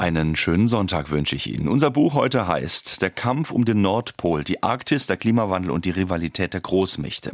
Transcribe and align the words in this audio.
Einen 0.00 0.34
schönen 0.34 0.66
Sonntag 0.66 1.10
wünsche 1.10 1.36
ich 1.36 1.46
Ihnen. 1.46 1.68
Unser 1.68 1.90
Buch 1.90 2.14
heute 2.14 2.46
heißt 2.46 3.02
Der 3.02 3.10
Kampf 3.10 3.50
um 3.50 3.66
den 3.66 3.82
Nordpol, 3.82 4.44
die 4.44 4.62
Arktis, 4.62 5.06
der 5.06 5.18
Klimawandel 5.18 5.70
und 5.70 5.84
die 5.84 5.90
Rivalität 5.90 6.54
der 6.54 6.62
Großmächte. 6.62 7.32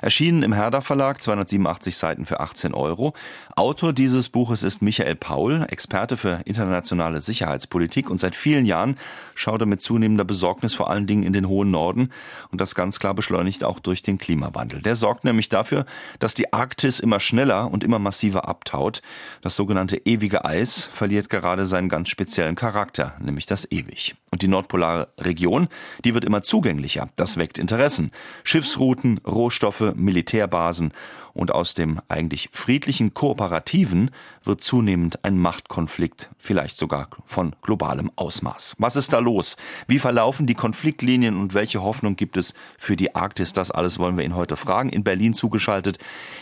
Erschienen 0.00 0.42
im 0.42 0.54
Herder 0.54 0.80
Verlag, 0.80 1.20
287 1.20 1.94
Seiten 1.94 2.24
für 2.24 2.40
18 2.40 2.72
Euro. 2.72 3.12
Autor 3.54 3.92
dieses 3.92 4.30
Buches 4.30 4.62
ist 4.62 4.80
Michael 4.80 5.14
Paul, 5.14 5.66
Experte 5.68 6.16
für 6.16 6.40
internationale 6.46 7.20
Sicherheitspolitik 7.20 8.08
und 8.08 8.18
seit 8.18 8.34
vielen 8.34 8.64
Jahren 8.64 8.96
schaut 9.34 9.60
er 9.60 9.66
mit 9.66 9.82
zunehmender 9.82 10.24
Besorgnis 10.24 10.72
vor 10.72 10.88
allen 10.88 11.06
Dingen 11.06 11.22
in 11.22 11.34
den 11.34 11.46
hohen 11.46 11.70
Norden 11.70 12.08
und 12.50 12.62
das 12.62 12.74
ganz 12.74 12.98
klar 12.98 13.12
beschleunigt 13.12 13.62
auch 13.62 13.78
durch 13.78 14.00
den 14.00 14.16
Klimawandel. 14.16 14.80
Der 14.80 14.96
sorgt 14.96 15.24
nämlich 15.24 15.50
dafür, 15.50 15.84
dass 16.18 16.32
die 16.32 16.50
Arktis 16.54 16.98
immer 16.98 17.20
schneller 17.20 17.70
und 17.70 17.84
immer 17.84 17.98
massiver 17.98 18.48
abtaut. 18.48 19.02
Das 19.42 19.54
sogenannte 19.54 19.98
ewige 20.06 20.46
Eis 20.46 20.88
verliert 20.90 21.28
gerade 21.28 21.66
seinen 21.66 21.90
ganz 22.06 22.12
speziellen 22.12 22.54
Charakter, 22.54 23.14
nämlich 23.18 23.46
das 23.46 23.70
ewig. 23.72 24.14
Und 24.30 24.42
die 24.42 24.48
nordpolare 24.48 25.08
Region, 25.18 25.66
die 26.04 26.14
wird 26.14 26.24
immer 26.24 26.42
zugänglicher. 26.42 27.08
Das 27.16 27.36
weckt 27.36 27.58
Interessen. 27.58 28.12
Schiffsrouten, 28.44 29.18
Rohstoffe, 29.26 29.92
Militärbasen 29.96 30.92
und 31.34 31.50
aus 31.50 31.74
dem 31.74 32.00
eigentlich 32.08 32.48
friedlichen 32.52 33.12
Kooperativen 33.12 34.12
wird 34.44 34.60
zunehmend 34.60 35.24
ein 35.24 35.36
Machtkonflikt, 35.36 36.30
vielleicht 36.38 36.76
sogar 36.76 37.08
von 37.26 37.56
globalem 37.60 38.12
Ausmaß. 38.14 38.76
Was 38.78 38.94
ist 38.94 39.12
da 39.12 39.18
los? 39.18 39.56
Wie 39.88 39.98
verlaufen 39.98 40.46
die 40.46 40.54
Konfliktlinien 40.54 41.36
und 41.36 41.54
welche 41.54 41.82
Hoffnung 41.82 42.14
gibt 42.14 42.36
es 42.36 42.54
für 42.78 42.94
die 42.94 43.16
Arktis? 43.16 43.52
Das 43.52 43.72
alles 43.72 43.98
wollen 43.98 44.16
wir 44.16 44.24
ihn 44.24 44.36
heute 44.36 44.56
fragen. 44.56 44.90
In 44.90 45.02
Berlin 45.02 45.34
zugeschaltet 45.34 45.98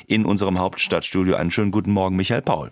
in 0.06 0.26
unserem 0.26 0.58
Hauptstadtstudio. 0.58 1.36
Einen 1.36 1.50
schönen 1.50 1.70
guten 1.70 1.92
Morgen, 1.92 2.16
Michael 2.16 2.42
Paul. 2.42 2.70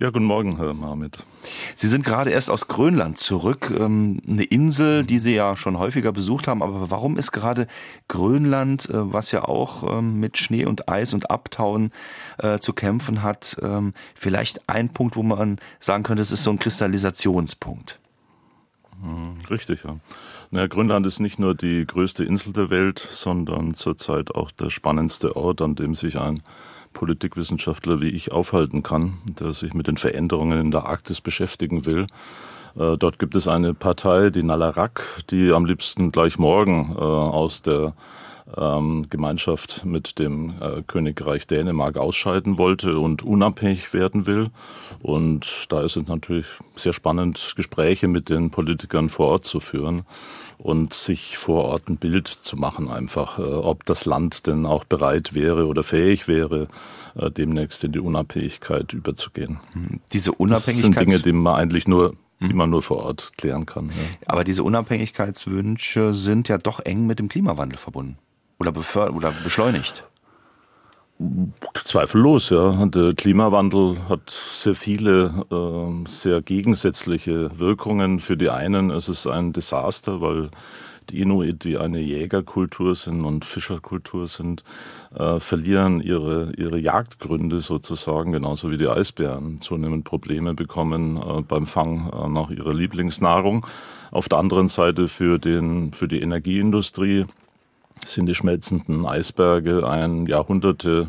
Ja, 0.00 0.10
guten 0.10 0.26
Morgen, 0.26 0.58
Herr 0.58 0.74
Marmit. 0.74 1.26
Sie 1.74 1.88
sind 1.88 2.04
gerade 2.04 2.30
erst 2.30 2.52
aus 2.52 2.68
Grönland 2.68 3.18
zurück, 3.18 3.74
ähm, 3.76 4.20
eine 4.28 4.44
Insel, 4.44 5.04
die 5.04 5.18
Sie 5.18 5.34
ja 5.34 5.56
schon 5.56 5.76
häufiger 5.76 6.12
besucht 6.12 6.46
haben. 6.46 6.62
Aber 6.62 6.88
warum 6.88 7.16
ist 7.16 7.32
gerade 7.32 7.66
Grönland, 8.06 8.88
äh, 8.90 9.12
was 9.12 9.32
ja 9.32 9.42
auch 9.42 9.98
ähm, 9.98 10.20
mit 10.20 10.38
Schnee 10.38 10.66
und 10.66 10.88
Eis 10.88 11.14
und 11.14 11.32
Abtauen 11.32 11.90
äh, 12.38 12.60
zu 12.60 12.74
kämpfen 12.74 13.24
hat, 13.24 13.56
ähm, 13.60 13.92
vielleicht 14.14 14.68
ein 14.68 14.90
Punkt, 14.90 15.16
wo 15.16 15.24
man 15.24 15.58
sagen 15.80 16.04
könnte, 16.04 16.22
es 16.22 16.30
ist 16.30 16.44
so 16.44 16.50
ein 16.52 16.60
Kristallisationspunkt? 16.60 17.98
Hm, 19.02 19.38
richtig, 19.50 19.82
ja. 19.82 19.96
Naja, 20.52 20.68
Grönland 20.68 21.06
ist 21.06 21.18
nicht 21.18 21.40
nur 21.40 21.56
die 21.56 21.84
größte 21.84 22.24
Insel 22.24 22.52
der 22.52 22.70
Welt, 22.70 23.00
sondern 23.00 23.74
zurzeit 23.74 24.32
auch 24.32 24.52
der 24.52 24.70
spannendste 24.70 25.34
Ort, 25.34 25.60
an 25.60 25.74
dem 25.74 25.96
sich 25.96 26.20
ein 26.20 26.44
Politikwissenschaftler 26.98 28.00
wie 28.00 28.08
ich 28.08 28.32
aufhalten 28.32 28.82
kann, 28.82 29.18
der 29.24 29.52
sich 29.52 29.72
mit 29.72 29.86
den 29.86 29.96
Veränderungen 29.96 30.60
in 30.60 30.70
der 30.72 30.86
Arktis 30.86 31.20
beschäftigen 31.20 31.86
will. 31.86 32.08
Äh, 32.76 32.96
dort 32.98 33.20
gibt 33.20 33.36
es 33.36 33.46
eine 33.46 33.72
Partei, 33.72 34.30
die 34.30 34.42
Nalarak, 34.42 35.04
die 35.30 35.52
am 35.52 35.64
liebsten 35.64 36.10
gleich 36.10 36.40
morgen 36.40 36.96
äh, 36.96 37.00
aus 37.00 37.62
der 37.62 37.94
ähm, 38.56 39.06
Gemeinschaft 39.10 39.84
mit 39.84 40.18
dem 40.18 40.54
äh, 40.60 40.82
Königreich 40.86 41.46
Dänemark 41.46 41.96
ausscheiden 41.96 42.58
wollte 42.58 42.98
und 42.98 43.22
unabhängig 43.22 43.92
werden 43.92 44.26
will. 44.26 44.50
Und 45.00 45.66
da 45.68 45.82
ist 45.82 45.96
es 45.96 46.06
natürlich 46.06 46.46
sehr 46.74 46.92
spannend, 46.92 47.54
Gespräche 47.56 48.08
mit 48.08 48.28
den 48.28 48.50
Politikern 48.50 49.08
vor 49.08 49.28
Ort 49.28 49.44
zu 49.44 49.60
führen 49.60 50.04
und 50.58 50.94
sich 50.94 51.36
vor 51.36 51.64
Ort 51.66 51.88
ein 51.88 51.98
Bild 51.98 52.26
zu 52.26 52.56
machen, 52.56 52.88
einfach, 52.88 53.38
äh, 53.38 53.42
ob 53.42 53.84
das 53.84 54.06
Land 54.06 54.46
denn 54.46 54.66
auch 54.66 54.84
bereit 54.84 55.34
wäre 55.34 55.66
oder 55.66 55.84
fähig 55.84 56.26
wäre, 56.28 56.68
äh, 57.16 57.30
demnächst 57.30 57.84
in 57.84 57.92
die 57.92 58.00
Unabhängigkeit 58.00 58.92
überzugehen. 58.92 59.60
Diese 60.12 60.32
Unabhängigkeit. 60.32 60.66
Das 60.66 60.80
sind 60.80 61.00
Dinge, 61.00 61.20
die 61.20 61.32
man 61.32 61.54
eigentlich 61.54 61.86
nur 61.86 62.14
die 62.40 62.50
hm. 62.50 62.56
man 62.56 62.70
nur 62.70 62.82
vor 62.82 62.98
Ort 62.98 63.32
klären 63.36 63.66
kann. 63.66 63.86
Ja. 63.86 63.92
Aber 64.26 64.44
diese 64.44 64.62
Unabhängigkeitswünsche 64.62 66.14
sind 66.14 66.48
ja 66.48 66.56
doch 66.56 66.78
eng 66.78 67.04
mit 67.04 67.18
dem 67.18 67.28
Klimawandel 67.28 67.78
verbunden 67.78 68.16
oder, 68.58 68.72
oder 69.14 69.32
beschleunigt. 69.44 70.04
Zweifellos, 71.74 72.50
ja. 72.50 72.86
Der 72.86 73.12
Klimawandel 73.12 73.96
hat 74.08 74.30
sehr 74.30 74.76
viele, 74.76 75.44
äh, 75.50 76.08
sehr 76.08 76.42
gegensätzliche 76.42 77.58
Wirkungen. 77.58 78.20
Für 78.20 78.36
die 78.36 78.50
einen 78.50 78.90
ist 78.90 79.08
es 79.08 79.26
ein 79.26 79.52
Desaster, 79.52 80.20
weil 80.20 80.50
die 81.10 81.20
Inuit, 81.20 81.64
die 81.64 81.78
eine 81.78 81.98
Jägerkultur 81.98 82.94
sind 82.94 83.24
und 83.24 83.44
Fischerkultur 83.44 84.28
sind, 84.28 84.62
äh, 85.14 85.40
verlieren 85.40 86.00
ihre, 86.00 86.52
ihre 86.56 86.78
Jagdgründe 86.78 87.62
sozusagen, 87.62 88.30
genauso 88.30 88.70
wie 88.70 88.76
die 88.76 88.88
Eisbären 88.88 89.60
zunehmend 89.60 90.04
Probleme 90.04 90.54
bekommen 90.54 91.16
äh, 91.16 91.42
beim 91.42 91.66
Fang 91.66 92.12
äh, 92.12 92.28
nach 92.28 92.50
ihrer 92.50 92.74
Lieblingsnahrung. 92.74 93.66
Auf 94.10 94.28
der 94.28 94.38
anderen 94.38 94.68
Seite 94.68 95.08
für, 95.08 95.38
den, 95.38 95.92
für 95.92 96.06
die 96.06 96.20
Energieindustrie 96.20 97.26
sind 98.04 98.26
die 98.26 98.34
schmelzenden 98.34 99.06
Eisberge 99.06 99.88
ein 99.88 100.26
Jahrhunderte 100.26 101.08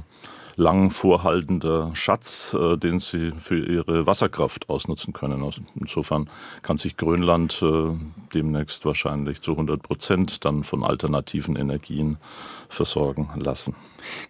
lang 0.60 0.92
vorhaltender 0.92 1.92
Schatz, 1.96 2.54
äh, 2.54 2.78
den 2.78 3.00
sie 3.00 3.32
für 3.40 3.66
ihre 3.66 4.06
Wasserkraft 4.06 4.70
ausnutzen 4.70 5.14
können. 5.14 5.44
Also 5.44 5.62
insofern 5.80 6.30
kann 6.62 6.78
sich 6.78 6.98
Grönland 6.98 7.64
äh, 7.64 7.96
demnächst 8.34 8.86
wahrscheinlich 8.86 9.42
zu 9.42 9.52
100 9.52 9.82
Prozent 9.82 10.46
dann 10.46 10.64
von 10.64 10.84
alternativen 10.84 11.56
Energien 11.56 12.18
versorgen 12.68 13.30
lassen. 13.36 13.76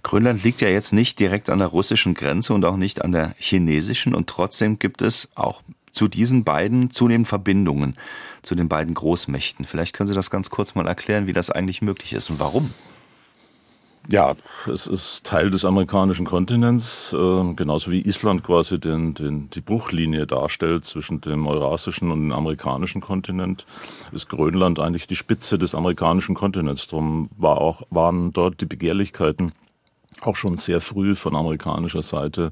Grönland 0.04 0.44
liegt 0.44 0.62
ja 0.62 0.70
jetzt 0.70 0.94
nicht 0.94 1.20
direkt 1.20 1.50
an 1.50 1.60
der 1.60 1.68
russischen 1.68 2.14
Grenze 2.14 2.54
und 2.54 2.64
auch 2.64 2.78
nicht 2.78 3.02
an 3.04 3.12
der 3.12 3.34
chinesischen 3.38 4.16
und 4.16 4.28
trotzdem 4.28 4.80
gibt 4.80 5.02
es 5.02 5.30
auch 5.36 5.62
zu 5.92 6.08
diesen 6.08 6.44
beiden 6.44 6.90
zunehmend 6.90 7.28
Verbindungen, 7.28 7.96
zu 8.42 8.56
den 8.56 8.70
beiden 8.70 8.94
Großmächten. 8.94 9.66
Vielleicht 9.66 9.96
können 9.96 10.08
Sie 10.08 10.14
das 10.14 10.30
ganz 10.30 10.50
kurz 10.50 10.76
mal 10.76 10.88
erklären, 10.88 11.28
wie 11.28 11.34
das 11.34 11.50
eigentlich 11.50 11.82
möglich 11.82 12.14
ist 12.14 12.30
und 12.30 12.40
warum. 12.40 12.74
Ja, 14.12 14.34
es 14.66 14.88
ist 14.88 15.24
Teil 15.24 15.52
des 15.52 15.66
amerikanischen 15.66 16.26
Kontinents, 16.26 17.14
äh, 17.14 17.54
genauso 17.54 17.92
wie 17.92 18.02
Island 18.02 18.44
quasi 18.44 18.80
den, 18.80 19.14
den, 19.14 19.52
die 19.52 19.62
Bruchlinie 19.62 20.26
darstellt 20.26 20.86
zwischen 20.86 21.22
dem 21.22 21.46
eurasischen 21.46 22.10
und 22.10 22.22
dem 22.22 22.32
amerikanischen 22.32 23.02
Kontinent, 23.02 23.68
ist 24.12 24.28
Grönland 24.28 24.80
eigentlich 24.80 25.06
die 25.06 25.16
Spitze 25.16 25.60
des 25.60 25.76
amerikanischen 25.76 26.34
Kontinents. 26.34 26.88
Darum 26.88 27.30
war 27.38 27.60
auch, 27.60 27.84
waren 27.92 28.34
dort 28.34 28.62
die 28.62 28.66
Begehrlichkeiten 28.66 29.52
auch 30.22 30.36
schon 30.36 30.58
sehr 30.58 30.82
früh 30.82 31.16
von 31.16 31.36
amerikanischer 31.36 32.02
Seite, 32.02 32.52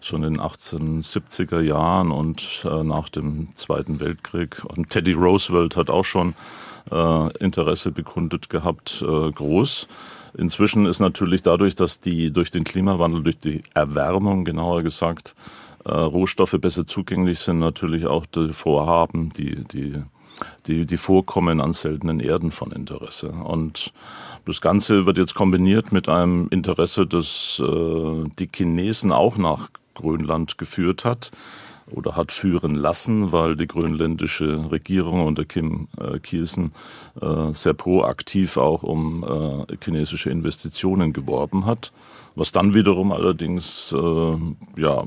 schon 0.00 0.22
in 0.22 0.34
den 0.34 0.42
1870er 0.42 1.60
Jahren 1.60 2.10
und 2.10 2.66
äh, 2.68 2.82
nach 2.82 3.08
dem 3.08 3.48
Zweiten 3.54 4.00
Weltkrieg. 4.00 4.62
Und 4.64 4.90
Teddy 4.90 5.12
Roosevelt 5.12 5.76
hat 5.76 5.90
auch 5.90 6.04
schon 6.04 6.34
äh, 6.90 7.36
Interesse 7.38 7.90
bekundet 7.90 8.50
gehabt, 8.50 9.02
äh, 9.02 9.30
groß. 9.30 9.88
Inzwischen 10.36 10.86
ist 10.86 11.00
natürlich 11.00 11.42
dadurch, 11.42 11.74
dass 11.74 12.00
die 12.00 12.32
durch 12.32 12.50
den 12.50 12.64
Klimawandel, 12.64 13.22
durch 13.22 13.38
die 13.38 13.62
Erwärmung 13.72 14.44
genauer 14.44 14.82
gesagt, 14.82 15.34
äh, 15.84 15.90
Rohstoffe 15.92 16.56
besser 16.60 16.86
zugänglich 16.86 17.38
sind, 17.38 17.58
natürlich 17.58 18.06
auch 18.06 18.26
die 18.26 18.52
Vorhaben, 18.52 19.30
die, 19.30 19.64
die 19.64 20.02
die, 20.66 20.86
die 20.86 20.96
Vorkommen 20.96 21.60
an 21.60 21.72
seltenen 21.72 22.20
Erden 22.20 22.50
von 22.50 22.72
Interesse. 22.72 23.28
Und 23.30 23.92
das 24.46 24.60
Ganze 24.60 25.06
wird 25.06 25.18
jetzt 25.18 25.34
kombiniert 25.34 25.92
mit 25.92 26.08
einem 26.08 26.48
Interesse, 26.50 27.06
das 27.06 27.62
äh, 27.64 28.28
die 28.38 28.48
Chinesen 28.54 29.12
auch 29.12 29.36
nach 29.36 29.68
Grönland 29.94 30.58
geführt 30.58 31.04
hat 31.04 31.30
oder 31.90 32.16
hat 32.16 32.32
führen 32.32 32.74
lassen, 32.74 33.32
weil 33.32 33.56
die 33.56 33.66
grönländische 33.66 34.70
Regierung 34.70 35.26
unter 35.26 35.44
Kim 35.44 35.88
äh, 35.98 36.18
Kielsen 36.18 36.72
äh, 37.20 37.52
sehr 37.52 37.74
proaktiv 37.74 38.56
auch 38.56 38.82
um 38.82 39.24
äh, 39.68 39.76
chinesische 39.82 40.30
Investitionen 40.30 41.12
geworben 41.12 41.66
hat. 41.66 41.92
Was 42.36 42.50
dann 42.50 42.74
wiederum 42.74 43.12
allerdings 43.12 43.94
äh, 43.96 44.80
ja, 44.80 45.04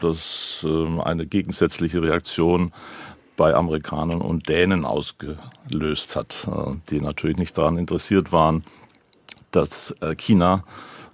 das 0.00 0.64
äh, 0.68 1.00
eine 1.00 1.26
gegensätzliche 1.26 2.02
Reaktion 2.02 2.72
bei 3.38 3.54
Amerikanern 3.54 4.20
und 4.20 4.50
Dänen 4.50 4.84
ausgelöst 4.84 6.16
hat, 6.16 6.46
äh, 6.46 6.74
die 6.90 7.00
natürlich 7.00 7.38
nicht 7.38 7.56
daran 7.56 7.78
interessiert 7.78 8.30
waren, 8.32 8.64
dass 9.50 9.94
äh, 10.02 10.14
China 10.14 10.64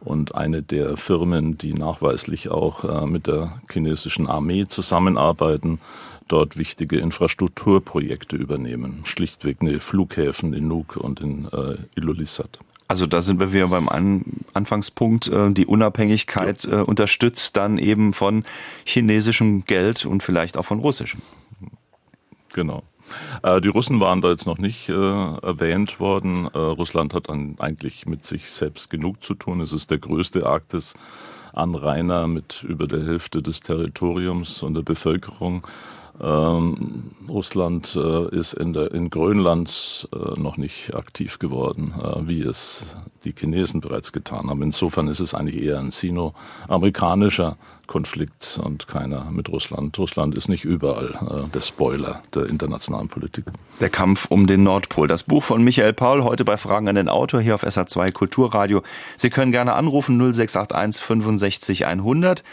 und 0.01 0.35
eine 0.35 0.63
der 0.63 0.97
Firmen, 0.97 1.57
die 1.57 1.75
nachweislich 1.75 2.49
auch 2.49 2.85
äh, 2.85 3.07
mit 3.07 3.29
der 3.29 3.61
chinesischen 3.71 4.27
Armee 4.27 4.67
zusammenarbeiten, 4.67 5.79
dort 6.27 6.57
wichtige 6.57 6.99
Infrastrukturprojekte 6.99 8.37
übernehmen. 8.37 9.03
Schlichtweg 9.05 9.59
eine 9.61 9.79
Flughäfen 9.79 10.55
in 10.55 10.67
Nuuk 10.67 10.97
und 10.97 11.21
in 11.21 11.47
äh, 11.53 11.77
Ilulissat. 11.95 12.59
Also 12.89 13.07
da 13.07 13.21
sind 13.23 13.39
wir 13.39 13.53
wieder 13.53 13.69
beim 13.69 13.89
An 13.89 14.25
Anfangspunkt. 14.53 15.31
Die 15.33 15.67
Unabhängigkeit 15.67 16.65
ja. 16.65 16.83
unterstützt 16.83 17.57
dann 17.57 17.79
eben 17.79 18.13
von 18.13 18.45
chinesischem 18.85 19.65
Geld 19.65 20.05
und 20.05 20.23
vielleicht 20.23 20.59
auch 20.59 20.67
von 20.67 20.81
russischem. 20.81 21.23
Genau. 22.55 22.85
Äh, 23.43 23.61
die 23.61 23.69
Russen 23.69 24.01
waren 24.01 24.23
da 24.23 24.31
jetzt 24.31 24.47
noch 24.47 24.59
nicht 24.59 24.89
äh, 24.89 24.93
erwähnt 24.93 26.01
worden. 26.01 26.49
Äh, 26.55 26.59
Russland 26.59 27.13
hat 27.13 27.29
dann 27.29 27.57
eigentlich 27.59 28.07
mit 28.07 28.25
sich 28.25 28.51
selbst 28.51 28.89
genug 28.89 29.23
zu 29.23 29.35
tun. 29.35 29.61
Es 29.61 29.73
ist 29.73 29.91
der 29.91 29.99
größte 29.99 30.47
Arktis-Anrainer 30.47 32.29
mit 32.29 32.63
über 32.63 32.87
der 32.87 33.05
Hälfte 33.05 33.43
des 33.43 33.61
Territoriums 33.61 34.63
und 34.63 34.75
der 34.75 34.83
Bevölkerung. 34.83 35.67
Ähm, 36.21 37.11
Russland 37.29 37.97
äh, 37.97 38.29
ist 38.37 38.55
in, 38.55 38.73
der, 38.73 38.93
in 38.93 39.11
Grönland 39.11 40.09
äh, 40.13 40.39
noch 40.39 40.57
nicht 40.57 40.95
aktiv 40.95 41.41
geworden, 41.41 41.93
äh, 42.01 42.29
wie 42.29 42.43
es 42.43 42.97
die 43.25 43.35
Chinesen 43.37 43.81
bereits 43.81 44.13
getan 44.13 44.49
haben. 44.49 44.63
Insofern 44.63 45.09
ist 45.09 45.21
es 45.21 45.35
eigentlich 45.35 45.61
eher 45.61 45.81
ein 45.81 45.91
sino-amerikanischer 45.91 47.57
Konflikt 47.87 48.61
und 48.63 48.87
keiner 48.87 49.31
mit 49.31 49.49
Russland. 49.49 49.99
Russland 49.99 50.35
ist 50.37 50.49
nicht 50.49 50.65
überall 50.65 51.47
äh, 51.47 51.51
der 51.53 51.63
Spoiler 51.63 52.23
der 52.35 52.47
internationalen 52.47 53.09
Politik. 53.09 53.47
Der 53.81 53.91
Kampf 53.91 54.27
um 54.29 54.47
den 54.47 54.63
Nordpol. 54.63 55.09
Das 55.09 55.25
Buch 55.25 55.43
von 55.43 55.63
Michael 55.65 55.93
Paul 55.93 56.23
heute 56.23 56.45
bei 56.45 56.57
Fragen 56.57 56.89
an 56.89 56.95
den 56.95 57.09
Autor 57.09 57.41
hier 57.41 57.57
auf 57.57 57.65
SA2 57.65 58.13
Kulturradio. 58.13 58.83
Sie 59.17 59.31
können 59.31 59.53
gerne 59.53 59.75
anrufen 59.75 60.19
0681 60.19 61.05
65 61.05 61.87
100 61.87 62.45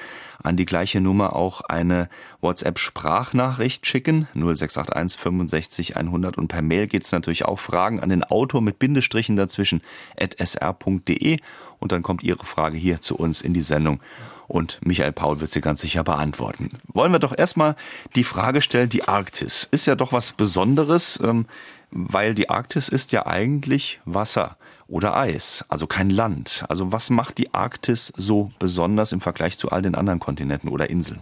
an 0.43 0.57
die 0.57 0.65
gleiche 0.65 1.01
Nummer 1.01 1.35
auch 1.35 1.61
eine 1.61 2.09
WhatsApp-Sprachnachricht 2.41 3.85
schicken, 3.85 4.27
0681 4.33 5.19
65 5.19 5.97
100 5.97 6.38
und 6.38 6.47
per 6.47 6.61
Mail 6.61 6.88
geht's 6.88 7.11
natürlich 7.11 7.45
auch 7.45 7.59
Fragen 7.59 7.99
an 7.99 8.09
den 8.09 8.23
Autor 8.23 8.61
mit 8.61 8.79
Bindestrichen 8.79 9.35
dazwischen 9.35 9.81
at 10.19 10.35
sr.de 10.39 11.39
und 11.79 11.91
dann 11.91 12.03
kommt 12.03 12.23
Ihre 12.23 12.45
Frage 12.45 12.77
hier 12.77 13.01
zu 13.01 13.15
uns 13.15 13.41
in 13.41 13.53
die 13.53 13.61
Sendung. 13.61 13.99
Und 14.47 14.79
Michael 14.83 15.13
Paul 15.13 15.39
wird 15.39 15.51
sie 15.51 15.61
ganz 15.61 15.79
sicher 15.79 16.03
beantworten. 16.03 16.71
Wollen 16.93 17.13
wir 17.13 17.19
doch 17.19 17.38
erstmal 17.38 17.77
die 18.15 18.25
Frage 18.25 18.61
stellen, 18.61 18.89
die 18.89 19.07
Arktis. 19.07 19.67
Ist 19.71 19.88
ja 19.88 19.95
doch 19.95 20.11
was 20.11 20.33
Besonderes, 20.33 21.19
ähm, 21.23 21.45
weil 21.89 22.35
die 22.35 22.49
Arktis 22.49 22.89
ist 22.89 23.13
ja 23.13 23.25
eigentlich 23.25 24.01
Wasser 24.03 24.57
oder 24.91 25.15
Eis, 25.15 25.65
also 25.69 25.88
kein 25.88 26.09
Land. 26.09 26.65
Also 26.67 26.91
was 26.91 27.09
macht 27.09 27.38
die 27.38 27.53
Arktis 27.53 28.13
so 28.17 28.51
besonders 28.59 29.13
im 29.13 29.21
Vergleich 29.21 29.57
zu 29.57 29.71
all 29.71 29.81
den 29.81 29.95
anderen 29.95 30.19
Kontinenten 30.19 30.69
oder 30.69 30.89
Inseln? 30.89 31.21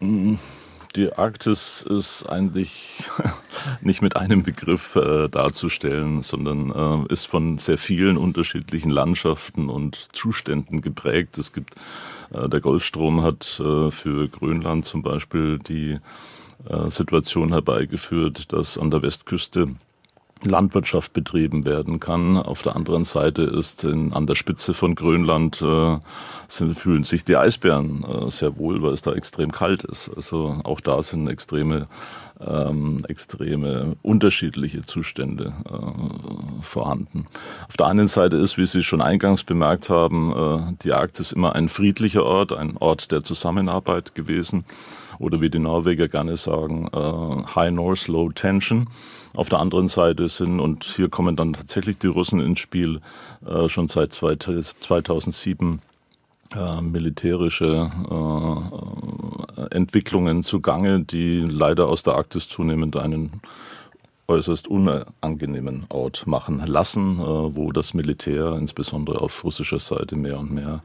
Die 0.00 1.12
Arktis 1.12 1.82
ist 1.82 2.26
eigentlich 2.26 3.02
nicht 3.80 4.02
mit 4.02 4.16
einem 4.16 4.42
Begriff 4.42 4.96
äh, 4.96 5.28
darzustellen, 5.28 6.22
sondern 6.22 7.06
äh, 7.08 7.12
ist 7.12 7.26
von 7.26 7.58
sehr 7.58 7.78
vielen 7.78 8.16
unterschiedlichen 8.16 8.90
Landschaften 8.90 9.70
und 9.70 10.08
Zuständen 10.12 10.82
geprägt. 10.82 11.38
Es 11.38 11.52
gibt 11.52 11.74
äh, 12.30 12.48
der 12.48 12.60
Golfstrom 12.60 13.22
hat 13.22 13.60
äh, 13.60 13.90
für 13.90 14.28
Grönland 14.28 14.84
zum 14.84 15.02
Beispiel 15.02 15.58
die 15.58 15.98
äh, 16.68 16.90
Situation 16.90 17.50
herbeigeführt, 17.50 18.52
dass 18.52 18.78
an 18.78 18.90
der 18.90 19.02
Westküste 19.02 19.74
Landwirtschaft 20.44 21.12
betrieben 21.12 21.64
werden 21.64 22.00
kann. 22.00 22.36
Auf 22.36 22.62
der 22.62 22.76
anderen 22.76 23.04
Seite 23.04 23.42
ist 23.42 23.84
in, 23.84 24.12
an 24.12 24.26
der 24.26 24.34
Spitze 24.34 24.74
von 24.74 24.94
Grönland 24.94 25.60
äh, 25.62 25.98
sind, 26.48 26.78
fühlen 26.78 27.04
sich 27.04 27.24
die 27.24 27.36
Eisbären 27.36 28.04
äh, 28.04 28.30
sehr 28.30 28.56
wohl, 28.58 28.82
weil 28.82 28.92
es 28.92 29.02
da 29.02 29.12
extrem 29.12 29.52
kalt 29.52 29.84
ist. 29.84 30.10
Also 30.14 30.60
auch 30.64 30.80
da 30.80 31.02
sind 31.02 31.28
extreme 31.28 31.86
ähm, 32.40 33.04
extreme 33.08 33.96
unterschiedliche 34.02 34.82
Zustände 34.82 35.52
äh, 35.68 36.62
vorhanden. 36.62 37.26
Auf 37.68 37.76
der 37.76 37.86
einen 37.86 38.08
Seite 38.08 38.36
ist, 38.36 38.56
wie 38.56 38.66
Sie 38.66 38.82
schon 38.82 39.00
eingangs 39.00 39.44
bemerkt 39.44 39.90
haben, 39.90 40.32
äh, 40.32 40.74
die 40.82 40.92
Arktis 40.92 41.32
immer 41.32 41.54
ein 41.54 41.68
friedlicher 41.68 42.24
Ort, 42.24 42.52
ein 42.52 42.76
Ort 42.76 43.10
der 43.10 43.24
Zusammenarbeit 43.24 44.14
gewesen 44.14 44.64
oder 45.18 45.40
wie 45.40 45.50
die 45.50 45.58
Norweger 45.58 46.08
gerne 46.08 46.36
sagen, 46.36 46.88
äh, 46.92 47.54
High 47.54 47.72
North, 47.72 48.06
Low 48.08 48.30
Tension. 48.30 48.88
Auf 49.38 49.48
der 49.48 49.60
anderen 49.60 49.86
Seite 49.86 50.28
sind, 50.28 50.58
und 50.58 50.82
hier 50.82 51.08
kommen 51.08 51.36
dann 51.36 51.52
tatsächlich 51.52 51.96
die 51.98 52.08
Russen 52.08 52.40
ins 52.40 52.58
Spiel, 52.58 53.00
äh, 53.46 53.68
schon 53.68 53.86
seit 53.86 54.12
2007 54.12 55.80
äh, 56.56 56.80
militärische 56.80 57.88
äh, 58.10 59.76
Entwicklungen 59.76 60.42
zugange, 60.42 61.04
die 61.04 61.38
leider 61.42 61.86
aus 61.86 62.02
der 62.02 62.14
Arktis 62.14 62.48
zunehmend 62.48 62.96
einen 62.96 63.40
äußerst 64.26 64.66
unangenehmen 64.66 65.86
Ort 65.88 66.26
machen 66.26 66.60
lassen, 66.66 67.20
äh, 67.20 67.22
wo 67.22 67.70
das 67.70 67.94
Militär 67.94 68.56
insbesondere 68.58 69.20
auf 69.20 69.44
russischer 69.44 69.78
Seite 69.78 70.16
mehr 70.16 70.40
und 70.40 70.52
mehr 70.52 70.82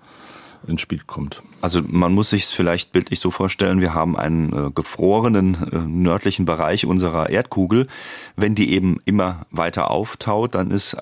ins 0.67 0.81
Spiel 0.81 1.01
kommt. 1.05 1.43
Also 1.61 1.81
man 1.85 2.13
muss 2.13 2.31
sich 2.31 2.43
es 2.43 2.51
vielleicht 2.51 2.91
bildlich 2.91 3.19
so 3.19 3.31
vorstellen, 3.31 3.81
wir 3.81 3.93
haben 3.93 4.15
einen 4.15 4.67
äh, 4.67 4.71
gefrorenen 4.71 5.57
äh, 5.71 5.77
nördlichen 5.79 6.45
Bereich 6.45 6.85
unserer 6.85 7.29
Erdkugel. 7.29 7.87
Wenn 8.35 8.55
die 8.55 8.71
eben 8.71 8.99
immer 9.05 9.45
weiter 9.51 9.91
auftaut, 9.91 10.55
dann 10.55 10.71
ist 10.71 10.97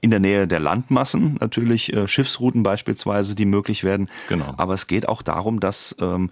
in 0.00 0.10
der 0.10 0.20
Nähe 0.20 0.46
der 0.46 0.60
Landmassen 0.60 1.36
natürlich 1.40 1.92
äh, 1.92 2.06
Schiffsrouten 2.06 2.62
beispielsweise, 2.62 3.34
die 3.34 3.46
möglich 3.46 3.84
werden. 3.84 4.08
Genau. 4.28 4.54
Aber 4.56 4.74
es 4.74 4.86
geht 4.86 5.08
auch 5.08 5.22
darum, 5.22 5.60
dass 5.60 5.96
ähm, 6.00 6.30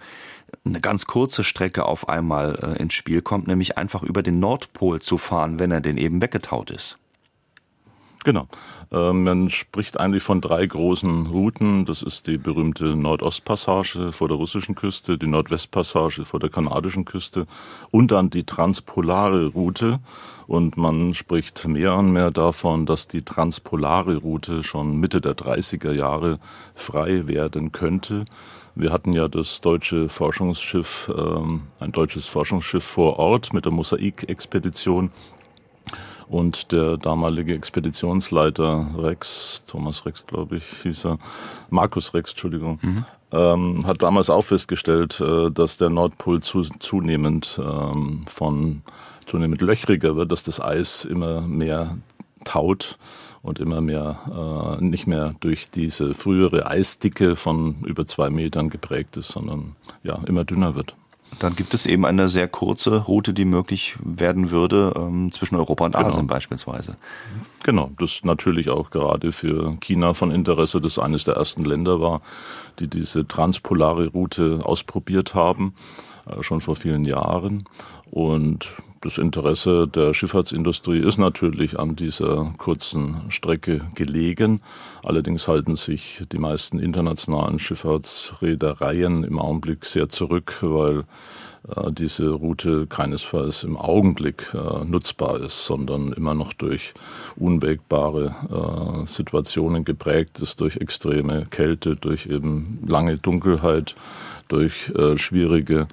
eine 0.65 0.79
ganz 0.79 1.05
kurze 1.05 1.43
Strecke 1.43 1.85
auf 1.85 2.07
einmal 2.07 2.75
äh, 2.77 2.81
ins 2.81 2.93
Spiel 2.93 3.21
kommt, 3.21 3.47
nämlich 3.47 3.77
einfach 3.77 4.03
über 4.03 4.23
den 4.23 4.39
Nordpol 4.39 5.01
zu 5.01 5.17
fahren, 5.17 5.59
wenn 5.59 5.71
er 5.71 5.81
denn 5.81 5.97
eben 5.97 6.21
weggetaut 6.21 6.71
ist. 6.71 6.97
Genau. 8.27 8.45
Ähm, 8.91 9.23
man 9.23 9.47
spricht 9.47 10.01
eigentlich 10.01 10.21
von 10.21 10.41
drei 10.41 10.65
großen 10.65 11.27
Routen. 11.27 11.85
Das 11.85 12.01
ist 12.01 12.27
die 12.27 12.37
berühmte 12.37 12.93
Nordostpassage 12.97 14.11
vor 14.11 14.27
der 14.27 14.35
russischen 14.35 14.75
Küste, 14.75 15.17
die 15.17 15.27
Nordwestpassage 15.27 16.25
vor 16.25 16.41
der 16.41 16.49
kanadischen 16.49 17.05
Küste 17.05 17.47
und 17.89 18.11
dann 18.11 18.29
die 18.29 18.43
transpolare 18.43 19.47
Route. 19.47 19.99
Und 20.45 20.75
man 20.75 21.13
spricht 21.13 21.65
mehr 21.69 21.95
und 21.95 22.11
mehr 22.11 22.29
davon, 22.29 22.85
dass 22.85 23.07
die 23.07 23.21
transpolare 23.21 24.17
Route 24.17 24.61
schon 24.61 24.97
Mitte 24.97 25.21
der 25.21 25.37
30er 25.37 25.93
Jahre 25.93 26.39
frei 26.75 27.27
werden 27.27 27.71
könnte. 27.71 28.25
Wir 28.75 28.91
hatten 28.91 29.13
ja 29.13 29.29
das 29.29 29.61
deutsche 29.61 30.09
Forschungsschiff, 30.09 31.09
ähm, 31.17 31.61
ein 31.79 31.93
deutsches 31.93 32.25
Forschungsschiff 32.25 32.83
vor 32.83 33.19
Ort 33.19 33.53
mit 33.53 33.63
der 33.63 33.71
Mosaik-Expedition 33.71 35.11
und 36.29 36.71
der 36.71 36.97
damalige 36.97 37.53
Expeditionsleiter 37.53 38.87
Rex, 38.97 39.63
Thomas 39.67 40.05
Rex, 40.05 40.25
glaube 40.25 40.57
ich, 40.57 40.65
hieß 40.83 41.05
er, 41.05 41.17
Markus 41.69 42.13
Rex, 42.13 42.31
Entschuldigung, 42.31 42.79
mhm. 42.81 43.05
ähm, 43.31 43.87
hat 43.87 44.01
damals 44.01 44.29
auch 44.29 44.45
festgestellt, 44.45 45.21
äh, 45.21 45.49
dass 45.51 45.77
der 45.77 45.89
Nordpol 45.89 46.41
zu, 46.41 46.63
zunehmend 46.79 47.59
ähm, 47.63 48.25
von 48.27 48.81
zunehmend 49.25 49.61
löchriger 49.61 50.15
wird, 50.15 50.31
dass 50.31 50.43
das 50.43 50.59
Eis 50.61 51.05
immer 51.05 51.41
mehr 51.41 51.97
taut 52.43 52.97
und 53.41 53.59
immer 53.59 53.81
mehr 53.81 54.77
äh, 54.79 54.83
nicht 54.83 55.07
mehr 55.07 55.35
durch 55.39 55.69
diese 55.69 56.13
frühere 56.13 56.67
Eisdicke 56.67 57.35
von 57.35 57.83
über 57.85 58.05
zwei 58.05 58.29
Metern 58.29 58.69
geprägt 58.69 59.17
ist, 59.17 59.29
sondern 59.29 59.75
ja 60.03 60.19
immer 60.27 60.43
dünner 60.43 60.75
wird. 60.75 60.95
Dann 61.39 61.55
gibt 61.55 61.73
es 61.73 61.85
eben 61.85 62.05
eine 62.05 62.29
sehr 62.29 62.47
kurze 62.47 62.97
Route, 63.05 63.33
die 63.33 63.45
möglich 63.45 63.95
werden 64.03 64.51
würde 64.51 64.93
ähm, 64.95 65.31
zwischen 65.31 65.55
Europa 65.55 65.85
und 65.85 65.95
genau. 65.95 66.07
Asien 66.07 66.27
beispielsweise. 66.27 66.97
Genau, 67.63 67.91
das 67.99 68.23
natürlich 68.23 68.69
auch 68.69 68.89
gerade 68.89 69.31
für 69.31 69.77
China 69.79 70.13
von 70.13 70.31
Interesse, 70.31 70.81
das 70.81 70.99
eines 70.99 71.25
der 71.25 71.35
ersten 71.35 71.63
Länder 71.63 71.99
war, 72.01 72.21
die 72.79 72.87
diese 72.87 73.27
transpolare 73.27 74.07
Route 74.07 74.61
ausprobiert 74.63 75.35
haben, 75.35 75.73
äh, 76.27 76.41
schon 76.41 76.61
vor 76.61 76.75
vielen 76.75 77.05
Jahren. 77.05 77.65
Und 78.09 78.77
das 79.01 79.17
Interesse 79.17 79.87
der 79.87 80.13
Schifffahrtsindustrie 80.13 80.99
ist 80.99 81.17
natürlich 81.17 81.77
an 81.79 81.95
dieser 81.95 82.53
kurzen 82.57 83.21
Strecke 83.29 83.81
gelegen. 83.95 84.61
Allerdings 85.03 85.47
halten 85.47 85.75
sich 85.75 86.23
die 86.31 86.39
meisten 86.39 86.79
internationalen 86.79 87.59
Schifffahrtsreedereien 87.59 89.23
im 89.23 89.39
Augenblick 89.39 89.85
sehr 89.85 90.09
zurück, 90.09 90.57
weil 90.61 91.03
äh, 91.75 91.91
diese 91.91 92.31
Route 92.31 92.87
keinesfalls 92.87 93.63
im 93.63 93.77
Augenblick 93.77 94.53
äh, 94.53 94.83
nutzbar 94.85 95.41
ist, 95.41 95.65
sondern 95.65 96.13
immer 96.13 96.33
noch 96.33 96.53
durch 96.53 96.93
unwägbare 97.35 98.35
äh, 98.49 99.05
Situationen 99.05 99.85
geprägt 99.85 100.39
ist, 100.39 100.59
durch 100.61 100.77
extreme 100.77 101.45
Kälte, 101.49 101.95
durch 101.95 102.25
eben 102.25 102.79
lange 102.87 103.17
Dunkelheit, 103.17 103.95
durch 104.47 104.89
äh, 104.89 105.17
schwierige 105.17 105.87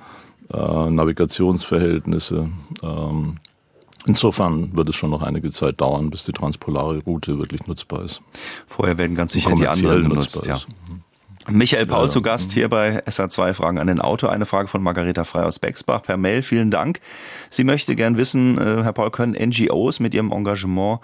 äh, 0.53 0.91
Navigationsverhältnisse. 0.91 2.49
Ähm, 2.83 3.39
Insofern 4.07 4.77
wird 4.77 4.91
es 4.91 4.97
schon 4.97 5.11
noch 5.11 5.23
einige 5.23 5.51
Zeit 5.51 5.81
dauern, 5.81 6.11
bis 6.11 6.25
die 6.25 6.33
transpolare 6.33 6.99
Route 6.99 7.39
wirklich 7.39 7.67
nutzbar 7.67 8.03
ist. 8.03 8.21
Vorher 8.67 8.99
werden 8.99 9.17
ganz 9.17 9.33
sicher 9.33 9.55
die 9.55 9.67
anderen 9.67 10.11
genutzt. 10.11 10.45
Ja. 10.45 10.61
Michael 11.49 11.87
Paul 11.87 12.05
ja, 12.05 12.11
zu 12.11 12.23
Gast 12.23 12.53
hier 12.53 12.69
bei 12.69 13.03
SA2 13.05 13.55
Fragen 13.55 13.79
an 13.79 13.87
den 13.87 14.01
Autor. 14.01 14.31
Eine 14.31 14.47
Frage 14.47 14.69
von 14.69 14.83
Margareta 14.83 15.25
Frei 15.25 15.43
aus 15.43 15.59
Bexbach 15.59 16.03
per 16.03 16.17
Mail. 16.17 16.43
Vielen 16.43 16.71
Dank. 16.71 17.01
Sie 17.51 17.65
möchte 17.65 17.97
gern 17.97 18.17
wissen, 18.17 18.59
äh, 18.59 18.83
Herr 18.83 18.93
Paul, 18.93 19.11
können 19.11 19.35
NGOs 19.35 20.01
mit 20.01 20.15
ihrem 20.15 20.33
Engagement 20.33 21.01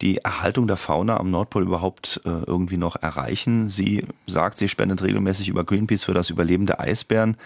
die 0.00 0.18
Erhaltung 0.18 0.66
der 0.66 0.76
Fauna 0.76 1.18
am 1.18 1.30
Nordpol 1.30 1.62
überhaupt 1.62 2.20
äh, 2.24 2.28
irgendwie 2.28 2.76
noch 2.78 2.96
erreichen? 2.96 3.68
Sie 3.68 4.04
sagt, 4.26 4.58
sie 4.58 4.68
spendet 4.68 5.02
regelmäßig 5.02 5.48
über 5.48 5.64
Greenpeace 5.64 6.04
für 6.04 6.14
das 6.14 6.30
Überleben 6.30 6.66
der 6.66 6.80
Eisbären. 6.80 7.36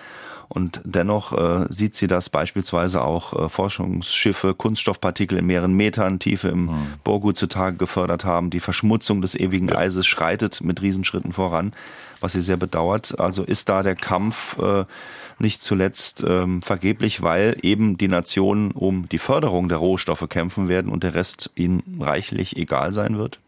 Und 0.49 0.81
dennoch 0.85 1.33
äh, 1.33 1.67
sieht 1.69 1.95
sie, 1.95 2.07
dass 2.07 2.31
beispielsweise 2.31 3.03
auch 3.03 3.35
äh, 3.35 3.49
Forschungsschiffe 3.49 4.55
Kunststoffpartikel 4.55 5.39
in 5.39 5.47
mehreren 5.47 5.75
Metern 5.75 6.19
Tiefe 6.19 6.49
im 6.49 6.67
mhm. 6.67 6.87
Borgut 7.05 7.37
zutage 7.37 7.77
gefördert 7.77 8.25
haben. 8.25 8.49
Die 8.51 8.61
Verschmutzung 8.61 9.21
des 9.21 9.35
ewigen 9.35 9.69
ja. 9.69 9.77
Eises 9.77 10.07
schreitet 10.07 10.63
mit 10.63 10.81
Riesenschritten 10.81 11.33
voran, 11.33 11.73
was 12.21 12.33
sie 12.33 12.41
sehr 12.41 12.57
bedauert. 12.57 13.21
Also 13.21 13.43
ist 13.43 13.69
da 13.69 13.83
der 13.83 13.95
Kampf 13.95 14.59
äh, 14.59 14.85
nicht 15.39 15.63
zuletzt 15.63 16.25
ähm, 16.27 16.63
vergeblich, 16.63 17.23
weil 17.23 17.57
eben 17.63 17.99
die 17.99 18.09
Nationen 18.09 18.71
um 18.71 19.09
die 19.09 19.19
Förderung 19.19 19.69
der 19.69 19.79
Rohstoffe 19.79 20.29
kämpfen 20.29 20.69
werden 20.69 20.91
und 20.91 21.05
der 21.05 21.15
Rest 21.15 21.51
ihnen 21.55 22.01
reichlich 22.01 22.57
egal 22.57 22.93
sein 22.93 23.19
wird? 23.19 23.39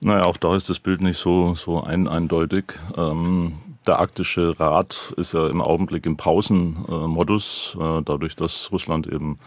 Naja, 0.00 0.24
auch 0.24 0.36
da 0.36 0.54
ist 0.54 0.68
das 0.68 0.80
Bild 0.80 1.00
nicht 1.00 1.16
so, 1.16 1.54
so 1.54 1.82
ein, 1.82 2.08
eindeutig. 2.08 2.64
Ähm, 2.96 3.54
der 3.86 3.98
Arktische 3.98 4.58
Rat 4.58 5.12
ist 5.16 5.34
ja 5.34 5.46
im 5.48 5.60
Augenblick 5.60 6.06
im 6.06 6.16
Pausenmodus, 6.16 7.76
äh, 7.80 8.02
dadurch, 8.02 8.36
dass 8.36 8.70
Russland 8.72 9.06
eben 9.06 9.38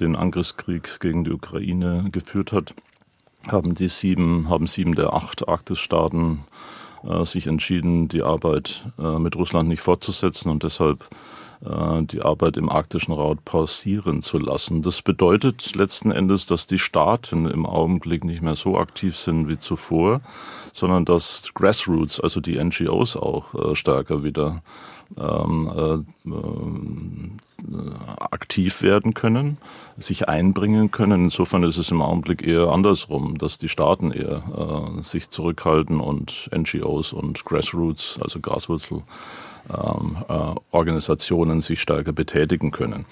den 0.00 0.16
Angriffskrieg 0.16 1.00
gegen 1.00 1.24
die 1.24 1.32
Ukraine 1.32 2.08
geführt 2.12 2.52
hat, 2.52 2.74
haben 3.48 3.74
die 3.74 3.88
sieben, 3.88 4.48
haben 4.48 4.66
sieben 4.66 4.94
der 4.94 5.12
acht 5.12 5.48
Arktisstaaten 5.48 6.44
äh, 7.02 7.24
sich 7.24 7.46
entschieden, 7.46 8.08
die 8.08 8.22
Arbeit 8.22 8.86
äh, 8.98 9.18
mit 9.18 9.36
Russland 9.36 9.68
nicht 9.68 9.82
fortzusetzen. 9.82 10.50
Und 10.50 10.62
deshalb 10.62 11.08
die 11.66 12.20
Arbeit 12.20 12.58
im 12.58 12.68
Arktischen 12.68 13.14
Rat 13.14 13.44
pausieren 13.44 14.20
zu 14.20 14.38
lassen. 14.38 14.82
Das 14.82 15.00
bedeutet 15.00 15.74
letzten 15.74 16.10
Endes, 16.10 16.44
dass 16.44 16.66
die 16.66 16.78
Staaten 16.78 17.46
im 17.46 17.64
Augenblick 17.64 18.24
nicht 18.24 18.42
mehr 18.42 18.54
so 18.54 18.76
aktiv 18.76 19.16
sind 19.16 19.48
wie 19.48 19.58
zuvor, 19.58 20.20
sondern 20.74 21.04
dass 21.06 21.52
Grassroots, 21.54 22.20
also 22.20 22.40
die 22.40 22.62
NGOs 22.62 23.16
auch 23.16 23.54
äh, 23.54 23.74
stärker 23.74 24.22
wieder 24.22 24.62
ähm, 25.20 26.04
äh, 26.26 26.30
äh, 26.30 27.34
aktiv 28.30 28.82
werden 28.82 29.14
können, 29.14 29.58
sich 29.96 30.28
einbringen 30.28 30.90
können. 30.90 31.24
Insofern 31.24 31.62
ist 31.62 31.78
es 31.78 31.90
im 31.90 32.02
Augenblick 32.02 32.46
eher 32.46 32.68
andersrum, 32.68 33.38
dass 33.38 33.58
die 33.58 33.68
Staaten 33.68 34.10
eher 34.10 34.96
äh, 34.98 35.02
sich 35.02 35.30
zurückhalten 35.30 36.00
und 36.00 36.50
NGOs 36.54 37.12
und 37.12 37.44
Grassroots, 37.44 38.18
also 38.20 38.40
Graswurzel, 38.40 38.98
äh, 38.98 39.02
Organisationen 39.68 41.62
sich 41.62 41.80
stärker 41.80 42.12
betätigen 42.12 42.70
können. 42.70 43.06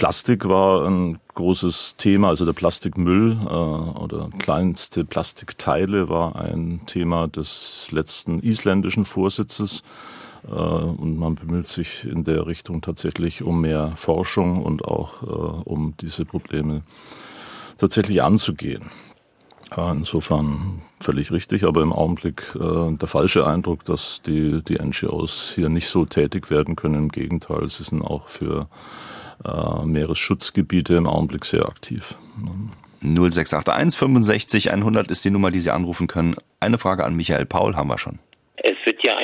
Plastik 0.00 0.48
war 0.48 0.86
ein 0.86 1.18
großes 1.34 1.96
Thema, 1.96 2.28
also 2.28 2.46
der 2.46 2.54
Plastikmüll 2.54 3.32
äh, 3.32 3.52
oder 3.52 4.30
kleinste 4.38 5.04
Plastikteile 5.04 6.08
war 6.08 6.36
ein 6.36 6.80
Thema 6.86 7.28
des 7.28 7.88
letzten 7.90 8.38
isländischen 8.38 9.04
Vorsitzes. 9.04 9.82
Äh, 10.48 10.54
und 10.54 11.18
man 11.18 11.34
bemüht 11.34 11.68
sich 11.68 12.04
in 12.04 12.24
der 12.24 12.46
Richtung 12.46 12.80
tatsächlich 12.80 13.42
um 13.42 13.60
mehr 13.60 13.92
Forschung 13.96 14.64
und 14.64 14.86
auch 14.86 15.22
äh, 15.22 15.26
um 15.68 15.94
diese 16.00 16.24
Probleme 16.24 16.80
tatsächlich 17.76 18.22
anzugehen. 18.22 18.90
Insofern 19.76 20.82
völlig 21.00 21.30
richtig, 21.30 21.64
aber 21.64 21.82
im 21.82 21.92
Augenblick 21.92 22.42
äh, 22.56 22.96
der 22.96 23.08
falsche 23.08 23.46
Eindruck, 23.46 23.84
dass 23.84 24.20
die, 24.22 24.62
die 24.64 24.74
NGOs 24.74 25.52
hier 25.54 25.68
nicht 25.68 25.88
so 25.88 26.04
tätig 26.04 26.50
werden 26.50 26.76
können. 26.76 26.94
Im 26.94 27.08
Gegenteil, 27.08 27.68
sie 27.68 27.84
sind 27.84 28.02
auch 28.02 28.28
für 28.28 28.68
äh, 29.44 29.84
Meeresschutzgebiete 29.84 30.94
im 30.94 31.06
Augenblick 31.06 31.44
sehr 31.44 31.66
aktiv. 31.66 32.16
0681 33.02 33.98
65 33.98 34.72
100 34.72 35.10
ist 35.10 35.24
die 35.24 35.30
Nummer, 35.30 35.50
die 35.50 35.60
Sie 35.60 35.70
anrufen 35.70 36.06
können. 36.06 36.34
Eine 36.58 36.78
Frage 36.78 37.04
an 37.04 37.14
Michael 37.14 37.46
Paul 37.46 37.76
haben 37.76 37.88
wir 37.88 37.98
schon. 37.98 38.18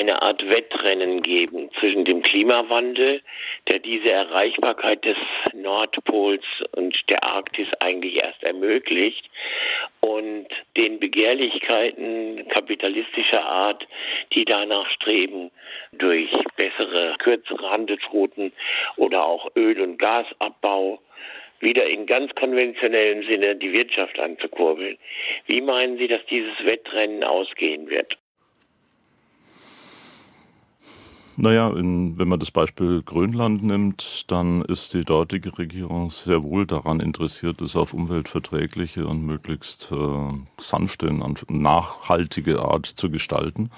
Eine 0.07 0.21
Art 0.21 0.49
Wettrennen 0.49 1.21
geben 1.21 1.69
zwischen 1.81 2.05
dem 2.05 2.21
Klimawandel, 2.21 3.21
der 3.67 3.79
diese 3.79 4.09
Erreichbarkeit 4.09 5.03
des 5.03 5.17
Nordpols 5.51 6.45
und 6.77 6.97
der 7.09 7.25
Arktis 7.25 7.67
eigentlich 7.81 8.15
erst 8.15 8.41
ermöglicht, 8.41 9.29
und 9.99 10.47
den 10.77 11.01
Begehrlichkeiten 11.01 12.47
kapitalistischer 12.47 13.43
Art, 13.43 13.85
die 14.31 14.45
danach 14.45 14.89
streben, 14.91 15.51
durch 15.91 16.31
bessere, 16.55 17.15
kürzere 17.19 17.69
Handelsrouten 17.69 18.53
oder 18.95 19.25
auch 19.25 19.51
Öl- 19.57 19.81
und 19.81 19.97
Gasabbau 19.97 21.01
wieder 21.59 21.85
in 21.85 22.05
ganz 22.05 22.33
konventionellem 22.35 23.25
Sinne 23.25 23.57
die 23.57 23.73
Wirtschaft 23.73 24.17
anzukurbeln. 24.19 24.97
Wie 25.47 25.59
meinen 25.59 25.97
Sie, 25.97 26.07
dass 26.07 26.25
dieses 26.27 26.63
Wettrennen 26.63 27.25
ausgehen 27.25 27.89
wird? 27.89 28.17
Naja, 31.39 31.69
in, 31.69 32.17
wenn 32.17 32.29
man 32.29 32.39
das 32.39 32.49
Beispiel 32.49 33.03
Grönland 33.03 33.61
nimmt, 33.61 34.31
dann 34.31 34.63
ist 34.63 34.95
die 34.95 35.05
dortige 35.05 35.55
Regierung 35.59 36.09
sehr 36.09 36.41
wohl 36.41 36.65
daran 36.65 36.99
interessiert, 36.99 37.61
es 37.61 37.75
auf 37.75 37.93
umweltverträgliche 37.93 39.05
und 39.05 39.23
möglichst 39.23 39.91
äh, 39.91 39.95
sanfte, 40.57 41.13
nachhaltige 41.47 42.63
Art 42.63 42.87
zu 42.87 43.11
gestalten. 43.11 43.69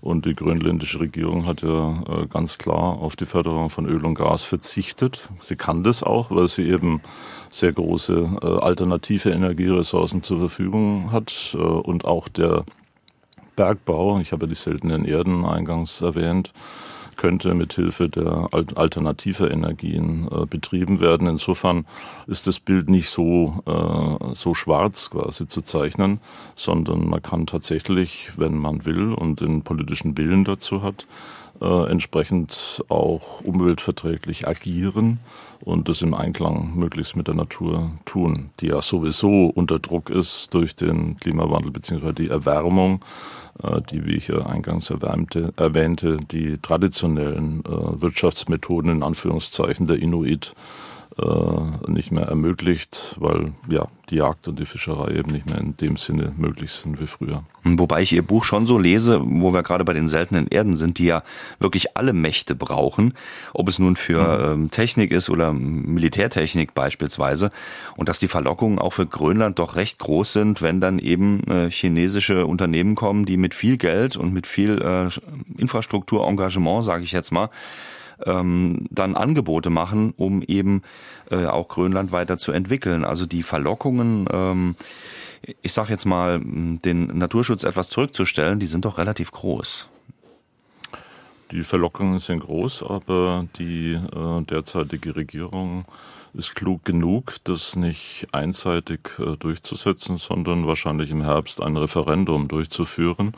Und 0.00 0.24
die 0.24 0.32
grönländische 0.32 1.00
Regierung 1.00 1.44
hat 1.44 1.60
ja 1.60 2.02
äh, 2.08 2.26
ganz 2.26 2.56
klar 2.56 2.98
auf 2.98 3.16
die 3.16 3.26
Förderung 3.26 3.68
von 3.68 3.84
Öl 3.84 4.02
und 4.06 4.14
Gas 4.14 4.42
verzichtet. 4.42 5.28
Sie 5.40 5.56
kann 5.56 5.84
das 5.84 6.02
auch, 6.02 6.30
weil 6.30 6.48
sie 6.48 6.70
eben 6.70 7.02
sehr 7.50 7.74
große 7.74 8.38
äh, 8.42 8.46
alternative 8.46 9.28
Energieressourcen 9.28 10.22
zur 10.22 10.38
Verfügung 10.38 11.12
hat 11.12 11.54
äh, 11.54 11.58
und 11.58 12.06
auch 12.06 12.28
der 12.28 12.64
Bergbau, 13.56 14.18
ich 14.18 14.32
habe 14.32 14.48
die 14.48 14.54
seltenen 14.54 15.04
Erden 15.04 15.44
eingangs 15.44 16.00
erwähnt, 16.00 16.52
könnte 17.16 17.54
mit 17.54 17.72
Hilfe 17.74 18.08
der 18.08 18.48
alternativer 18.52 19.50
Energien 19.50 20.28
äh, 20.30 20.46
betrieben 20.46 21.00
werden. 21.00 21.28
Insofern 21.28 21.86
ist 22.26 22.46
das 22.46 22.60
Bild 22.60 22.90
nicht 22.90 23.08
so, 23.08 23.62
äh, 23.66 24.34
so 24.34 24.54
schwarz 24.54 25.10
quasi 25.10 25.46
zu 25.46 25.62
zeichnen, 25.62 26.20
sondern 26.56 27.08
man 27.08 27.22
kann 27.22 27.46
tatsächlich, 27.46 28.30
wenn 28.36 28.58
man 28.58 28.84
will 28.86 29.12
und 29.12 29.40
den 29.40 29.62
politischen 29.62 30.16
Willen 30.16 30.44
dazu 30.44 30.82
hat, 30.82 31.06
äh, 31.60 31.90
entsprechend 31.90 32.84
auch 32.88 33.40
umweltverträglich 33.42 34.48
agieren 34.48 35.18
und 35.60 35.88
das 35.88 36.02
im 36.02 36.14
Einklang 36.14 36.74
möglichst 36.76 37.16
mit 37.16 37.28
der 37.28 37.34
Natur 37.34 37.92
tun, 38.04 38.50
die 38.60 38.66
ja 38.66 38.82
sowieso 38.82 39.46
unter 39.54 39.78
Druck 39.78 40.10
ist 40.10 40.52
durch 40.52 40.74
den 40.74 41.16
Klimawandel 41.16 41.72
bzw. 41.72 42.12
die 42.12 42.28
Erwärmung, 42.28 43.04
äh, 43.62 43.80
die, 43.90 44.04
wie 44.04 44.16
ich 44.16 44.28
ja 44.28 44.46
eingangs 44.46 44.90
erwärmte, 44.90 45.52
erwähnte, 45.56 46.18
die 46.18 46.58
traditionellen 46.58 47.64
äh, 47.64 48.02
Wirtschaftsmethoden 48.02 48.90
in 48.90 49.02
Anführungszeichen 49.02 49.86
der 49.86 49.98
Inuit 49.98 50.54
äh, 51.18 51.90
nicht 51.90 52.10
mehr 52.10 52.24
ermöglicht, 52.24 53.16
weil 53.18 53.52
ja 53.68 53.86
die 54.10 54.16
Jagd 54.16 54.48
und 54.48 54.58
die 54.58 54.66
Fischerei 54.66 55.12
eben 55.12 55.32
nicht 55.32 55.46
mehr 55.46 55.58
in 55.58 55.76
dem 55.76 55.96
Sinne 55.96 56.32
möglich 56.36 56.72
sind 56.72 57.00
wie 57.00 57.06
früher. 57.06 57.44
Wobei 57.62 58.02
ich 58.02 58.12
Ihr 58.12 58.22
Buch 58.22 58.44
schon 58.44 58.66
so 58.66 58.78
lese, 58.78 59.20
wo 59.24 59.52
wir 59.52 59.62
gerade 59.62 59.84
bei 59.84 59.92
den 59.92 60.08
seltenen 60.08 60.48
Erden 60.48 60.76
sind, 60.76 60.98
die 60.98 61.06
ja 61.06 61.22
wirklich 61.58 61.96
alle 61.96 62.12
Mächte 62.12 62.54
brauchen, 62.54 63.14
ob 63.52 63.68
es 63.68 63.78
nun 63.78 63.96
für 63.96 64.22
mhm. 64.22 64.62
ähm, 64.64 64.70
Technik 64.70 65.12
ist 65.12 65.30
oder 65.30 65.52
Militärtechnik 65.52 66.74
beispielsweise, 66.74 67.50
und 67.96 68.08
dass 68.08 68.18
die 68.18 68.28
Verlockungen 68.28 68.78
auch 68.78 68.92
für 68.92 69.06
Grönland 69.06 69.58
doch 69.58 69.76
recht 69.76 69.98
groß 69.98 70.32
sind, 70.32 70.62
wenn 70.62 70.80
dann 70.80 70.98
eben 70.98 71.44
äh, 71.44 71.70
chinesische 71.70 72.46
Unternehmen 72.46 72.96
kommen, 72.96 73.24
die 73.24 73.36
mit 73.36 73.54
viel 73.54 73.78
Geld 73.78 74.16
und 74.16 74.34
mit 74.34 74.46
viel 74.46 74.82
äh, 74.82 75.08
Infrastrukturengagement, 75.58 76.84
sage 76.84 77.04
ich 77.04 77.12
jetzt 77.12 77.30
mal, 77.30 77.50
ähm, 78.26 78.86
dann 78.90 79.14
Angebote 79.16 79.70
machen, 79.70 80.14
um 80.16 80.42
eben 80.42 80.82
äh, 81.30 81.46
auch 81.46 81.68
Grönland 81.68 82.12
weiter 82.12 82.38
zu 82.38 82.52
entwickeln. 82.52 83.04
Also 83.04 83.26
die 83.26 83.42
Verlockungen, 83.42 84.26
ähm, 84.32 84.76
ich 85.62 85.72
sage 85.72 85.90
jetzt 85.90 86.06
mal, 86.06 86.40
den 86.42 87.06
Naturschutz 87.18 87.64
etwas 87.64 87.90
zurückzustellen, 87.90 88.58
die 88.58 88.66
sind 88.66 88.84
doch 88.84 88.98
relativ 88.98 89.30
groß. 89.30 89.88
Die 91.50 91.62
Verlockungen 91.62 92.18
sind 92.18 92.40
groß, 92.40 92.82
aber 92.82 93.46
die 93.58 93.92
äh, 93.92 94.42
derzeitige 94.42 95.14
Regierung 95.14 95.84
ist 96.32 96.56
klug 96.56 96.84
genug, 96.84 97.36
das 97.44 97.76
nicht 97.76 98.26
einseitig 98.32 99.00
äh, 99.18 99.36
durchzusetzen, 99.36 100.16
sondern 100.16 100.66
wahrscheinlich 100.66 101.10
im 101.10 101.22
Herbst 101.22 101.62
ein 101.62 101.76
Referendum 101.76 102.48
durchzuführen 102.48 103.34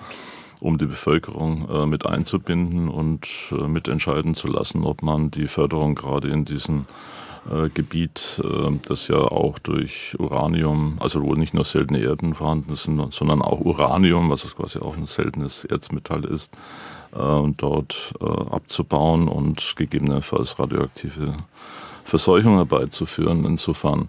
um 0.61 0.79
die 0.79 0.87
Bevölkerung 0.87 1.69
äh, 1.69 1.87
mit 1.87 2.07
einzubinden 2.07 2.89
und 2.89 3.29
äh, 3.53 3.69
mitentscheiden 3.69 4.35
zu 4.35 4.49
lassen, 4.49 4.85
ob 4.85 5.03
man 5.03 5.31
die 5.31 5.49
Förderung 5.49 5.95
gerade 5.95 6.29
in 6.29 6.45
diesem 6.45 6.87
äh, 7.51 7.69
Gebiet, 7.69 8.43
äh, 8.43 8.73
das 8.89 9.09
ja 9.09 9.19
auch 9.19 9.59
durch 9.59 10.17
Uranium, 10.19 10.97
also 11.01 11.23
wo 11.23 11.35
nicht 11.35 11.55
nur 11.55 11.65
seltene 11.65 12.01
Erden 12.01 12.35
vorhanden 12.35 12.75
sind, 12.77 13.13
sondern 13.13 13.43
auch 13.43 13.61
Uranium, 13.61 14.31
was 14.31 14.57
quasi 14.57 14.79
auch 14.79 14.97
ein 14.97 15.07
seltenes 15.07 15.65
Erzmetall 15.65 16.25
ist, 16.25 16.53
äh, 17.15 17.53
dort 17.57 18.15
äh, 18.21 18.25
abzubauen 18.25 19.29
und 19.29 19.75
gegebenenfalls 19.77 20.59
radioaktive 20.59 21.37
Verseuchung 22.07 22.57
herbeizuführen. 22.57 23.45
Insofern 23.45 24.09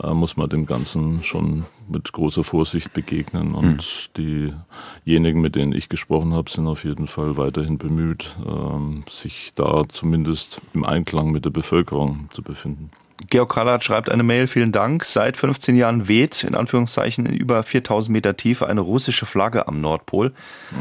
äh, 0.00 0.14
muss 0.14 0.36
man 0.36 0.48
dem 0.48 0.64
Ganzen 0.64 1.22
schon 1.22 1.64
mit 1.88 2.12
großer 2.12 2.44
Vorsicht 2.44 2.92
begegnen. 2.92 3.54
Und 3.54 4.10
mhm. 4.16 4.54
diejenigen, 5.04 5.40
mit 5.40 5.56
denen 5.56 5.72
ich 5.72 5.88
gesprochen 5.88 6.32
habe, 6.32 6.50
sind 6.50 6.66
auf 6.66 6.84
jeden 6.84 7.06
Fall 7.06 7.36
weiterhin 7.36 7.78
bemüht, 7.78 8.36
ähm, 8.46 9.04
sich 9.10 9.52
da 9.54 9.84
zumindest 9.92 10.60
im 10.72 10.84
Einklang 10.84 11.32
mit 11.32 11.44
der 11.44 11.50
Bevölkerung 11.50 12.28
zu 12.32 12.42
befinden. 12.42 12.90
Georg 13.28 13.54
Kallert 13.54 13.84
schreibt 13.84 14.10
eine 14.10 14.22
Mail, 14.22 14.46
vielen 14.46 14.72
Dank. 14.72 15.04
Seit 15.04 15.36
15 15.36 15.76
Jahren 15.76 16.08
weht 16.08 16.44
in 16.44 16.54
Anführungszeichen 16.54 17.26
in 17.26 17.34
über 17.34 17.62
4000 17.62 18.12
Meter 18.12 18.36
Tiefe 18.36 18.66
eine 18.66 18.80
russische 18.80 19.26
Flagge 19.26 19.68
am 19.68 19.80
Nordpol, 19.80 20.32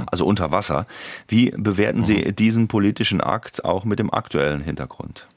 also 0.07 0.25
unter 0.25 0.51
Wasser. 0.51 0.87
Wie 1.27 1.53
bewerten 1.55 2.03
Sie 2.03 2.17
mhm. 2.17 2.35
diesen 2.35 2.67
politischen 2.67 3.21
Akt 3.21 3.63
auch 3.65 3.83
mit 3.83 3.99
dem 3.99 4.11
aktuellen 4.11 4.61
Hintergrund? 4.61 5.27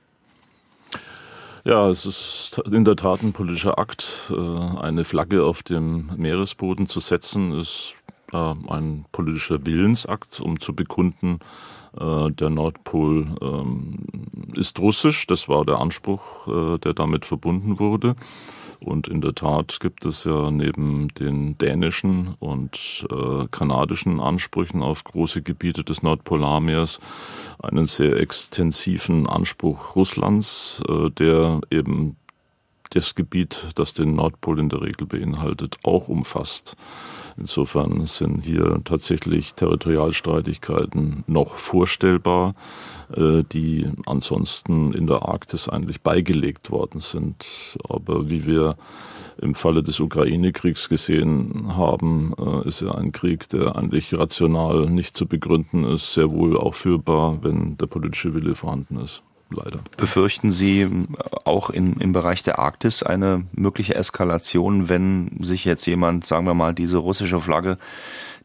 Ja, 1.67 1.89
es 1.89 2.05
ist 2.05 2.61
in 2.71 2.85
der 2.85 2.95
Tat 2.97 3.23
ein 3.23 3.33
politischer 3.33 3.79
Akt. 3.79 4.31
Äh, 4.31 4.79
eine 4.81 5.05
Flagge 5.05 5.45
auf 5.45 5.63
dem 5.63 6.11
Meeresboden 6.17 6.89
zu 6.89 7.01
setzen, 7.01 7.53
ist 7.53 7.97
ein 8.33 9.05
politischer 9.13 9.65
Willensakt, 9.65 10.41
um 10.41 10.59
zu 10.59 10.75
bekunden, 10.75 11.39
äh, 11.99 12.31
der 12.33 12.51
Nordpol 12.51 13.37
ähm, 13.41 14.07
ist 14.55 14.79
russisch. 14.81 15.27
Das 15.27 15.49
war 15.49 15.65
der 15.65 15.81
Anspruch, 15.81 16.47
äh, 16.49 16.79
der 16.79 16.95
damit 16.95 17.25
verbunden 17.25 17.79
wurde. 17.79 18.17
Und 18.85 19.09
in 19.09 19.21
der 19.21 19.35
Tat 19.35 19.79
gibt 19.81 20.05
es 20.05 20.25
ja 20.25 20.51
neben 20.51 21.09
den 21.15 21.57
dänischen 21.59 22.35
und 22.39 23.07
äh, 23.11 23.47
kanadischen 23.51 24.21
Ansprüchen 24.21 24.83
auf 24.83 25.05
große 25.05 25.43
Gebiete 25.43 25.85
des 25.85 26.03
Nordpolarmeers 26.03 27.01
einen 27.63 27.87
sehr 27.87 28.21
extensiven 28.21 29.27
Anspruch 29.27 29.97
Russlands, 29.97 30.83
äh, 30.89 31.11
der 31.11 31.61
eben 31.71 32.17
das 32.91 33.15
Gebiet, 33.15 33.69
das 33.75 33.95
den 33.95 34.15
Nordpol 34.15 34.59
in 34.59 34.69
der 34.69 34.83
Regel 34.83 35.07
beinhaltet, 35.07 35.77
auch 35.83 36.09
umfasst. 36.09 36.77
Insofern 37.37 38.07
sind 38.07 38.45
hier 38.45 38.81
tatsächlich 38.85 39.55
Territorialstreitigkeiten 39.55 41.25
noch 41.27 41.57
vorstellbar, 41.57 42.55
äh, 43.17 43.43
die 43.53 43.91
ansonsten 44.07 44.93
in 44.93 45.07
der 45.07 45.23
Arktis 45.23 45.69
eigentlich 45.69 46.01
beigelegt 46.01 46.71
worden 46.71 47.01
sind. 47.01 47.77
Aber 47.89 48.31
wie 48.31 48.47
wir 48.47 48.77
im 49.39 49.57
Falle 49.57 49.83
des 49.83 49.99
Ukraine-Kriegs 49.99 50.89
gesehen 50.89 51.77
haben, 51.77 52.35
äh, 52.39 52.69
ist 52.69 52.83
ja 52.83 52.93
ein 52.93 53.11
Krieg, 53.11 53.49
der 53.49 53.75
eigentlich 53.75 54.15
rational 54.15 54.89
nicht 54.89 55.17
zu 55.17 55.27
begründen 55.27 55.85
ist, 55.85 56.15
sehr 56.15 56.31
wohl 56.31 56.57
auch 56.57 56.77
führbar, 56.77 57.43
wenn 57.43 57.77
der 57.79 57.87
politische 57.87 58.33
Wille 58.35 58.55
vorhanden 58.55 58.99
ist 58.99 59.25
leider. 59.51 59.81
Befürchten 59.97 60.53
Sie 60.53 60.89
auch 61.45 61.71
in, 61.71 61.95
im 61.95 62.13
Bereich 62.13 62.43
der 62.43 62.59
Arktis 62.59 63.03
eine 63.03 63.45
mögliche 63.53 63.95
Eskalation, 63.95 64.89
wenn 64.89 65.39
sich 65.41 65.65
jetzt 65.65 65.87
jemand, 65.87 66.25
sagen 66.25 66.47
wir 66.47 66.55
mal, 66.55 66.75
diese 66.75 66.99
russische 66.99 67.41
Flagge, 67.41 67.79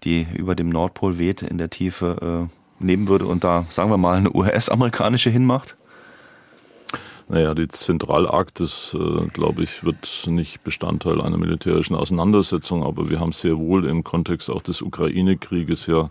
die 0.04 0.28
über 0.34 0.56
dem 0.56 0.70
Nordpol 0.70 1.18
weht, 1.18 1.42
in 1.42 1.58
der 1.58 1.70
Tiefe 1.70 2.50
äh, 2.50 2.84
nehmen 2.84 3.08
würde 3.08 3.26
und 3.26 3.44
da, 3.44 3.66
sagen 3.70 3.90
wir 3.90 3.98
mal, 3.98 4.18
eine 4.18 4.34
US-amerikanische 4.34 5.30
hinmacht? 5.30 5.76
Naja, 7.32 7.54
die 7.54 7.68
Zentralarktis, 7.68 8.98
äh, 9.00 9.28
glaube 9.28 9.62
ich, 9.62 9.84
wird 9.84 10.26
nicht 10.26 10.64
Bestandteil 10.64 11.22
einer 11.22 11.38
militärischen 11.38 11.96
Auseinandersetzung, 11.96 12.84
aber 12.84 13.12
wir 13.12 13.20
haben 13.20 13.34
sehr 13.34 13.60
wohl 13.60 13.86
im 13.86 14.04
Kontext 14.04 14.50
auch 14.50 14.64
des 14.64 14.82
Ukraine-Krieges 14.82 15.86
ja 15.86 16.10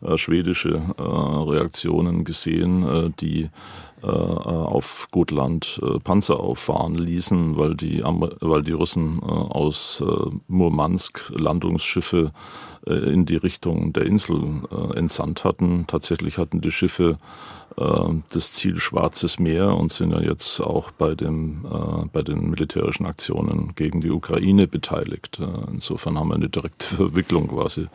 äh, 0.00 0.16
schwedische 0.16 0.80
äh, 0.96 1.02
Reaktionen 1.02 2.22
gesehen, 2.22 2.84
äh, 2.84 3.10
die 3.20 3.50
auf 4.06 5.08
Gotland 5.10 5.80
äh, 5.82 5.98
Panzer 5.98 6.40
auffahren 6.40 6.94
ließen, 6.94 7.56
weil 7.56 7.74
die, 7.74 8.02
weil 8.02 8.62
die 8.62 8.72
Russen 8.72 9.20
aus 9.22 10.02
Murmansk 10.48 11.32
Landungsschiffe 11.36 12.32
in 12.86 13.26
die 13.26 13.36
Richtung 13.36 13.92
der 13.92 14.06
Insel 14.06 14.62
entsandt 14.94 15.44
hatten. 15.44 15.84
Tatsächlich 15.86 16.38
hatten 16.38 16.60
die 16.60 16.70
Schiffe 16.70 17.18
das 17.76 18.52
Ziel 18.52 18.78
Schwarzes 18.80 19.38
Meer 19.38 19.76
und 19.76 19.92
sind 19.92 20.12
ja 20.12 20.20
jetzt 20.20 20.60
auch 20.60 20.90
bei, 20.90 21.14
dem, 21.14 21.64
bei 22.12 22.22
den 22.22 22.50
militärischen 22.50 23.06
Aktionen 23.06 23.74
gegen 23.74 24.00
die 24.00 24.10
Ukraine 24.10 24.66
beteiligt. 24.66 25.40
Insofern 25.72 26.18
haben 26.18 26.28
wir 26.28 26.34
eine 26.34 26.48
direkte 26.48 26.86
Verwicklung 26.96 27.48
quasi 27.48 27.88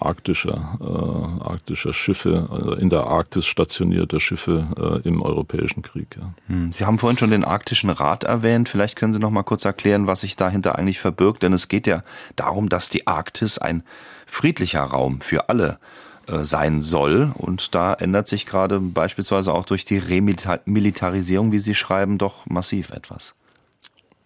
arktischer, 0.00 0.78
äh, 0.80 1.44
arktischer 1.48 1.92
Schiffe, 1.92 2.48
also 2.50 2.74
in 2.74 2.90
der 2.90 3.06
Arktis 3.06 3.46
stationierter 3.46 4.20
Schiffe 4.20 5.02
äh, 5.04 5.08
im 5.08 5.22
Europäischen 5.22 5.82
Krieg. 5.82 6.16
Ja. 6.18 6.32
Hm, 6.48 6.72
Sie 6.72 6.84
haben 6.84 6.98
vorhin 6.98 7.18
schon 7.18 7.30
den 7.30 7.44
Arktischen 7.44 7.90
Rat 7.90 8.24
erwähnt. 8.24 8.68
Vielleicht 8.68 8.96
können 8.96 9.12
Sie 9.12 9.18
noch 9.18 9.30
mal 9.30 9.42
kurz 9.42 9.64
erklären, 9.64 10.06
was 10.06 10.20
sich 10.20 10.36
dahinter 10.36 10.78
eigentlich 10.78 10.98
verbirgt. 10.98 11.42
Denn 11.42 11.52
es 11.52 11.68
geht 11.68 11.86
ja 11.86 12.02
darum, 12.36 12.68
dass 12.68 12.88
die 12.88 13.06
Arktis 13.06 13.58
ein 13.58 13.82
friedlicher 14.26 14.82
Raum 14.82 15.20
für 15.20 15.48
alle 15.48 15.78
äh, 16.26 16.44
sein 16.44 16.82
soll. 16.82 17.32
Und 17.36 17.74
da 17.74 17.94
ändert 17.94 18.28
sich 18.28 18.46
gerade 18.46 18.80
beispielsweise 18.80 19.52
auch 19.52 19.64
durch 19.64 19.84
die 19.84 19.98
Remilitarisierung, 19.98 21.52
wie 21.52 21.58
Sie 21.58 21.74
schreiben, 21.74 22.18
doch 22.18 22.46
massiv 22.46 22.90
etwas. 22.90 23.34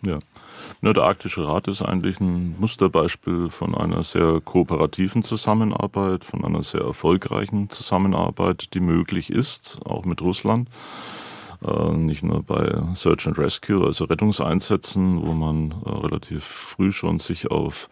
Ja. 0.02 0.18
Ja, 0.82 0.92
der 0.92 1.04
Arktische 1.04 1.46
Rat 1.46 1.68
ist 1.68 1.82
eigentlich 1.82 2.20
ein 2.20 2.56
Musterbeispiel 2.58 3.50
von 3.50 3.74
einer 3.74 4.02
sehr 4.02 4.40
kooperativen 4.44 5.24
Zusammenarbeit, 5.24 6.24
von 6.24 6.44
einer 6.44 6.62
sehr 6.62 6.82
erfolgreichen 6.82 7.70
Zusammenarbeit, 7.70 8.74
die 8.74 8.80
möglich 8.80 9.30
ist, 9.30 9.78
auch 9.84 10.04
mit 10.04 10.20
Russland. 10.22 10.68
Äh, 11.66 11.92
nicht 11.92 12.22
nur 12.22 12.42
bei 12.42 12.82
Search 12.94 13.26
and 13.26 13.38
Rescue, 13.38 13.84
also 13.84 14.04
Rettungseinsätzen, 14.04 15.24
wo 15.24 15.32
man 15.32 15.72
äh, 15.84 15.88
relativ 15.88 16.44
früh 16.44 16.92
schon 16.92 17.18
sich 17.18 17.50
auf 17.50 17.88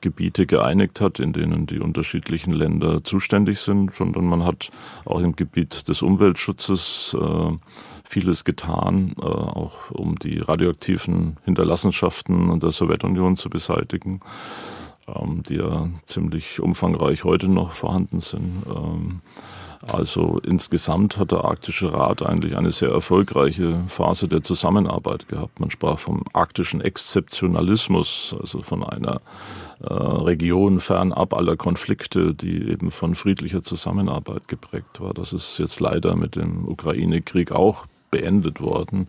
Gebiete 0.00 0.46
geeinigt 0.46 1.00
hat, 1.00 1.18
in 1.18 1.32
denen 1.32 1.66
die 1.66 1.80
unterschiedlichen 1.80 2.52
Länder 2.52 3.02
zuständig 3.02 3.60
sind, 3.60 3.92
sondern 3.92 4.26
man 4.26 4.44
hat 4.44 4.70
auch 5.04 5.20
im 5.20 5.34
Gebiet 5.36 5.88
des 5.88 6.02
Umweltschutzes 6.02 7.16
äh, 7.20 7.52
vieles 8.04 8.44
getan, 8.44 9.14
äh, 9.18 9.24
auch 9.24 9.90
um 9.90 10.16
die 10.16 10.38
radioaktiven 10.38 11.36
Hinterlassenschaften 11.44 12.60
der 12.60 12.70
Sowjetunion 12.70 13.36
zu 13.36 13.50
beseitigen, 13.50 14.20
ähm, 15.08 15.42
die 15.48 15.56
ja 15.56 15.88
ziemlich 16.06 16.60
umfangreich 16.60 17.24
heute 17.24 17.48
noch 17.48 17.72
vorhanden 17.72 18.20
sind. 18.20 18.62
Ähm, 18.74 19.20
also 19.86 20.40
insgesamt 20.44 21.18
hat 21.18 21.30
der 21.30 21.44
Arktische 21.44 21.92
Rat 21.92 22.22
eigentlich 22.22 22.56
eine 22.56 22.72
sehr 22.72 22.90
erfolgreiche 22.90 23.74
Phase 23.86 24.26
der 24.26 24.42
Zusammenarbeit 24.42 25.28
gehabt. 25.28 25.60
Man 25.60 25.70
sprach 25.70 25.98
vom 25.98 26.24
arktischen 26.32 26.80
Exzeptionalismus, 26.80 28.34
also 28.40 28.62
von 28.62 28.82
einer 28.82 29.20
äh, 29.80 29.92
Region 29.92 30.80
fernab 30.80 31.32
aller 31.32 31.56
Konflikte, 31.56 32.34
die 32.34 32.70
eben 32.70 32.90
von 32.90 33.14
friedlicher 33.14 33.62
Zusammenarbeit 33.62 34.48
geprägt 34.48 35.00
war. 35.00 35.14
Das 35.14 35.32
ist 35.32 35.58
jetzt 35.58 35.78
leider 35.78 36.16
mit 36.16 36.34
dem 36.34 36.66
Ukraine-Krieg 36.66 37.52
auch 37.52 37.86
beendet 38.10 38.60
worden. 38.60 39.06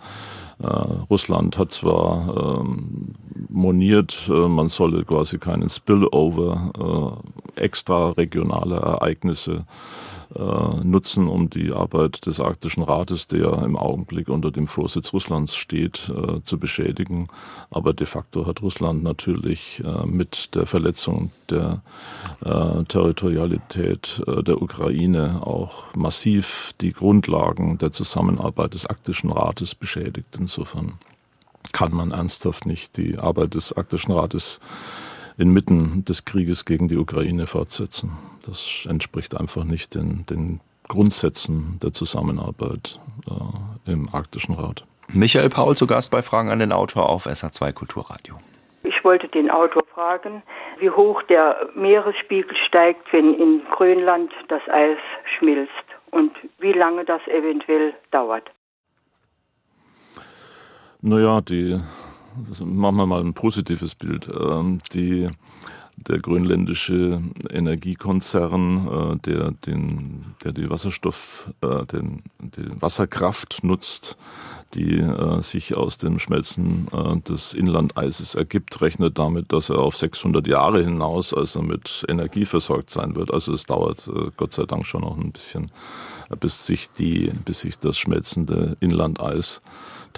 Äh, 0.62 0.67
Russland 0.67 1.58
hat 1.58 1.71
zwar 1.71 2.60
ähm, 2.62 3.15
moniert, 3.49 4.29
äh, 4.29 4.47
man 4.47 4.67
solle 4.67 5.03
quasi 5.03 5.39
keinen 5.39 5.69
Spillover 5.69 7.23
äh, 7.58 7.62
extra 7.62 8.10
regionale 8.12 8.75
Ereignisse 8.75 9.65
äh, 9.65 10.09
nutzen, 10.31 11.27
um 11.27 11.49
die 11.49 11.71
Arbeit 11.71 12.25
des 12.25 12.39
Arktischen 12.39 12.83
Rates, 12.83 13.27
der 13.27 13.63
im 13.63 13.75
Augenblick 13.75 14.29
unter 14.29 14.51
dem 14.51 14.67
Vorsitz 14.67 15.13
Russlands 15.13 15.55
steht, 15.55 16.09
äh, 16.09 16.41
zu 16.43 16.59
beschädigen. 16.59 17.27
Aber 17.71 17.93
de 17.93 18.07
facto 18.07 18.45
hat 18.45 18.61
Russland 18.61 19.03
natürlich 19.03 19.83
äh, 19.83 20.05
mit 20.05 20.55
der 20.55 20.67
Verletzung 20.67 21.31
der 21.49 21.81
äh, 22.43 22.83
Territorialität 22.83 24.21
äh, 24.27 24.43
der 24.43 24.61
Ukraine 24.61 25.45
auch 25.45 25.83
massiv 25.95 26.73
die 26.81 26.93
Grundlagen 26.93 27.77
der 27.77 27.91
Zusammenarbeit 27.91 28.73
des 28.73 28.85
Arktischen 28.85 29.31
Rates 29.31 29.75
beschädigt. 29.75 30.37
Insofern 30.39 30.93
kann 31.71 31.93
man 31.93 32.11
ernsthaft 32.11 32.65
nicht 32.65 32.97
die 32.97 33.19
Arbeit 33.19 33.55
des 33.55 33.73
Arktischen 33.73 34.13
Rates 34.13 34.59
inmitten 35.37 36.03
des 36.05 36.25
Krieges 36.25 36.65
gegen 36.65 36.87
die 36.87 36.97
Ukraine 36.97 37.47
fortsetzen. 37.47 38.11
Das 38.45 38.88
entspricht 38.89 39.39
einfach 39.39 39.63
nicht 39.63 39.95
den, 39.95 40.25
den 40.25 40.60
Grundsätzen 40.88 41.80
der 41.82 41.93
Zusammenarbeit 41.93 42.99
äh, 43.28 43.91
im 43.91 44.10
Arktischen 44.13 44.56
Rat. 44.56 44.86
Michael 45.12 45.49
Paul 45.49 45.75
zu 45.75 45.88
Gast 45.88 46.12
bei 46.12 46.21
Fragen 46.21 46.49
an 46.49 46.60
den 46.60 46.71
Autor 46.71 47.10
auf 47.10 47.25
SA2 47.25 47.73
Kulturradio. 47.73 48.36
Ich 48.84 49.04
wollte 49.04 49.28
den 49.28 49.49
Autor 49.49 49.84
fragen, 49.93 50.43
wie 50.80 50.89
hoch 50.89 51.21
der 51.23 51.69
Meeresspiegel 51.75 52.56
steigt, 52.67 53.12
wenn 53.12 53.34
in 53.34 53.62
Grönland 53.71 54.32
das 54.47 54.62
Eis 54.69 54.97
schmilzt 55.38 55.71
und 56.12 56.32
wie 56.60 56.71
lange 56.71 57.06
das 57.06 57.21
eventuell 57.28 57.93
dauert. 58.12 58.49
Naja, 61.02 61.41
die 61.41 61.80
machen 62.63 62.97
wir 62.97 63.06
mal 63.06 63.21
ein 63.21 63.34
positives 63.34 63.95
Bild. 63.95 64.28
Ähm, 64.28 64.80
die 64.93 65.30
der 66.07 66.19
grönländische 66.19 67.21
Energiekonzern, 67.49 68.88
äh, 68.88 69.15
der, 69.17 69.51
den, 69.51 70.25
der 70.43 70.51
die 70.51 70.69
Wasserstoff, 70.69 71.51
äh, 71.62 71.85
den, 71.85 72.23
die 72.39 72.81
Wasserkraft 72.81 73.63
nutzt, 73.63 74.17
die 74.73 74.99
äh, 74.99 75.41
sich 75.41 75.75
aus 75.75 75.97
dem 75.97 76.19
Schmelzen 76.19 76.88
äh, 76.91 77.17
des 77.21 77.53
Inlandeises 77.53 78.35
ergibt, 78.35 78.81
rechnet 78.81 79.17
damit, 79.17 79.51
dass 79.51 79.69
er 79.69 79.79
auf 79.79 79.97
600 79.97 80.47
Jahre 80.47 80.83
hinaus 80.83 81.33
also 81.33 81.62
mit 81.62 82.05
Energie 82.07 82.45
versorgt 82.45 82.89
sein 82.89 83.15
wird. 83.15 83.33
Also 83.33 83.53
es 83.53 83.65
dauert 83.65 84.07
äh, 84.07 84.29
Gott 84.38 84.53
sei 84.53 84.65
Dank 84.65 84.85
schon 84.85 85.01
noch 85.01 85.17
ein 85.17 85.31
bisschen, 85.31 85.71
bis 86.39 86.67
sich 86.67 86.89
die, 86.91 87.31
bis 87.45 87.62
sich 87.62 87.79
das 87.79 87.97
schmelzende 87.97 88.77
Inlandeis 88.79 89.62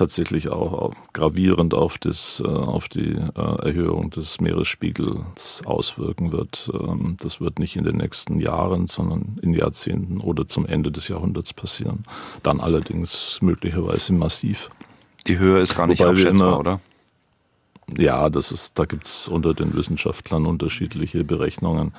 tatsächlich 0.02 0.50
auch 0.50 0.94
gravierend 1.14 1.76
auf, 1.76 2.00
das, 2.00 2.42
äh, 2.44 2.48
auf 2.48 2.90
die 2.90 3.12
äh, 3.12 3.68
Erhöhung 3.68 4.10
des 4.10 4.42
Meeresspiegels 4.42 5.62
auswirken 5.64 6.32
wird. 6.32 6.72
Ähm, 6.74 7.18
das 7.22 7.40
wird 7.40 7.60
nicht 7.60 7.76
in 7.76 7.84
den 7.84 7.98
nächsten 7.98 8.40
Jahren, 8.40 8.88
sondern 8.88 9.38
in 9.44 9.54
Jahrzehnten 9.54 10.20
oder 10.20 10.48
zum 10.48 10.66
Ende 10.66 10.92
des 10.92 11.08
Jahrhunderts 11.08 11.54
passieren. 11.54 12.06
Dann 12.42 12.60
allerdings 12.60 13.38
möglicherweise 13.44 14.14
massiv. 14.14 14.72
Die 15.28 15.38
Höhe 15.38 15.60
ist 15.60 15.76
gar 15.76 15.86
nicht 15.86 16.00
Wobei 16.00 16.10
abschätzbar, 16.10 16.60
oder? 16.60 16.80
Ja, 17.98 18.30
das 18.30 18.52
ist, 18.52 18.80
da 18.80 18.86
gibt's 18.86 19.28
unter 19.28 19.54
den 19.54 19.76
Wissenschaftlern 19.76 20.46
unterschiedliche 20.46 21.24
Berechnungen. 21.24 21.94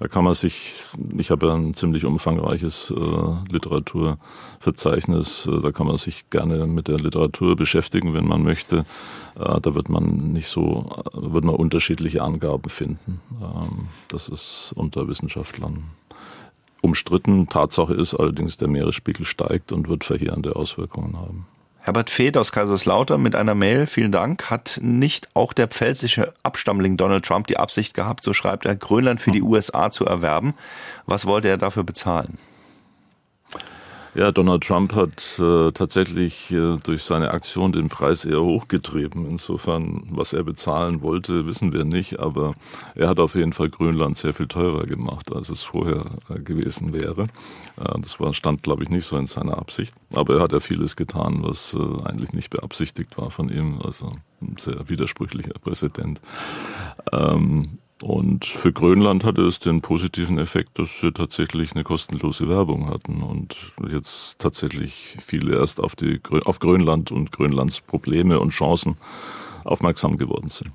Da 0.00 0.08
kann 0.08 0.24
man 0.24 0.34
sich, 0.34 0.74
ich 1.18 1.30
habe 1.30 1.46
ja 1.46 1.54
ein 1.54 1.74
ziemlich 1.74 2.04
umfangreiches 2.04 2.92
äh, 2.96 3.52
Literaturverzeichnis, 3.52 5.46
äh, 5.46 5.60
da 5.60 5.70
kann 5.70 5.86
man 5.86 5.98
sich 5.98 6.30
gerne 6.30 6.66
mit 6.66 6.88
der 6.88 6.98
Literatur 6.98 7.56
beschäftigen, 7.56 8.14
wenn 8.14 8.26
man 8.26 8.42
möchte. 8.42 8.86
Äh, 9.38 9.60
da 9.60 9.74
wird 9.74 9.90
man 9.90 10.32
nicht 10.32 10.48
so, 10.48 11.02
äh, 11.12 11.32
wird 11.32 11.44
man 11.44 11.56
unterschiedliche 11.56 12.22
Angaben 12.22 12.70
finden. 12.70 13.20
Ähm, 13.40 13.88
das 14.08 14.28
ist 14.28 14.72
unter 14.76 15.08
Wissenschaftlern 15.08 15.84
umstritten. 16.80 17.48
Tatsache 17.48 17.94
ist 17.94 18.14
allerdings, 18.14 18.56
der 18.58 18.68
Meeresspiegel 18.68 19.24
steigt 19.24 19.72
und 19.72 19.88
wird 19.88 20.04
verheerende 20.04 20.54
Auswirkungen 20.54 21.18
haben. 21.18 21.46
Herbert 21.84 22.08
Feth 22.08 22.38
aus 22.38 22.50
Kaiserslautern 22.50 23.20
mit 23.20 23.34
einer 23.34 23.54
Mail, 23.54 23.86
vielen 23.86 24.10
Dank, 24.10 24.48
hat 24.48 24.80
nicht 24.82 25.28
auch 25.34 25.52
der 25.52 25.68
pfälzische 25.68 26.32
Abstammling 26.42 26.96
Donald 26.96 27.26
Trump 27.26 27.46
die 27.46 27.58
Absicht 27.58 27.92
gehabt, 27.92 28.24
so 28.24 28.32
schreibt 28.32 28.64
er, 28.64 28.74
Grönland 28.74 29.20
für 29.20 29.32
die 29.32 29.42
USA 29.42 29.90
zu 29.90 30.06
erwerben. 30.06 30.54
Was 31.04 31.26
wollte 31.26 31.48
er 31.48 31.58
dafür 31.58 31.84
bezahlen? 31.84 32.38
Ja, 34.16 34.30
Donald 34.30 34.62
Trump 34.62 34.94
hat 34.94 35.40
äh, 35.40 35.72
tatsächlich 35.72 36.52
äh, 36.52 36.76
durch 36.84 37.02
seine 37.02 37.32
Aktion 37.32 37.72
den 37.72 37.88
Preis 37.88 38.24
eher 38.24 38.42
hochgetrieben. 38.42 39.28
Insofern, 39.28 40.04
was 40.08 40.32
er 40.32 40.44
bezahlen 40.44 41.02
wollte, 41.02 41.46
wissen 41.46 41.72
wir 41.72 41.84
nicht. 41.84 42.20
Aber 42.20 42.54
er 42.94 43.08
hat 43.08 43.18
auf 43.18 43.34
jeden 43.34 43.52
Fall 43.52 43.70
Grönland 43.70 44.16
sehr 44.16 44.32
viel 44.32 44.46
teurer 44.46 44.86
gemacht, 44.86 45.34
als 45.34 45.48
es 45.48 45.64
vorher 45.64 46.04
äh, 46.28 46.38
gewesen 46.38 46.92
wäre. 46.92 47.22
Äh, 47.76 48.00
das 48.00 48.20
war, 48.20 48.32
stand, 48.34 48.62
glaube 48.62 48.84
ich, 48.84 48.88
nicht 48.88 49.04
so 49.04 49.16
in 49.16 49.26
seiner 49.26 49.58
Absicht. 49.58 49.92
Aber 50.14 50.36
er 50.36 50.42
hat 50.42 50.52
ja 50.52 50.60
vieles 50.60 50.94
getan, 50.94 51.40
was 51.42 51.74
äh, 51.74 52.08
eigentlich 52.08 52.32
nicht 52.34 52.50
beabsichtigt 52.50 53.18
war 53.18 53.32
von 53.32 53.48
ihm. 53.48 53.80
Also 53.84 54.12
ein 54.40 54.54
sehr 54.58 54.88
widersprüchlicher 54.88 55.54
Präsident. 55.60 56.20
Ähm, 57.10 57.78
und 58.02 58.44
für 58.44 58.72
Grönland 58.72 59.24
hatte 59.24 59.42
es 59.42 59.60
den 59.60 59.80
positiven 59.80 60.38
Effekt, 60.38 60.78
dass 60.78 61.00
sie 61.00 61.12
tatsächlich 61.12 61.72
eine 61.74 61.84
kostenlose 61.84 62.48
Werbung 62.48 62.90
hatten 62.90 63.22
und 63.22 63.56
jetzt 63.88 64.38
tatsächlich 64.40 65.16
viele 65.24 65.56
erst 65.56 65.80
auf, 65.80 65.94
die, 65.94 66.20
auf 66.44 66.58
Grönland 66.58 67.12
und 67.12 67.30
Grönlands 67.30 67.80
Probleme 67.80 68.40
und 68.40 68.50
Chancen 68.50 68.96
aufmerksam 69.64 70.18
geworden 70.18 70.50
sind. 70.50 70.70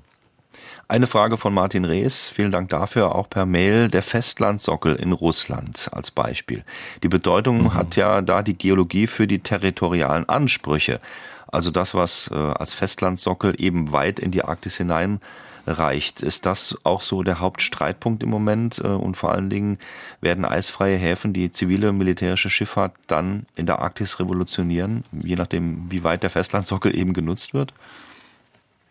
Eine 0.88 1.06
Frage 1.06 1.36
von 1.36 1.54
Martin 1.54 1.84
Rees, 1.84 2.28
vielen 2.28 2.50
Dank 2.50 2.70
dafür, 2.70 3.14
auch 3.14 3.30
per 3.30 3.46
Mail. 3.46 3.88
Der 3.88 4.02
Festlandsockel 4.02 4.96
in 4.96 5.12
Russland 5.12 5.88
als 5.92 6.10
Beispiel. 6.10 6.64
Die 7.04 7.08
Bedeutung 7.08 7.62
mhm. 7.62 7.74
hat 7.74 7.94
ja 7.94 8.22
da 8.22 8.42
die 8.42 8.58
Geologie 8.58 9.06
für 9.06 9.28
die 9.28 9.38
territorialen 9.38 10.28
Ansprüche. 10.28 10.98
Also 11.46 11.70
das, 11.70 11.94
was 11.94 12.28
äh, 12.32 12.34
als 12.34 12.74
Festlandsockel 12.74 13.54
eben 13.58 13.92
weit 13.92 14.18
in 14.18 14.32
die 14.32 14.44
Arktis 14.44 14.78
hinein 14.78 15.20
reicht. 15.66 16.22
Ist 16.22 16.46
das 16.46 16.76
auch 16.84 17.02
so 17.02 17.22
der 17.22 17.40
Hauptstreitpunkt 17.40 18.22
im 18.22 18.30
Moment? 18.30 18.78
Äh, 18.78 18.88
und 18.88 19.16
vor 19.16 19.32
allen 19.32 19.50
Dingen 19.50 19.78
werden 20.20 20.44
eisfreie 20.44 20.96
Häfen 20.96 21.32
die 21.32 21.52
zivile 21.52 21.92
militärische 21.92 22.50
Schifffahrt 22.50 22.92
dann 23.06 23.46
in 23.56 23.66
der 23.66 23.80
Arktis 23.80 24.20
revolutionieren, 24.20 25.04
je 25.12 25.36
nachdem, 25.36 25.90
wie 25.90 26.04
weit 26.04 26.22
der 26.22 26.30
Festlandsockel 26.30 26.94
eben 26.98 27.12
genutzt 27.12 27.54
wird? 27.54 27.72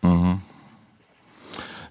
Mhm. 0.02 0.42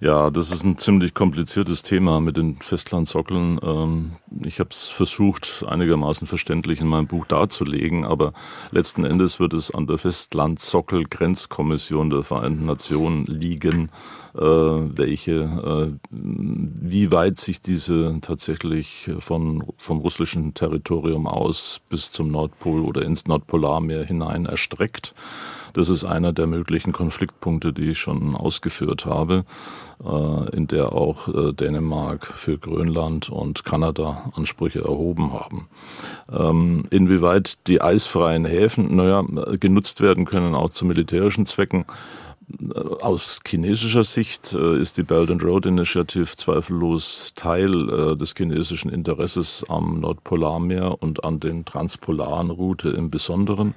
Ja, 0.02 0.30
das 0.30 0.52
ist 0.52 0.64
ein 0.64 0.78
ziemlich 0.78 1.14
kompliziertes 1.14 1.82
Thema 1.82 2.22
mit 2.22 2.38
den 2.38 2.56
Festlandsockeln. 2.62 3.60
Ähm, 3.62 4.14
ich 4.46 4.62
habe 4.62 4.70
es 4.72 4.88
versucht, 4.88 5.66
einigermaßen 5.68 6.26
verständlich 6.26 6.80
in 6.80 6.88
meinem 6.88 7.08
Buch 7.08 7.26
darzulegen, 7.26 8.06
aber 8.06 8.32
letzten 8.72 9.04
Endes 9.04 9.42
wird 9.42 9.54
es 9.54 9.72
an 9.72 9.88
der 9.88 9.98
Festlandsockel-Grenzkommission 9.98 12.10
der 12.10 12.24
Vereinten 12.24 12.66
Nationen 12.66 13.26
liegen, 13.26 13.92
äh, 14.36 14.40
welche, 14.40 15.34
äh, 15.34 15.92
wie 16.12 17.12
weit 17.12 17.38
sich 17.38 17.62
diese 17.62 18.20
tatsächlich 18.22 19.12
von, 19.20 19.66
vom 19.76 19.98
russischen 19.98 20.54
Territorium 20.54 21.28
aus 21.28 21.82
bis 21.90 22.14
zum 22.14 22.32
Nordpol 22.32 22.84
oder 22.84 23.02
ins 23.02 23.28
Nordpolarmeer 23.28 24.06
hinein 24.06 24.46
erstreckt. 24.46 25.14
Das 25.74 25.90
ist 25.90 26.04
einer 26.04 26.34
der 26.34 26.48
möglichen 26.48 26.92
Konfliktpunkte, 26.92 27.74
die 27.74 27.92
ich 27.92 28.00
schon 28.00 28.36
ausgeführt 28.36 29.06
habe, 29.06 29.46
äh, 30.04 30.56
in 30.56 30.68
der 30.68 30.94
auch 30.94 31.28
äh, 31.28 31.54
Dänemark 31.54 32.26
für 32.26 32.58
Grönland 32.58 33.30
und 33.30 33.66
Kanada 33.66 34.32
Ansprüche 34.36 34.82
erhoben 34.82 35.34
haben. 35.34 35.68
Ähm, 36.32 36.86
inwieweit 36.90 37.68
die 37.68 37.82
eisfreien 37.82 38.46
Häfen, 38.46 38.96
naja, 38.96 39.24
genutzt 39.60 40.02
werden 40.02 40.26
können, 40.26 40.56
auch 40.56 40.70
zu 40.70 40.86
militärischen 40.86 41.46
Zwecken, 41.46 41.86
äh, 42.74 42.80
aus 43.02 43.40
chinesischer 43.46 44.04
Sicht 44.04 44.54
ist 44.54 44.98
die 44.98 45.04
Belt 45.04 45.30
and 45.32 45.44
Road 45.44 45.66
Initiative 45.66 46.36
zweifellos 46.36 47.34
Teil 47.36 48.16
des 48.18 48.34
chinesischen 48.36 48.90
Interesses 48.90 49.64
am 49.70 50.00
Nordpolarmeer 50.00 51.02
und 51.02 51.24
an 51.24 51.40
den 51.40 51.66
transpolaren 51.66 52.50
Route 52.50 52.90
im 52.90 53.10
Besonderen. 53.10 53.76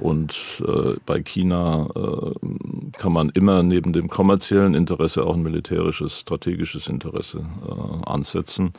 Und 0.00 0.62
äh, 0.66 0.94
bei 1.06 1.20
China 1.22 1.88
äh, 1.94 2.92
kann 2.92 3.12
man 3.12 3.30
immer 3.30 3.62
neben 3.62 3.92
dem 3.92 4.08
kommerziellen 4.08 4.74
Interesse 4.74 5.24
auch 5.24 5.34
ein 5.34 5.42
militärisches, 5.42 6.20
strategisches 6.20 6.86
Interesse 6.86 7.44
äh, 7.66 8.08
ansetzen. 8.08 8.72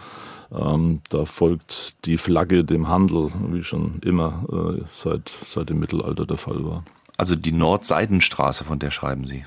Ähm, 0.52 1.02
da 1.10 1.26
folgt 1.26 2.06
die 2.06 2.18
Flagge 2.18 2.64
dem 2.64 2.88
Handel, 2.88 3.32
wie 3.50 3.64
schon 3.64 4.00
immer 4.04 4.46
äh, 4.52 4.84
seit, 4.90 5.30
seit 5.46 5.70
dem 5.70 5.80
Mittelalter 5.80 6.26
der 6.26 6.38
Fall 6.38 6.64
war. 6.64 6.84
Also 7.18 7.36
die 7.36 7.52
Nordseidenstraße, 7.52 8.64
von 8.64 8.80
der 8.80 8.92
schreiben 8.92 9.26
Sie? 9.26 9.46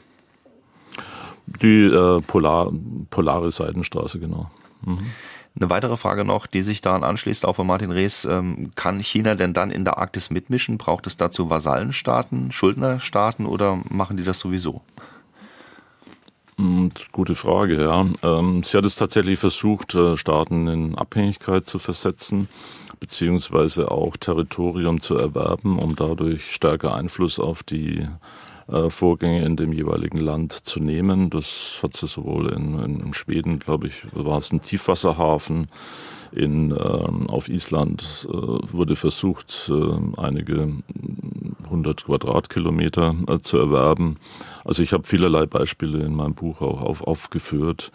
Die 1.46 1.84
äh, 1.84 2.20
Polar, 2.20 2.70
Polare 3.08 3.50
Seidenstraße, 3.50 4.18
genau. 4.20 4.50
Mhm. 4.84 5.06
Eine 5.54 5.68
weitere 5.68 5.96
Frage 5.96 6.24
noch, 6.24 6.46
die 6.46 6.62
sich 6.62 6.80
daran 6.80 7.04
anschließt, 7.04 7.44
auch 7.44 7.54
von 7.54 7.66
Martin 7.66 7.90
Rees. 7.90 8.24
Ähm, 8.24 8.70
kann 8.74 9.00
China 9.00 9.34
denn 9.34 9.52
dann 9.52 9.70
in 9.70 9.84
der 9.84 9.98
Arktis 9.98 10.30
mitmischen? 10.30 10.78
Braucht 10.78 11.06
es 11.06 11.16
dazu 11.16 11.50
Vasallenstaaten, 11.50 12.52
Schuldnerstaaten 12.52 13.44
oder 13.44 13.80
machen 13.88 14.16
die 14.16 14.24
das 14.24 14.38
sowieso? 14.38 14.80
Hm, 16.56 16.90
gute 17.12 17.34
Frage, 17.34 17.82
ja. 17.82 18.06
Ähm, 18.22 18.62
sie 18.62 18.78
hat 18.78 18.84
es 18.84 18.96
tatsächlich 18.96 19.38
versucht, 19.38 19.94
äh, 19.94 20.16
Staaten 20.16 20.68
in 20.68 20.94
Abhängigkeit 20.94 21.66
zu 21.66 21.78
versetzen, 21.78 22.48
beziehungsweise 23.00 23.90
auch 23.90 24.16
Territorium 24.16 25.02
zu 25.02 25.16
erwerben, 25.16 25.78
um 25.78 25.96
dadurch 25.96 26.52
stärker 26.52 26.94
Einfluss 26.94 27.38
auf 27.38 27.62
die 27.62 28.06
äh, 28.68 28.90
Vorgänge 28.90 29.44
in 29.44 29.56
dem 29.56 29.72
jeweiligen 29.72 30.18
Land 30.18 30.52
zu 30.52 30.80
nehmen. 30.80 31.30
Das 31.30 31.80
hat 31.82 31.96
sie 31.96 32.06
sowohl 32.06 32.52
in, 32.52 32.78
in 32.78 33.14
Schweden, 33.14 33.58
glaube 33.58 33.88
ich, 33.88 34.02
war 34.12 34.38
es 34.38 34.52
ein 34.52 34.60
Tiefwasserhafen. 34.60 35.68
In, 36.32 36.70
äh, 36.70 36.74
auf 36.74 37.48
Island 37.48 38.26
äh, 38.28 38.32
wurde 38.32 38.96
versucht, 38.96 39.70
äh, 39.70 40.20
einige 40.20 40.72
hundert 41.68 42.04
Quadratkilometer 42.04 43.14
äh, 43.28 43.38
zu 43.38 43.58
erwerben. 43.58 44.16
Also 44.64 44.82
ich 44.82 44.92
habe 44.92 45.06
vielerlei 45.06 45.46
Beispiele 45.46 46.04
in 46.04 46.14
meinem 46.14 46.34
Buch 46.34 46.60
auch 46.60 46.80
auf, 46.80 47.02
aufgeführt 47.02 47.92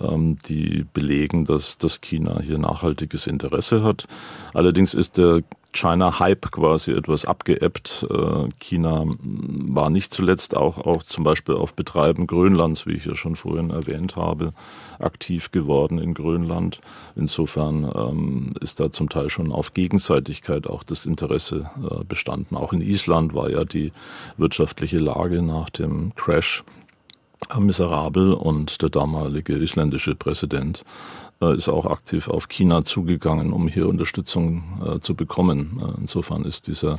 ähm, 0.00 0.38
die 0.48 0.84
belegen, 0.92 1.44
dass, 1.44 1.78
dass 1.78 2.00
China 2.00 2.40
hier 2.40 2.58
nachhaltiges 2.58 3.26
Interesse 3.26 3.82
hat. 3.82 4.06
Allerdings 4.52 4.94
ist 4.94 5.18
der 5.18 5.42
China-Hype 5.74 6.50
quasi 6.50 6.92
etwas 6.92 7.24
abgeebbt. 7.24 8.06
Äh, 8.10 8.48
China 8.58 9.04
war 9.06 9.90
nicht 9.90 10.14
zuletzt 10.14 10.56
auch, 10.56 10.78
auch 10.78 11.02
zum 11.02 11.24
Beispiel 11.24 11.56
auf 11.56 11.74
Betreiben 11.74 12.26
Grönlands, 12.26 12.86
wie 12.86 12.92
ich 12.92 13.04
ja 13.04 13.16
schon 13.16 13.36
vorhin 13.36 13.70
erwähnt 13.70 14.16
habe, 14.16 14.52
aktiv 14.98 15.50
geworden 15.50 15.98
in 15.98 16.14
Grönland. 16.14 16.80
Insofern 17.16 17.90
ähm, 17.94 18.54
ist 18.60 18.80
da 18.80 18.90
zum 18.90 19.08
Teil 19.08 19.28
schon 19.30 19.52
auf 19.52 19.74
Gegenseitigkeit 19.74 20.66
auch 20.66 20.84
das 20.84 21.06
Interesse 21.06 21.70
äh, 21.82 22.04
bestanden. 22.04 22.56
Auch 22.56 22.72
in 22.72 22.80
Island 22.80 23.34
war 23.34 23.50
ja 23.50 23.64
die 23.64 23.92
wirtschaftliche 24.36 24.98
Lage 24.98 25.42
nach 25.42 25.70
dem 25.70 26.14
Crash 26.14 26.64
miserabel 27.58 28.32
und 28.32 28.82
der 28.82 28.88
damalige 28.88 29.54
isländische 29.54 30.14
Präsident 30.14 30.84
äh, 31.40 31.56
ist 31.56 31.68
auch 31.68 31.86
aktiv 31.86 32.28
auf 32.28 32.48
China 32.48 32.84
zugegangen, 32.84 33.52
um 33.52 33.68
hier 33.68 33.88
Unterstützung 33.88 34.62
äh, 34.84 35.00
zu 35.00 35.14
bekommen. 35.14 35.80
Äh, 35.80 36.00
insofern 36.00 36.44
ist 36.44 36.66
dieser 36.66 36.98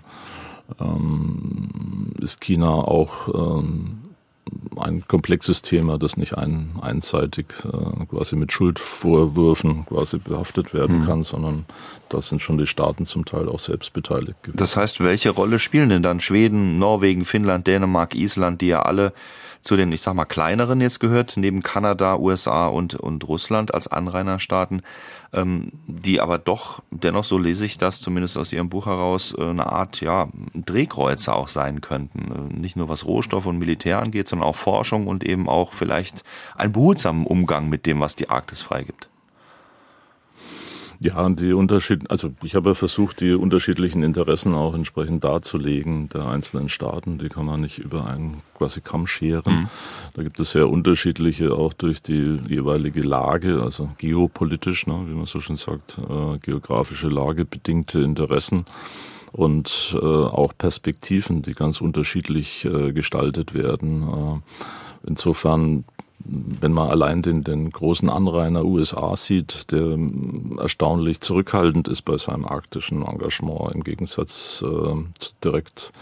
ähm, 0.79 2.11
ist 2.19 2.41
China 2.41 2.69
auch 2.69 3.27
ähm, 3.33 3.99
ein 4.77 5.07
komplexes 5.07 5.61
Thema, 5.61 5.97
das 5.97 6.17
nicht 6.17 6.37
ein, 6.37 6.75
einseitig 6.79 7.47
quasi 8.09 8.35
mit 8.35 8.51
Schuldvorwürfen 8.51 9.85
quasi 9.87 10.19
behaftet 10.19 10.73
werden 10.73 10.99
mhm. 10.99 11.05
kann, 11.05 11.23
sondern 11.23 11.65
da 12.09 12.21
sind 12.21 12.41
schon 12.41 12.59
die 12.59 12.67
Staaten 12.67 13.07
zum 13.07 13.25
Teil 13.25 13.49
auch 13.49 13.59
selbst 13.59 13.93
beteiligt. 13.93 14.41
Gewesen. 14.43 14.57
Das 14.57 14.77
heißt, 14.77 15.03
welche 15.03 15.31
Rolle 15.31 15.57
spielen 15.57 15.89
denn 15.89 16.03
dann 16.03 16.19
Schweden, 16.19 16.77
Norwegen, 16.77 17.25
Finnland, 17.25 17.65
Dänemark, 17.65 18.13
Island, 18.13 18.61
die 18.61 18.67
ja 18.67 18.83
alle 18.83 19.13
zu 19.65 19.75
den, 19.75 19.91
ich 19.91 20.01
sag 20.01 20.13
mal, 20.13 20.25
kleineren 20.25 20.79
jetzt 20.79 20.99
gehört, 20.99 21.37
neben 21.37 21.63
Kanada, 21.63 22.17
USA 22.17 22.67
und, 22.67 22.93
und 22.93 23.27
Russland 23.27 23.73
als 23.73 23.87
Anrainerstaaten, 23.87 24.83
ähm, 25.33 25.71
die 25.87 26.21
aber 26.21 26.37
doch, 26.37 26.83
dennoch 26.91 27.23
so 27.23 27.37
lese 27.37 27.65
ich 27.65 27.77
das 27.77 27.99
zumindest 27.99 28.37
aus 28.37 28.53
Ihrem 28.53 28.69
Buch 28.69 28.85
heraus, 28.85 29.35
äh, 29.37 29.41
eine 29.43 29.65
Art, 29.65 30.01
ja, 30.01 30.29
Drehkreuze 30.53 31.33
auch 31.33 31.47
sein 31.47 31.81
könnten. 31.81 32.51
Äh, 32.53 32.59
nicht 32.59 32.75
nur 32.75 32.89
was 32.89 33.05
Rohstoff 33.05 33.47
und 33.47 33.57
Militär 33.57 33.99
angeht, 33.99 34.27
sondern 34.27 34.47
auch 34.47 34.55
Forschung 34.55 35.07
und 35.07 35.23
eben 35.23 35.49
auch 35.49 35.73
vielleicht 35.73 36.23
einen 36.55 36.73
behutsamen 36.73 37.25
Umgang 37.25 37.67
mit 37.67 37.87
dem, 37.87 37.99
was 37.99 38.15
die 38.15 38.29
Arktis 38.29 38.61
freigibt. 38.61 39.09
Ja, 40.99 41.27
die 41.29 41.53
Unterschied, 41.53 42.09
also 42.09 42.31
ich 42.43 42.55
habe 42.55 42.75
versucht, 42.75 43.21
die 43.21 43.33
unterschiedlichen 43.33 44.03
Interessen 44.03 44.55
auch 44.55 44.73
entsprechend 44.73 45.23
darzulegen 45.23 46.09
der 46.09 46.27
einzelnen 46.27 46.69
Staaten. 46.69 47.17
Die 47.17 47.29
kann 47.29 47.45
man 47.45 47.61
nicht 47.61 47.79
über 47.79 48.07
einen 48.07 48.41
quasi 48.57 48.81
Kamm 48.81 49.07
scheren. 49.07 49.61
Mhm. 49.61 49.69
Da 50.13 50.23
gibt 50.23 50.39
es 50.39 50.51
sehr 50.51 50.69
unterschiedliche, 50.69 51.53
auch 51.53 51.73
durch 51.73 52.01
die 52.01 52.39
jeweilige 52.47 53.01
Lage, 53.01 53.61
also 53.61 53.89
geopolitisch, 53.97 54.87
ne, 54.87 55.05
wie 55.07 55.13
man 55.13 55.25
so 55.25 55.39
schön 55.39 55.57
sagt, 55.57 55.97
äh, 55.97 56.37
geografische 56.39 57.07
Lage 57.07 57.45
bedingte 57.45 57.99
Interessen 57.99 58.65
und 59.31 59.97
äh, 60.01 60.05
auch 60.05 60.53
Perspektiven, 60.57 61.41
die 61.41 61.53
ganz 61.53 61.81
unterschiedlich 61.81 62.63
äh, 62.65 62.93
gestaltet 62.93 63.53
werden. 63.53 64.03
Äh, 64.03 65.07
insofern 65.07 65.83
wenn 66.27 66.73
man 66.73 66.89
allein 66.89 67.21
den, 67.21 67.43
den 67.43 67.69
großen 67.69 68.09
Anrainer 68.09 68.65
USA 68.65 69.15
sieht, 69.15 69.71
der 69.71 69.97
erstaunlich 70.59 71.21
zurückhaltend 71.21 71.87
ist 71.87 72.01
bei 72.01 72.17
seinem 72.17 72.45
arktischen 72.45 73.05
Engagement 73.05 73.73
im 73.73 73.83
Gegensatz 73.83 74.63
äh, 74.65 74.95
zu 75.19 75.31
direkt 75.43 75.93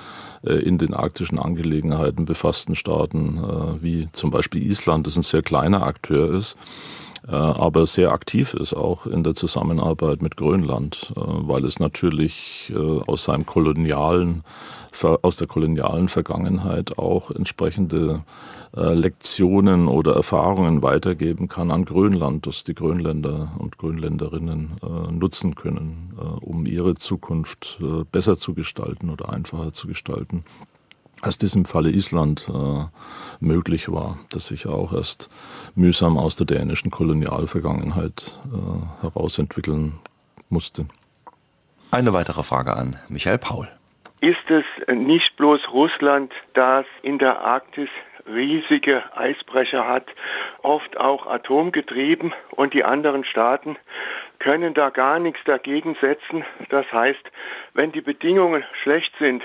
äh, 0.45 0.53
in 0.53 0.77
den 0.77 0.93
arktischen 0.93 1.39
Angelegenheiten 1.39 2.25
befassten 2.25 2.75
Staaten 2.75 3.37
äh, 3.37 3.83
wie 3.83 4.07
zum 4.13 4.31
Beispiel 4.31 4.63
Island, 4.63 5.07
das 5.07 5.17
ein 5.17 5.23
sehr 5.23 5.41
kleiner 5.41 5.83
Akteur 5.83 6.33
ist, 6.33 6.57
äh, 7.27 7.31
aber 7.31 7.85
sehr 7.85 8.11
aktiv 8.11 8.53
ist 8.53 8.73
auch 8.73 9.05
in 9.05 9.23
der 9.23 9.35
Zusammenarbeit 9.35 10.21
mit 10.21 10.37
Grönland, 10.37 11.13
äh, 11.15 11.19
weil 11.19 11.65
es 11.65 11.79
natürlich 11.79 12.71
äh, 12.75 13.01
aus 13.07 13.25
seinem 13.25 13.45
kolonialen 13.45 14.43
aus 15.23 15.37
der 15.37 15.47
kolonialen 15.47 16.07
Vergangenheit 16.07 16.99
auch 16.99 17.31
entsprechende 17.31 18.21
äh, 18.75 18.93
Lektionen 18.93 19.87
oder 19.87 20.15
Erfahrungen 20.15 20.83
weitergeben 20.83 21.47
kann 21.47 21.71
an 21.71 21.85
Grönland, 21.85 22.47
das 22.47 22.63
die 22.63 22.73
Grönländer 22.73 23.53
und 23.59 23.77
Grönländerinnen 23.77 24.77
äh, 24.81 25.11
nutzen 25.11 25.55
können, 25.55 26.13
äh, 26.17 26.21
um 26.21 26.65
ihre 26.65 26.95
Zukunft 26.95 27.79
besser 28.11 28.37
zu 28.37 28.53
gestalten 28.53 29.09
oder 29.09 29.31
einfacher 29.31 29.71
zu 29.71 29.87
gestalten 29.87 30.43
als 31.23 31.37
das 31.37 31.55
im 31.55 31.63
Falle 31.65 31.89
Island 31.89 32.49
äh, 32.49 32.85
möglich 33.39 33.89
war, 33.89 34.17
das 34.31 34.49
sich 34.49 34.67
auch 34.67 34.91
erst 34.91 35.29
mühsam 35.73 36.17
aus 36.17 36.35
der 36.35 36.45
dänischen 36.45 36.91
Kolonialvergangenheit 36.91 38.37
äh, 38.45 39.03
herausentwickeln 39.03 39.99
musste. 40.49 40.85
Eine 41.91 42.11
weitere 42.11 42.43
Frage 42.43 42.75
an 42.75 42.99
Michael 43.07 43.37
Paul 43.37 43.69
ist 44.23 44.49
es 44.49 44.63
nicht 44.95 45.35
bloß 45.35 45.59
Russland, 45.73 46.31
das 46.53 46.85
in 47.01 47.19
der 47.19 47.41
Arktis 47.41 47.89
riesige 48.27 49.03
Eisbrecher 49.15 49.87
hat, 49.87 50.07
oft 50.61 50.97
auch 50.97 51.27
atomgetrieben 51.27 52.33
und 52.51 52.73
die 52.73 52.83
anderen 52.83 53.25
Staaten 53.25 53.77
können 54.39 54.73
da 54.73 54.89
gar 54.89 55.19
nichts 55.19 55.39
dagegen 55.45 55.95
setzen. 56.01 56.43
Das 56.69 56.91
heißt, 56.91 57.23
wenn 57.73 57.91
die 57.91 58.01
Bedingungen 58.01 58.63
schlecht 58.81 59.13
sind, 59.19 59.43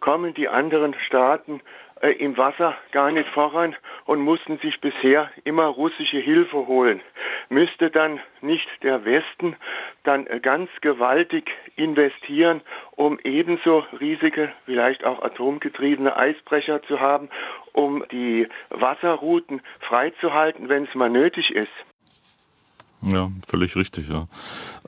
kommen 0.00 0.34
die 0.34 0.48
anderen 0.48 0.94
Staaten 1.06 1.60
äh, 2.04 2.12
im 2.12 2.36
Wasser 2.36 2.76
gar 2.92 3.10
nicht 3.10 3.28
voran 3.30 3.74
und 4.04 4.20
mussten 4.20 4.58
sich 4.58 4.78
bisher 4.80 5.30
immer 5.44 5.66
russische 5.66 6.18
Hilfe 6.18 6.66
holen. 6.66 7.00
Müsste 7.48 7.90
dann 7.90 8.20
nicht 8.42 8.68
der 8.82 9.06
Westen 9.06 9.56
dann 10.02 10.26
äh, 10.26 10.38
ganz 10.40 10.68
gewaltig 10.82 11.50
investieren, 11.76 12.60
um 12.90 13.18
ebenso 13.24 13.84
riesige, 13.98 14.52
vielleicht 14.66 15.04
auch 15.04 15.22
atomgetriebene 15.22 16.14
Eisbrecher 16.14 16.82
zu 16.82 17.00
haben, 17.00 17.30
um 17.72 18.04
die 18.12 18.48
Wasserrouten 18.68 19.62
freizuhalten, 19.80 20.68
wenn 20.68 20.84
es 20.84 20.94
mal 20.94 21.08
nötig 21.08 21.52
ist? 21.54 21.72
Ja, 23.06 23.30
völlig 23.46 23.76
richtig, 23.76 24.08
ja. 24.08 24.26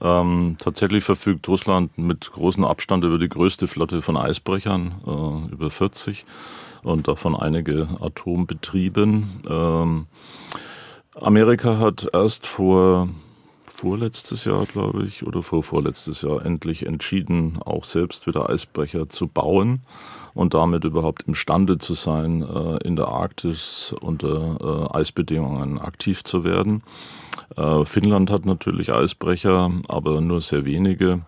Ähm, 0.01 0.57
tatsächlich 0.59 1.05
verfügt 1.05 1.49
Russland 1.49 1.97
mit 1.99 2.33
großem 2.33 2.65
Abstand 2.65 3.05
über 3.05 3.19
die 3.19 3.29
größte 3.29 3.67
Flotte 3.67 4.01
von 4.01 4.17
Eisbrechern, 4.17 4.95
äh, 5.07 5.53
über 5.53 5.71
40 5.71 6.25
und 6.83 7.09
davon 7.09 7.35
einige 7.35 7.89
atombetrieben. 8.01 9.43
Ähm, 9.49 10.07
Amerika 11.21 11.79
hat 11.79 12.09
erst 12.13 12.47
vor 12.47 13.09
vorletztes 13.67 14.47
Jahr, 14.47 14.65
glaube 14.65 15.05
ich, 15.05 15.27
oder 15.27 15.43
vor 15.43 15.63
vorletztes 15.63 16.23
Jahr 16.23 16.45
endlich 16.45 16.87
entschieden, 16.87 17.59
auch 17.65 17.85
selbst 17.85 18.27
wieder 18.27 18.49
Eisbrecher 18.49 19.09
zu 19.11 19.27
bauen 19.27 19.83
und 20.33 20.55
damit 20.55 20.85
überhaupt 20.85 21.25
imstande 21.25 21.77
zu 21.79 21.95
sein, 21.95 22.43
äh, 22.43 22.77
in 22.87 22.97
der 22.97 23.09
Arktis 23.09 23.95
unter 24.01 24.89
äh, 24.93 24.99
Eisbedingungen 24.99 25.79
aktiv 25.79 26.25
zu 26.25 26.45
werden. 26.45 26.83
Äh, 27.57 27.85
Finnland 27.85 28.31
hat 28.31 28.47
natürlich 28.47 28.93
Eisbrecher, 28.93 29.71
aber 29.89 30.21
nur 30.21 30.41
sehr 30.41 30.65
wenige. 30.65 31.21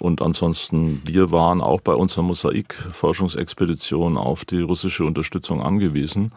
Und 0.00 0.22
ansonsten, 0.22 1.02
wir 1.04 1.30
waren 1.30 1.60
auch 1.60 1.80
bei 1.80 1.94
unserer 1.94 2.24
Mosaik-Forschungsexpedition 2.24 4.16
auf 4.16 4.44
die 4.44 4.60
russische 4.60 5.04
Unterstützung 5.04 5.62
angewiesen. 5.62 6.32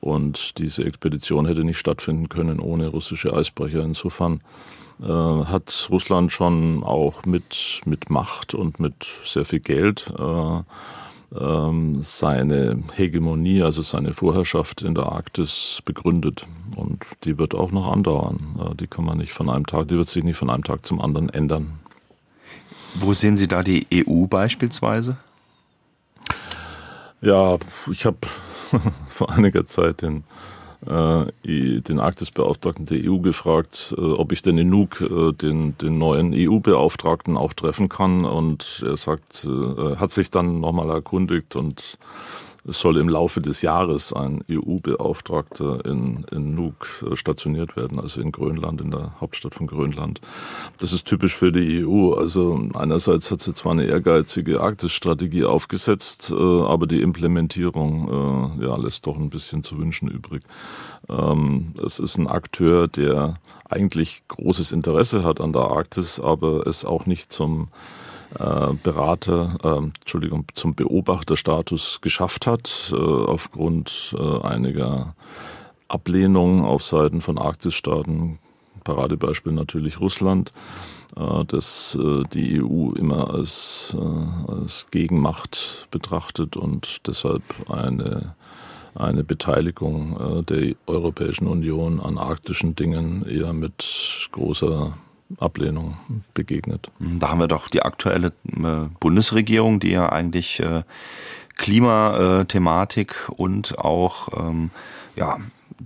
Und 0.00 0.58
diese 0.58 0.84
Expedition 0.84 1.46
hätte 1.46 1.64
nicht 1.64 1.78
stattfinden 1.78 2.28
können 2.28 2.60
ohne 2.60 2.88
russische 2.88 3.32
Eisbrecher. 3.34 3.82
Insofern 3.82 4.40
äh, 5.00 5.06
hat 5.06 5.88
Russland 5.90 6.32
schon 6.32 6.82
auch 6.84 7.24
mit, 7.24 7.80
mit 7.84 8.10
Macht 8.10 8.54
und 8.54 8.80
mit 8.80 9.06
sehr 9.24 9.44
viel 9.44 9.60
Geld 9.60 10.12
äh, 10.18 10.62
ähm, 11.40 12.02
seine 12.02 12.82
Hegemonie, 12.94 13.62
also 13.62 13.82
seine 13.82 14.12
Vorherrschaft 14.12 14.82
in 14.82 14.94
der 14.94 15.06
Arktis 15.06 15.80
begründet. 15.84 16.46
Und 16.76 17.06
die 17.24 17.38
wird 17.38 17.54
auch 17.54 17.72
noch 17.72 17.90
andauern. 17.90 18.56
Äh, 18.58 18.74
die 18.76 18.86
kann 18.86 19.04
man 19.04 19.18
nicht 19.18 19.32
von 19.32 19.48
einem 19.48 19.66
Tag, 19.66 19.88
die 19.88 19.96
wird 19.96 20.08
sich 20.08 20.24
nicht 20.24 20.36
von 20.36 20.50
einem 20.50 20.64
Tag 20.64 20.86
zum 20.86 21.00
anderen 21.00 21.28
ändern. 21.28 21.78
Wo 22.94 23.12
sehen 23.12 23.36
Sie 23.36 23.48
da 23.48 23.62
die 23.62 23.86
EU 23.92 24.26
beispielsweise? 24.26 25.16
Ja, 27.20 27.58
ich 27.90 28.06
habe 28.06 28.18
vor 29.08 29.30
einiger 29.30 29.64
Zeit 29.64 30.02
den, 30.02 30.24
den 30.84 32.00
Arktisbeauftragten 32.00 32.86
der 32.86 33.10
EU 33.10 33.18
gefragt, 33.18 33.94
äh, 33.96 34.00
ob 34.00 34.32
ich 34.32 34.42
denn 34.42 34.58
in 34.58 34.70
Nuuk 34.70 35.00
äh, 35.00 35.32
den, 35.32 35.76
den 35.78 35.98
neuen 35.98 36.32
EU-Beauftragten 36.34 37.36
auch 37.36 37.52
treffen 37.52 37.88
kann. 37.88 38.24
Und 38.24 38.82
er 38.84 38.96
sagt, 38.96 39.44
äh, 39.44 39.96
hat 39.96 40.12
sich 40.12 40.30
dann 40.30 40.60
nochmal 40.60 40.90
erkundigt 40.90 41.56
und 41.56 41.98
es 42.68 42.80
soll 42.80 42.96
im 42.96 43.08
Laufe 43.08 43.40
des 43.40 43.62
Jahres 43.62 44.12
ein 44.12 44.42
EU-Beauftragter 44.50 45.84
in, 45.84 46.24
in 46.30 46.54
Nuuk 46.54 47.04
äh, 47.10 47.16
stationiert 47.16 47.76
werden, 47.76 48.00
also 48.00 48.20
in 48.20 48.32
Grönland, 48.32 48.80
in 48.80 48.90
der 48.90 49.20
Hauptstadt 49.20 49.54
von 49.54 49.66
Grönland. 49.66 50.20
Das 50.78 50.92
ist 50.92 51.06
typisch 51.06 51.36
für 51.36 51.52
die 51.52 51.84
EU. 51.86 52.14
Also 52.14 52.60
einerseits 52.74 53.30
hat 53.30 53.40
sie 53.40 53.54
zwar 53.54 53.72
eine 53.72 53.84
ehrgeizige 53.84 54.60
Arktis-Strategie 54.60 55.44
aufgesetzt, 55.44 56.32
äh, 56.32 56.34
aber 56.34 56.86
die 56.86 57.02
Implementierung 57.02 58.58
äh, 58.60 58.66
ja, 58.66 58.76
lässt 58.76 59.06
doch 59.06 59.16
ein 59.16 59.30
bisschen 59.30 59.62
zu 59.62 59.78
wünschen 59.78 60.08
übrig. 60.08 60.42
Ähm, 61.08 61.74
es 61.84 61.98
ist 61.98 62.18
ein 62.18 62.26
Akteur, 62.26 62.88
der 62.88 63.34
eigentlich 63.68 64.22
großes 64.28 64.72
Interesse 64.72 65.24
hat 65.24 65.40
an 65.40 65.52
der 65.52 65.62
Arktis, 65.62 66.20
aber 66.20 66.66
es 66.66 66.84
auch 66.84 67.06
nicht 67.06 67.32
zum 67.32 67.68
Berater, 68.82 69.56
äh, 69.62 69.76
Entschuldigung, 69.78 70.46
zum 70.54 70.74
Beobachterstatus 70.74 72.00
geschafft 72.00 72.46
hat, 72.46 72.92
äh, 72.92 72.96
aufgrund 72.96 74.14
äh, 74.18 74.40
einiger 74.42 75.14
Ablehnungen 75.88 76.62
auf 76.62 76.84
Seiten 76.84 77.20
von 77.20 77.38
Arktisstaaten, 77.38 78.38
Paradebeispiel 78.84 79.52
natürlich 79.52 80.00
Russland, 80.00 80.52
äh, 81.16 81.44
dass 81.44 81.96
äh, 82.00 82.24
die 82.32 82.62
EU 82.62 82.92
immer 82.92 83.30
als, 83.32 83.96
als 84.46 84.88
Gegenmacht 84.90 85.88
betrachtet 85.90 86.56
und 86.56 87.06
deshalb 87.06 87.42
eine 87.68 88.34
eine 88.96 89.24
Beteiligung 89.24 90.38
äh, 90.38 90.42
der 90.42 90.74
Europäischen 90.86 91.46
Union 91.46 92.00
an 92.00 92.16
arktischen 92.18 92.74
Dingen 92.76 93.26
eher 93.28 93.52
mit 93.52 94.28
großer 94.32 94.96
Ablehnung 95.38 95.96
begegnet. 96.34 96.90
Da 96.98 97.30
haben 97.30 97.40
wir 97.40 97.48
doch 97.48 97.68
die 97.68 97.82
aktuelle 97.82 98.28
äh, 98.46 98.88
Bundesregierung, 99.00 99.80
die 99.80 99.90
ja 99.90 100.08
eigentlich 100.08 100.60
äh, 100.60 100.82
Klimathematik 101.56 103.28
und 103.30 103.78
auch 103.78 104.28
ähm, 104.38 104.70
ja, 105.16 105.38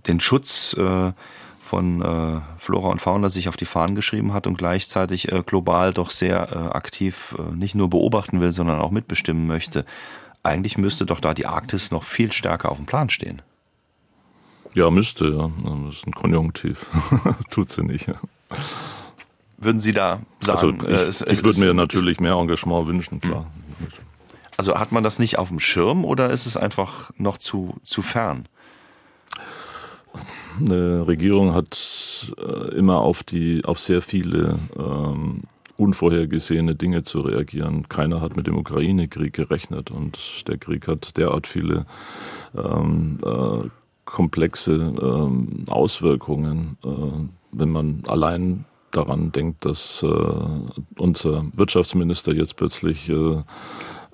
den 0.07 0.21
Schutz 0.21 0.75
äh, 0.75 1.13
von 1.61 2.03
äh, 2.03 2.41
Flora 2.59 2.89
und 2.89 3.01
Fauna 3.01 3.31
sich 3.31 3.49
auf 3.49 3.57
die 3.57 3.65
Fahnen 3.65 3.95
geschrieben 3.95 4.33
hat 4.33 4.49
und 4.49 4.59
gleichzeitig 4.59 5.31
äh, 5.31 5.43
global 5.47 5.93
doch 5.93 6.11
sehr 6.11 6.51
äh, 6.51 6.77
aktiv 6.77 7.37
äh, 7.39 7.55
nicht 7.55 7.77
nur 7.77 7.89
beobachten 7.89 8.41
will, 8.41 8.53
sondern 8.53 8.81
auch 8.81 8.91
mitbestimmen 8.91 9.47
möchte. 9.47 9.85
Eigentlich 10.43 10.79
müsste 10.79 11.07
doch 11.07 11.21
da 11.21 11.33
die 11.33 11.47
Arktis 11.47 11.93
noch 11.93 12.03
viel 12.03 12.33
stärker 12.33 12.71
auf 12.71 12.79
dem 12.79 12.87
Plan 12.87 13.09
stehen. 13.09 13.41
Ja, 14.75 14.91
müsste, 14.91 15.29
ja. 15.29 15.51
Das 15.85 15.97
ist 15.97 16.07
ein 16.07 16.13
Konjunktiv. 16.13 16.87
Tut 17.51 17.71
sie 17.71 17.83
nicht. 17.83 18.09
Ja. 18.09 18.15
Würden 19.61 19.79
Sie 19.79 19.93
da 19.93 20.21
sagen? 20.41 20.81
Also 20.81 20.89
ich, 20.89 21.09
es, 21.09 21.23
ich 21.23 21.45
würde 21.45 21.61
mir 21.61 21.75
natürlich 21.75 22.19
mehr 22.19 22.33
Engagement 22.33 22.87
wünschen, 22.87 23.21
klar. 23.21 23.47
Also 24.57 24.79
hat 24.79 24.91
man 24.93 25.05
das 25.05 25.19
nicht 25.19 25.39
auf 25.39 25.49
dem 25.49 25.61
Schirm 25.61 26.05
oder 26.05 26.31
ist 26.31 26.47
es 26.47 26.57
einfach 26.57 27.11
noch 27.17 27.39
zu, 27.39 27.77
zu 27.85 28.03
fern? 28.03 28.47
Eine 30.59 31.07
Regierung 31.07 31.55
hat 31.55 32.35
äh, 32.39 32.75
immer 32.75 32.99
auf 32.99 33.23
die, 33.23 33.65
auf 33.65 33.79
sehr 33.79 34.03
viele 34.03 34.59
ähm, 34.79 35.43
unvorhergesehene 35.77 36.75
Dinge 36.75 37.03
zu 37.03 37.21
reagieren. 37.21 37.89
Keiner 37.89 38.21
hat 38.21 38.37
mit 38.37 38.47
dem 38.47 38.59
Ukraine-Krieg 38.59 39.33
gerechnet 39.33 39.91
und 39.91 40.47
der 40.49 40.59
Krieg 40.59 40.89
hat 40.89 41.17
derart 41.17 41.47
viele 41.47 41.87
ähm, 42.55 43.19
äh, 43.25 43.69
komplexe 44.05 44.75
ähm, 44.75 45.65
Auswirkungen. 45.69 46.77
Äh, 46.85 46.89
wenn 47.53 47.71
man 47.71 48.03
allein 48.07 48.67
daran 48.91 49.33
denkt, 49.33 49.65
dass 49.65 50.03
äh, 50.03 50.09
unser 50.99 51.45
Wirtschaftsminister 51.55 52.33
jetzt 52.33 52.57
plötzlich 52.57 53.09
äh, 53.09 53.43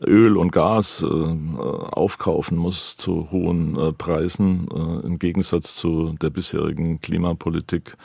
Öl 0.05 0.37
und 0.37 0.53
Gas 0.53 1.03
äh, 1.03 1.07
aufkaufen 1.07 2.59
muss 2.59 2.97
zu 2.97 3.31
hohen 3.31 3.95
Preisen, 3.97 4.69
im 5.05 5.19
Gegensatz 5.19 5.77
zu 5.77 6.15
der 6.21 6.29
bisherigen 6.29 7.01
Klimapolitik, 7.01 7.97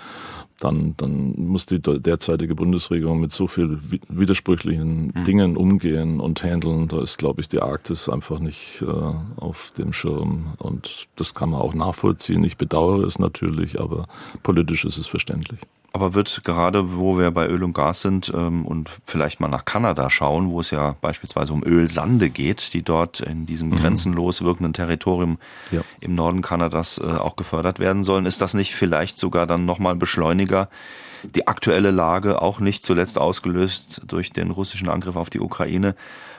dann, 0.64 0.96
dann 0.98 1.34
muss 1.38 1.66
die 1.66 1.82
derzeitige 1.82 2.56
Bundesregierung 2.56 3.20
mit 3.20 3.32
so 3.32 3.48
viel 3.48 3.80
widersprüchlichen 4.08 5.12
mhm. 5.14 5.24
Dingen 5.24 5.58
umgehen 5.58 6.20
und 6.20 6.44
handeln. 6.44 6.88
Da 6.88 7.02
ist, 7.02 7.18
glaube 7.18 7.42
ich, 7.42 7.48
die 7.48 7.62
Arktis 7.62 8.08
einfach 8.08 8.40
nicht 8.40 8.82
äh, 8.82 8.86
auf 9.38 9.74
dem 9.78 9.92
Schirm. 9.92 10.54
Und 10.60 11.08
das 11.16 11.34
kann 11.34 11.50
man 11.50 11.62
auch 11.62 11.74
nachvollziehen. 11.74 12.44
Ich 12.44 12.58
bedauere 12.58 13.06
es 13.06 13.20
natürlich, 13.20 13.80
aber 13.80 14.08
politisch 14.44 14.86
ist 14.86 14.98
es 14.98 15.08
verständlich. 15.08 15.60
Aber 15.93 16.13
wird 16.13 16.43
gerade, 16.45 16.95
wo 16.95 17.17
wir 17.17 17.32
bei 17.32 17.47
Öl 17.47 17.63
und 17.63 17.73
Gas 17.73 18.01
sind 18.01 18.32
ähm, 18.34 18.65
und 18.65 18.89
vielleicht 19.06 19.41
mal 19.41 19.49
nach 19.49 19.65
Kanada 19.65 20.10
schauen, 20.10 20.49
wo 20.49 20.62
es 20.62 20.71
ja 20.71 20.95
beispielsweise 21.01 21.51
um 21.51 21.63
Ölsande 21.63 22.30
geht, 22.30 22.73
die 22.73 22.82
dort 22.82 23.19
in 23.19 23.45
diesem 23.45 23.69
mhm. 23.69 23.75
grenzenlos 23.75 24.41
wirkenden 24.41 24.71
Territorium 24.71 25.38
ja. 25.69 25.82
im 25.99 26.15
Norden 26.15 26.41
Kanadas 26.41 26.97
äh, 26.97 27.04
auch 27.04 27.36
gefördert 27.36 27.80
werden 27.80 28.04
sollen, 28.04 28.25
ist 28.25 28.41
das 28.41 28.54
nicht 28.54 28.73
vielleicht 28.73 29.17
sogar 29.17 29.45
dann 29.47 29.65
nochmal 29.65 29.95
Beschleuniger? 29.95 30.69
Die 31.23 31.47
aktuelle 31.47 31.91
Lage, 31.91 32.41
auch 32.41 32.60
nicht 32.60 32.84
zuletzt 32.84 33.19
ausgelöst 33.19 34.01
durch 34.08 34.32
den 34.32 34.49
russischen 34.49 34.88
Angriff 34.88 35.17
auf 35.17 35.30
die 35.30 35.41
Ukraine, 35.41 35.95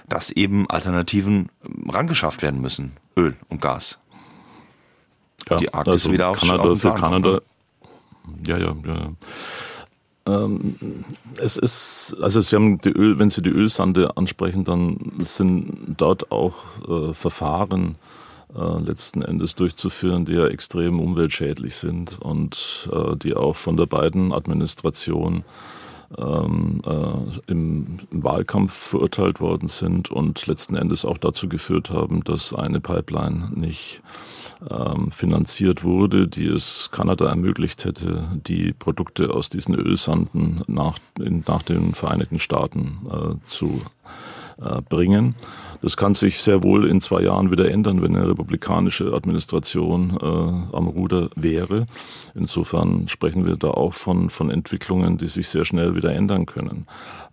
dass 0.08 0.30
eben 0.30 0.68
Alternativen 0.70 1.50
ähm, 1.64 1.90
rangeschafft 1.90 2.40
werden 2.40 2.60
müssen, 2.62 2.96
Öl 3.18 3.36
und 3.50 3.60
Gas. 3.60 3.98
Ja, 5.50 5.56
die 5.56 5.74
Arktis 5.74 5.92
also 5.94 6.12
wieder 6.12 6.28
auf, 6.28 6.40
Kanada, 6.40 6.62
auf 6.62 6.80
für 6.80 6.94
Kanada, 6.94 7.30
ne? 7.32 7.42
Ja, 8.46 8.58
ja, 8.58 8.74
ja. 8.86 9.12
Ähm, 10.24 10.76
es 11.38 11.56
ist, 11.56 12.16
also 12.20 12.40
Sie 12.40 12.54
haben 12.54 12.80
die 12.80 12.90
Öl, 12.90 13.18
wenn 13.18 13.30
Sie 13.30 13.42
die 13.42 13.50
Ölsande 13.50 14.16
ansprechen, 14.16 14.64
dann 14.64 14.98
sind 15.18 15.96
dort 15.96 16.30
auch 16.30 16.62
äh, 16.88 17.14
Verfahren 17.14 17.96
äh, 18.54 18.78
letzten 18.80 19.22
Endes 19.22 19.54
durchzuführen, 19.54 20.24
die 20.24 20.34
ja 20.34 20.46
extrem 20.46 21.00
umweltschädlich 21.00 21.74
sind 21.74 22.20
und 22.20 22.88
äh, 22.92 23.16
die 23.16 23.34
auch 23.34 23.56
von 23.56 23.76
der 23.76 23.86
beiden 23.86 24.32
Administration 24.32 25.44
ähm, 26.18 26.82
äh, 26.86 27.50
im, 27.50 27.98
im, 28.10 28.24
Wahlkampf 28.24 28.74
verurteilt 28.74 29.40
worden 29.40 29.68
sind 29.68 30.10
und 30.10 30.46
letzten 30.46 30.76
Endes 30.76 31.04
auch 31.04 31.18
dazu 31.18 31.48
geführt 31.48 31.90
haben, 31.90 32.22
dass 32.24 32.52
eine 32.52 32.80
Pipeline 32.80 33.50
nicht 33.54 34.02
ähm, 34.70 35.10
finanziert 35.10 35.84
wurde, 35.84 36.28
die 36.28 36.46
es 36.46 36.90
Kanada 36.90 37.28
ermöglicht 37.28 37.84
hätte, 37.84 38.28
die 38.46 38.72
Produkte 38.72 39.34
aus 39.34 39.48
diesen 39.48 39.74
Ölsanden 39.74 40.62
nach, 40.66 40.98
in, 41.18 41.44
nach 41.46 41.62
den 41.62 41.94
Vereinigten 41.94 42.38
Staaten 42.38 42.98
äh, 43.10 43.46
zu 43.46 43.82
äh, 44.60 44.82
bringen. 44.88 45.34
Das 45.80 45.96
kann 45.96 46.14
sich 46.14 46.40
sehr 46.40 46.62
wohl 46.62 46.86
in 46.86 47.00
zwei 47.00 47.22
Jahren 47.22 47.50
wieder 47.50 47.68
ändern, 47.68 48.02
wenn 48.02 48.14
eine 48.14 48.28
republikanische 48.28 49.12
Administration 49.12 50.16
äh, 50.20 50.76
am 50.76 50.86
Ruder 50.86 51.30
wäre. 51.34 51.86
Insofern 52.34 53.08
sprechen 53.08 53.46
wir 53.46 53.56
da 53.56 53.68
auch 53.68 53.94
von, 53.94 54.30
von 54.30 54.50
Entwicklungen, 54.50 55.18
die 55.18 55.26
sich 55.26 55.48
sehr 55.48 55.64
schnell 55.64 55.96
wieder 55.96 56.12
ändern 56.12 56.46
können. 56.46 56.86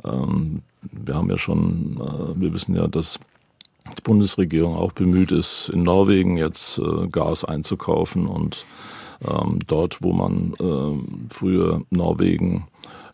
Ähm, 0.04 0.64
wir 0.82 1.16
haben 1.16 1.30
ja 1.30 1.38
schon, 1.38 2.00
äh, 2.02 2.42
wir 2.42 2.54
wissen 2.54 2.76
ja, 2.76 2.88
dass 2.88 3.20
die 3.98 4.02
Bundesregierung 4.02 4.76
auch 4.76 4.92
bemüht 4.92 5.32
ist, 5.32 5.70
in 5.70 5.84
Norwegen 5.84 6.38
jetzt 6.38 6.80
äh, 6.80 7.08
Gas 7.08 7.46
einzukaufen 7.46 8.28
und 8.28 8.66
ähm, 9.28 9.60
dort, 9.68 10.02
wo 10.02 10.14
man 10.14 10.54
äh, 10.60 11.34
früher 11.34 11.82
Norwegen 11.90 12.68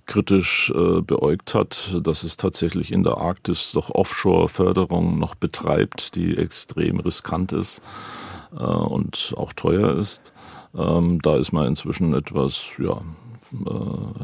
kritisch 0.05 0.71
äh, 0.75 1.01
beäugt 1.01 1.55
hat, 1.55 1.97
dass 2.03 2.23
es 2.23 2.37
tatsächlich 2.37 2.91
in 2.91 3.03
der 3.03 3.17
Arktis 3.17 3.71
doch 3.73 3.89
Offshore-Förderung 3.89 5.17
noch 5.17 5.35
betreibt, 5.35 6.15
die 6.15 6.37
extrem 6.37 6.99
riskant 6.99 7.53
ist 7.53 7.81
äh, 8.53 8.63
und 8.63 9.33
auch 9.37 9.53
teuer 9.53 9.97
ist. 9.97 10.33
Ähm, 10.77 11.21
da 11.21 11.37
ist 11.37 11.51
man 11.51 11.67
inzwischen 11.67 12.13
etwas 12.13 12.61
ja, 12.77 13.01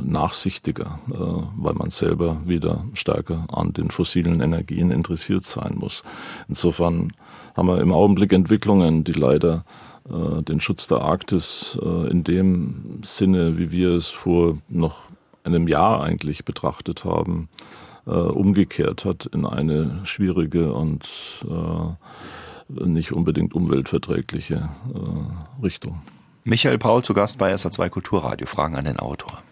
nachsichtiger, 0.03 0.99
äh, 1.09 1.15
weil 1.57 1.73
man 1.73 1.89
selber 1.89 2.41
wieder 2.45 2.85
stärker 2.93 3.45
an 3.51 3.73
den 3.73 3.91
fossilen 3.91 4.41
Energien 4.41 4.91
interessiert 4.91 5.43
sein 5.43 5.75
muss. 5.77 6.03
Insofern 6.47 7.13
haben 7.55 7.67
wir 7.67 7.81
im 7.81 7.91
Augenblick 7.91 8.33
Entwicklungen, 8.33 9.03
die 9.03 9.13
leider 9.13 9.63
äh, 10.09 10.41
den 10.41 10.59
Schutz 10.59 10.87
der 10.87 11.01
Arktis 11.01 11.77
in 11.81 12.23
dem 12.23 12.99
Sinne, 13.03 13.57
wie 13.57 13.71
wir 13.71 13.91
es 13.91 14.09
vor 14.09 14.57
noch 14.69 15.01
einem 15.43 15.67
Jahr 15.67 16.03
eigentlich 16.03 16.45
betrachtet 16.45 17.03
haben, 17.03 17.49
umgekehrt 18.05 19.05
hat 19.05 19.27
in 19.27 19.45
eine 19.45 20.01
schwierige 20.05 20.73
und 20.73 21.45
nicht 22.67 23.11
unbedingt 23.11 23.53
umweltverträgliche 23.53 24.69
Richtung. 25.61 26.01
Michael 26.43 26.79
Paul 26.79 27.03
zu 27.03 27.13
Gast 27.13 27.37
bei 27.37 27.53
SA2 27.53 27.89
Kulturradio. 27.89 28.47
Fragen 28.47 28.75
an 28.75 28.85
den 28.85 28.97
Autor. 28.97 29.43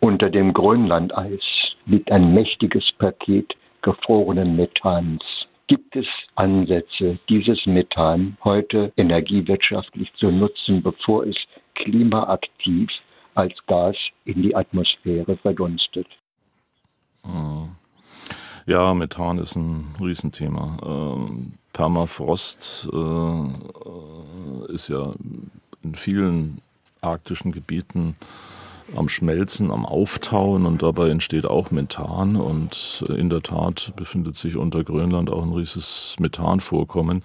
Unter 0.00 0.30
dem 0.30 0.54
Grönlandeis 0.54 1.42
liegt 1.84 2.10
ein 2.10 2.32
mächtiges 2.32 2.84
Paket 2.98 3.54
gefrorenen 3.82 4.56
Methans. 4.56 5.22
Gibt 5.66 5.94
es 5.94 6.06
Ansätze, 6.36 7.18
dieses 7.28 7.66
Methan 7.66 8.36
heute 8.42 8.92
energiewirtschaftlich 8.96 10.10
zu 10.14 10.30
nutzen, 10.30 10.82
bevor 10.82 11.26
es 11.26 11.36
klimaaktiv 11.74 12.88
als 13.34 13.54
Gas 13.66 13.96
in 14.24 14.42
die 14.42 14.56
Atmosphäre 14.56 15.36
verdunstet? 15.36 16.06
Ja, 18.66 18.94
Methan 18.94 19.38
ist 19.38 19.56
ein 19.56 19.94
Riesenthema. 20.00 20.78
Ähm, 20.82 21.52
Permafrost 21.72 22.88
äh, 22.92 24.72
ist 24.72 24.88
ja 24.88 25.12
in 25.82 25.94
vielen 25.94 26.60
arktischen 27.00 27.52
Gebieten 27.52 28.14
am 28.96 29.08
Schmelzen, 29.08 29.70
am 29.70 29.86
Auftauen 29.86 30.66
und 30.66 30.82
dabei 30.82 31.10
entsteht 31.10 31.46
auch 31.46 31.70
Methan 31.70 32.36
und 32.36 33.04
in 33.08 33.30
der 33.30 33.40
Tat 33.40 33.92
befindet 33.96 34.36
sich 34.36 34.56
unter 34.56 34.82
Grönland 34.82 35.30
auch 35.30 35.42
ein 35.42 35.52
riesiges 35.52 36.16
Methanvorkommen. 36.18 37.22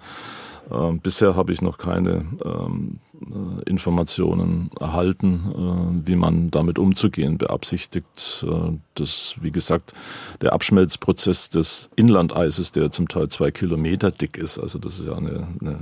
Ähm, 0.70 1.00
bisher 1.00 1.36
habe 1.36 1.52
ich 1.52 1.62
noch 1.62 1.78
keine 1.78 2.24
ähm, 2.44 2.98
äh, 3.14 3.70
Informationen 3.70 4.70
erhalten, 4.80 6.02
äh, 6.04 6.08
wie 6.08 6.16
man 6.16 6.50
damit 6.50 6.78
umzugehen 6.78 7.38
beabsichtigt. 7.38 8.44
Äh, 8.48 8.72
das, 8.94 9.36
wie 9.40 9.52
gesagt, 9.52 9.92
der 10.40 10.52
Abschmelzprozess 10.52 11.50
des 11.50 11.88
Inlandeises, 11.94 12.72
der 12.72 12.90
zum 12.90 13.06
Teil 13.06 13.28
zwei 13.28 13.52
Kilometer 13.52 14.10
dick 14.10 14.38
ist, 14.38 14.58
also 14.58 14.78
das 14.78 14.98
ist 14.98 15.06
ja 15.06 15.16
eine, 15.16 15.46
eine 15.60 15.78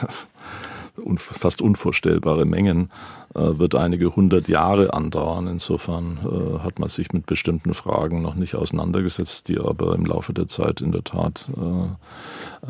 fast 1.16 1.62
unvorstellbare 1.62 2.44
Mengen, 2.44 2.90
äh, 3.34 3.58
wird 3.58 3.74
einige 3.74 4.16
hundert 4.16 4.48
Jahre 4.48 4.94
andauern. 4.94 5.46
Insofern 5.46 6.18
äh, 6.22 6.58
hat 6.60 6.78
man 6.78 6.88
sich 6.88 7.12
mit 7.12 7.26
bestimmten 7.26 7.74
Fragen 7.74 8.22
noch 8.22 8.34
nicht 8.34 8.54
auseinandergesetzt, 8.54 9.48
die 9.48 9.58
aber 9.58 9.94
im 9.94 10.04
Laufe 10.04 10.32
der 10.32 10.48
Zeit 10.48 10.80
in 10.80 10.92
der 10.92 11.04
Tat 11.04 11.48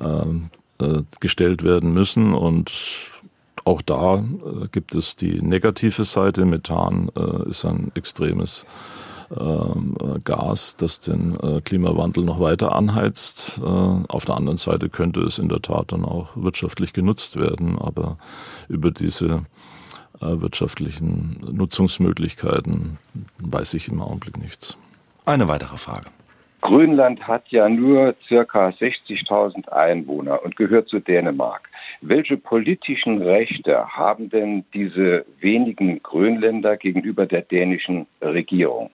äh, 0.01 1.03
gestellt 1.21 1.65
werden 1.65 1.93
müssen. 1.93 2.35
Und 2.35 2.73
auch 3.65 3.83
da 3.83 4.23
gibt 4.71 4.95
es 4.95 5.17
die 5.17 5.43
negative 5.43 6.05
Seite. 6.05 6.45
Methan 6.45 7.09
ist 7.47 7.65
ein 7.65 7.91
extremes 7.97 8.65
Gas, 10.25 10.77
das 10.77 11.01
den 11.01 11.39
äh, 11.41 11.61
Klimawandel 11.61 12.25
noch 12.25 12.41
weiter 12.41 12.75
anheizt. 12.75 13.61
Äh, 13.63 13.63
auf 13.65 14.25
der 14.25 14.37
anderen 14.37 14.59
Seite 14.59 14.89
könnte 14.89 15.21
es 15.21 15.39
in 15.39 15.49
der 15.49 15.61
Tat 15.61 15.93
dann 15.93 16.05
auch 16.05 16.31
wirtschaftlich 16.35 16.93
genutzt 16.93 17.37
werden, 17.37 17.79
aber 17.79 18.19
über 18.69 18.91
diese 18.91 19.45
wirtschaftlichen 20.21 21.39
Nutzungsmöglichkeiten 21.53 22.99
weiß 23.39 23.75
ich 23.75 23.87
im 23.87 24.01
Augenblick 24.01 24.37
nichts. 24.37 24.77
Eine 25.25 25.47
weitere 25.47 25.77
Frage. 25.77 26.09
Grönland 26.61 27.29
hat 27.29 27.49
ja 27.51 27.69
nur 27.69 28.17
circa 28.23 28.71
60.000 28.71 29.69
Einwohner 29.69 30.43
und 30.45 30.57
gehört 30.57 30.89
zu 30.89 30.99
Dänemark. 30.99 31.69
Welche 32.01 32.37
politischen 32.37 33.23
Rechte 33.23 33.89
haben 33.89 34.29
denn 34.29 34.65
diese 34.75 35.25
wenigen 35.41 36.03
Grönländer 36.03 36.77
gegenüber 36.77 37.27
der 37.27 37.43
dänischen 37.43 38.07
Regierung? 38.21 38.91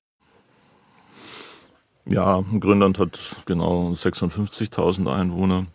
Ja, 2.06 2.44
Grönland 2.60 2.98
hat 2.98 3.36
genau 3.46 3.92
56.000 3.92 5.10
Einwohner. 5.10 5.66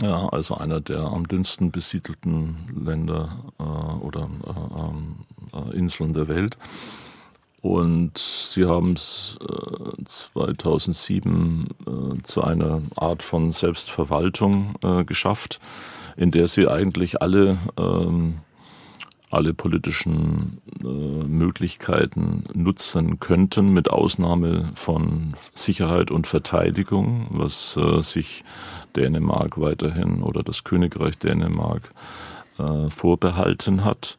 Ja, 0.00 0.28
also 0.30 0.56
einer 0.56 0.80
der 0.80 1.00
am 1.00 1.28
dünnsten 1.28 1.70
besiedelten 1.70 2.56
Länder 2.84 3.38
äh, 3.60 3.62
oder 3.62 4.28
äh, 4.44 4.80
ähm, 4.80 5.16
äh, 5.52 5.76
Inseln 5.76 6.12
der 6.12 6.26
Welt. 6.26 6.58
Und 7.60 8.18
sie 8.18 8.66
haben 8.66 8.94
es 8.94 9.38
2007 10.04 11.68
äh, 11.86 12.22
zu 12.24 12.42
einer 12.42 12.82
Art 12.96 13.22
von 13.22 13.52
Selbstverwaltung 13.52 14.74
äh, 14.82 15.04
geschafft, 15.04 15.60
in 16.16 16.32
der 16.32 16.48
sie 16.48 16.66
eigentlich 16.66 17.22
alle 17.22 17.58
ähm, 17.78 18.40
alle 19.32 19.54
politischen 19.54 20.60
äh, 20.80 20.84
Möglichkeiten 20.86 22.44
nutzen 22.52 23.18
könnten, 23.18 23.72
mit 23.72 23.90
Ausnahme 23.90 24.70
von 24.74 25.32
Sicherheit 25.54 26.10
und 26.10 26.26
Verteidigung, 26.26 27.28
was 27.30 27.78
äh, 27.78 28.02
sich 28.02 28.44
Dänemark 28.94 29.58
weiterhin 29.58 30.22
oder 30.22 30.42
das 30.42 30.64
Königreich 30.64 31.16
Dänemark 31.18 31.92
äh, 32.58 32.90
vorbehalten 32.90 33.86
hat. 33.86 34.18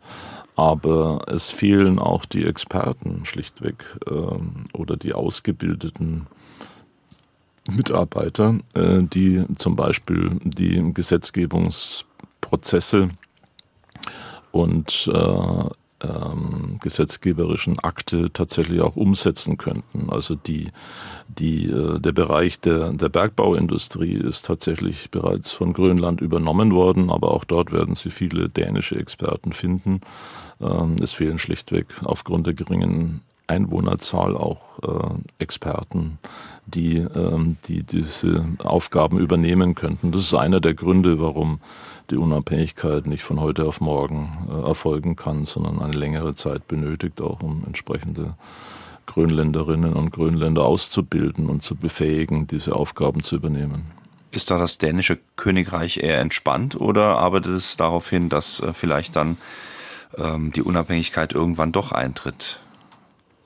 Aber 0.55 1.26
es 1.28 1.49
fehlen 1.49 1.99
auch 1.99 2.26
die 2.26 2.45
Experten 2.45 3.26
schlichtweg 3.26 3.86
ähm, 4.09 4.66
oder 4.74 4.97
die 4.97 5.14
ausgebildeten 5.14 6.26
Mitarbeiter, 7.70 8.55
äh, 8.74 9.03
die 9.03 9.45
zum 9.57 9.76
Beispiel 9.76 10.39
die 10.43 10.91
Gesetzgebungsprozesse 10.93 13.09
und 14.54 15.10
äh, 15.12 15.70
ähm, 16.04 16.78
gesetzgeberischen 16.82 17.80
Akte 17.80 18.32
tatsächlich 18.32 18.82
auch 18.82 18.95
umsetzen 18.95 19.58
könnten. 19.58 20.10
Also 20.10 20.36
die, 20.36 20.68
die, 21.28 21.66
äh, 21.66 21.99
der 21.99 22.12
Bereich 22.12 22.60
der, 22.60 22.93
der 22.93 23.10
Bergbauindustrie 23.10 24.14
ist 24.14 24.45
tatsächlich 24.45 25.10
bereits 25.10 25.51
von 25.51 25.74
Grönland 25.74 26.22
übernommen 26.22 26.74
worden, 26.74 27.10
aber 27.10 27.32
auch 27.32 27.45
dort 27.45 27.72
werden 27.72 27.95
Sie 27.95 28.12
viele 28.12 28.47
dänische 28.47 28.95
Experten 28.95 29.54
finden. 29.54 30.01
Ähm, 30.62 30.97
es 31.01 31.14
fehlen 31.14 31.39
schlichtweg 31.39 31.88
aufgrund 32.04 32.45
der 32.45 32.54
geringen 32.54 33.22
Einwohnerzahl 33.47 34.38
auch 34.38 34.80
äh, 34.84 35.16
Experten, 35.39 36.20
die, 36.66 36.97
ähm, 36.97 37.58
die 37.68 37.84
diese 37.84 38.45
Aufgaben 38.60 39.18
übernehmen 39.18 39.76
könnten. 39.76 40.12
Das 40.12 40.22
ist 40.22 40.34
einer 40.34 40.60
der 40.60 40.76
Gründe, 40.76 41.20
warum 41.20 41.60
die 42.14 42.18
Unabhängigkeit 42.18 43.07
nicht 43.07 43.24
von 43.24 43.39
heute 43.39 43.66
auf 43.66 43.82
morgen 43.82 44.47
äh, 44.49 44.68
erfolgen 44.68 45.16
kann, 45.16 45.45
sondern 45.45 45.82
eine 45.82 45.93
längere 45.93 46.36
Zeit 46.36 46.68
benötigt, 46.68 47.22
auch 47.22 47.41
um 47.41 47.64
entsprechende 47.66 48.36
Grönländerinnen 49.05 49.93
und 49.93 50.11
Grönländer 50.11 50.64
auszubilden 50.64 51.49
und 51.49 51.64
zu 51.64 51.76
befähigen, 51.76 52.47
diese 52.47 52.76
Aufgaben 52.76 53.24
zu 53.24 53.36
übernehmen. 53.36 53.84
Ist 54.32 54.49
da 54.49 54.57
das 54.57 54.78
dänische 54.78 55.20
Königreich 55.36 55.97
eher 55.97 56.20
entspannt 56.20 56.80
oder 56.80 57.18
arbeitet 57.18 57.53
es 57.53 57.78
darauf 57.78 58.09
hin, 58.09 58.30
dass 58.30 58.61
äh, 58.61 58.74
vielleicht 58.74 59.16
dann 59.16 59.38
ähm, 60.18 60.51
die 60.53 60.61
Unabhängigkeit 60.61 61.34
irgendwann 61.34 61.72
doch 61.72 61.91
eintritt? 61.91 62.59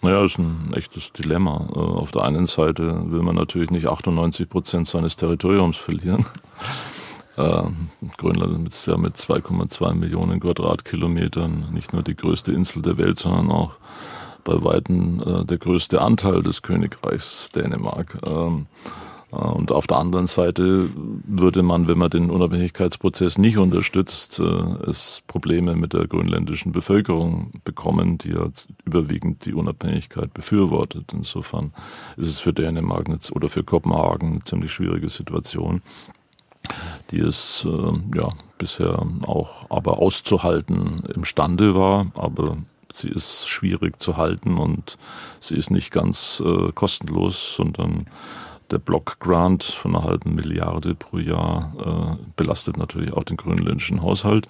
Naja, 0.02 0.24
ist 0.24 0.38
ein 0.38 0.74
echtes 0.74 1.12
Dilemma. 1.14 1.70
Äh, 1.74 1.80
auf 1.80 2.12
der 2.12 2.24
einen 2.24 2.46
Seite 2.46 3.12
will 3.12 3.22
man 3.22 3.36
natürlich 3.36 3.72
nicht 3.72 3.88
98 3.88 4.50
Prozent 4.50 4.88
seines 4.88 5.16
Territoriums 5.16 5.78
verlieren. 5.78 6.26
Äh, 7.38 7.64
Grönland 8.18 8.68
ist 8.68 8.88
ja 8.88 8.98
mit 8.98 9.16
2,2 9.16 9.94
Millionen 9.94 10.40
Quadratkilometern 10.40 11.68
nicht 11.72 11.94
nur 11.94 12.02
die 12.02 12.16
größte 12.16 12.52
Insel 12.52 12.82
der 12.82 12.98
Welt, 12.98 13.20
sondern 13.20 13.52
auch 13.52 13.74
bei 14.44 14.64
Weitem 14.64 15.22
äh, 15.22 15.46
der 15.46 15.58
größte 15.58 16.02
Anteil 16.02 16.42
des 16.42 16.62
Königreichs 16.62 17.50
Dänemark. 17.50 18.18
Ähm, 18.26 18.66
äh, 19.32 19.36
und 19.36 19.72
auf 19.72 19.88
der 19.88 19.98
anderen 19.98 20.28
Seite 20.28 20.90
würde 20.96 21.62
man, 21.64 21.88
wenn 21.88 21.98
man 21.98 22.10
den 22.10 22.32
Unabhängigkeitsprozess 22.32 23.38
nicht 23.38 23.58
unterstützt, 23.58 24.40
äh, 24.40 24.90
es 24.90 25.22
Probleme 25.28 25.76
mit 25.76 25.94
der 25.94 26.08
grönländischen 26.08 26.72
Bevölkerung 26.72 27.52
bekommen, 27.64 28.18
die 28.18 28.32
ja 28.32 28.50
überwiegend 28.86 29.46
die 29.46 29.54
Unabhängigkeit 29.54 30.34
befürwortet. 30.34 31.14
Insofern 31.14 31.74
ist 32.16 32.28
es 32.28 32.40
für 32.40 32.54
Dänemark 32.54 33.08
oder 33.34 33.50
für 33.50 33.64
Kopenhagen 33.64 34.32
eine 34.32 34.44
ziemlich 34.44 34.72
schwierige 34.72 35.10
Situation 35.10 35.82
die 37.12 37.20
es 37.20 37.66
äh, 37.66 38.18
ja 38.18 38.30
bisher 38.58 39.06
auch 39.24 39.70
aber 39.70 40.00
auszuhalten 40.00 41.04
imstande 41.14 41.76
war, 41.76 42.08
aber 42.16 42.58
sie 42.92 43.10
ist 43.10 43.48
schwierig 43.48 44.00
zu 44.00 44.18
halten 44.18 44.58
und 44.58 44.98
sie 45.40 45.56
ist 45.56 45.72
nicht 45.72 45.92
ganz 45.92 46.42
äh, 46.46 46.72
kostenlos, 46.74 47.56
sondern 47.56 48.08
der 48.72 48.80
Block 48.80 49.20
Grant 49.20 49.64
von 49.64 49.96
einer 49.96 50.04
halben 50.04 50.36
Milliarde 50.36 50.96
pro 50.96 51.18
Jahr 51.18 52.18
äh, 52.20 52.24
belastet 52.36 52.78
natürlich 52.78 53.14
auch 53.14 53.24
den 53.24 53.38
grönländischen 53.38 54.02
Haushalt. 54.02 54.48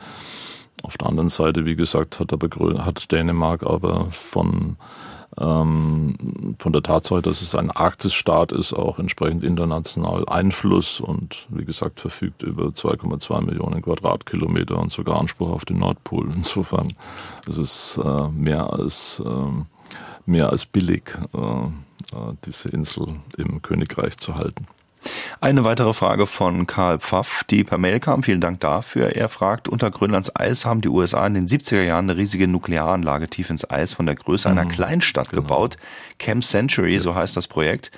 Auf 0.84 0.98
der 0.98 1.08
anderen 1.08 1.30
Seite, 1.30 1.66
wie 1.66 1.76
gesagt, 1.76 2.20
hat, 2.20 2.34
aber, 2.34 2.86
hat 2.86 3.12
Dänemark 3.12 3.64
aber 3.64 4.08
von 4.12 4.78
ähm, 5.40 6.56
von 6.60 6.74
der 6.74 6.84
Tatsache, 6.84 7.22
dass 7.22 7.42
es 7.42 7.56
ein 7.56 7.72
Arktisstaat 7.72 8.52
ist, 8.52 8.74
auch 8.74 9.00
entsprechend 9.00 9.44
international 9.44 10.28
Einfluss 10.28 11.00
und 11.00 11.48
wie 11.50 11.66
gesagt 11.66 12.00
verfügt 12.00 12.44
über 12.44 12.66
2,2 12.66 13.46
Millionen 13.46 13.82
Quadratkilometer 13.82 14.78
und 14.78 14.92
sogar 14.92 15.20
Anspruch 15.20 15.50
auf 15.50 15.66
den 15.66 15.80
Nordpol. 15.80 16.32
Insofern 16.36 16.94
ist 17.46 17.58
es 17.58 18.00
äh, 18.04 18.28
mehr 18.30 18.72
als 18.74 19.22
äh, 19.26 19.64
mehr 20.28 20.50
als 20.52 20.66
billig, 20.66 21.18
äh, 21.34 21.38
äh, 21.38 22.34
diese 22.46 22.70
Insel 22.70 23.16
im 23.38 23.62
Königreich 23.62 24.18
zu 24.18 24.36
halten. 24.36 24.68
Eine 25.40 25.64
weitere 25.64 25.94
Frage 25.94 26.26
von 26.26 26.68
Karl 26.68 27.00
Pfaff, 27.00 27.44
die 27.50 27.64
per 27.64 27.78
Mail 27.78 28.00
kam. 28.00 28.24
Vielen 28.24 28.42
Dank 28.42 28.60
dafür. 28.60 29.16
Er 29.16 29.30
fragt, 29.30 29.68
unter 29.68 29.92
Grönlands 29.92 30.36
Eis 30.36 30.66
haben 30.66 30.82
die 30.82 30.90
USA 30.90 31.26
in 31.28 31.36
den 31.36 31.48
70er 31.48 31.84
Jahren 31.84 32.10
eine 32.10 32.18
riesige 32.18 32.48
Nuklearanlage 32.48 33.28
tief 33.30 33.50
ins 33.50 33.70
Eis 33.70 33.94
von 33.94 34.06
der 34.06 34.16
Größe 34.16 34.50
mhm. 34.50 34.58
einer 34.58 34.70
Kleinstadt 34.70 35.30
genau. 35.30 35.44
gebaut. 35.44 35.78
Camp 36.18 36.44
Century, 36.44 37.00
so 37.00 37.16
heißt 37.16 37.38
das 37.38 37.48
Projekt. 37.48 37.92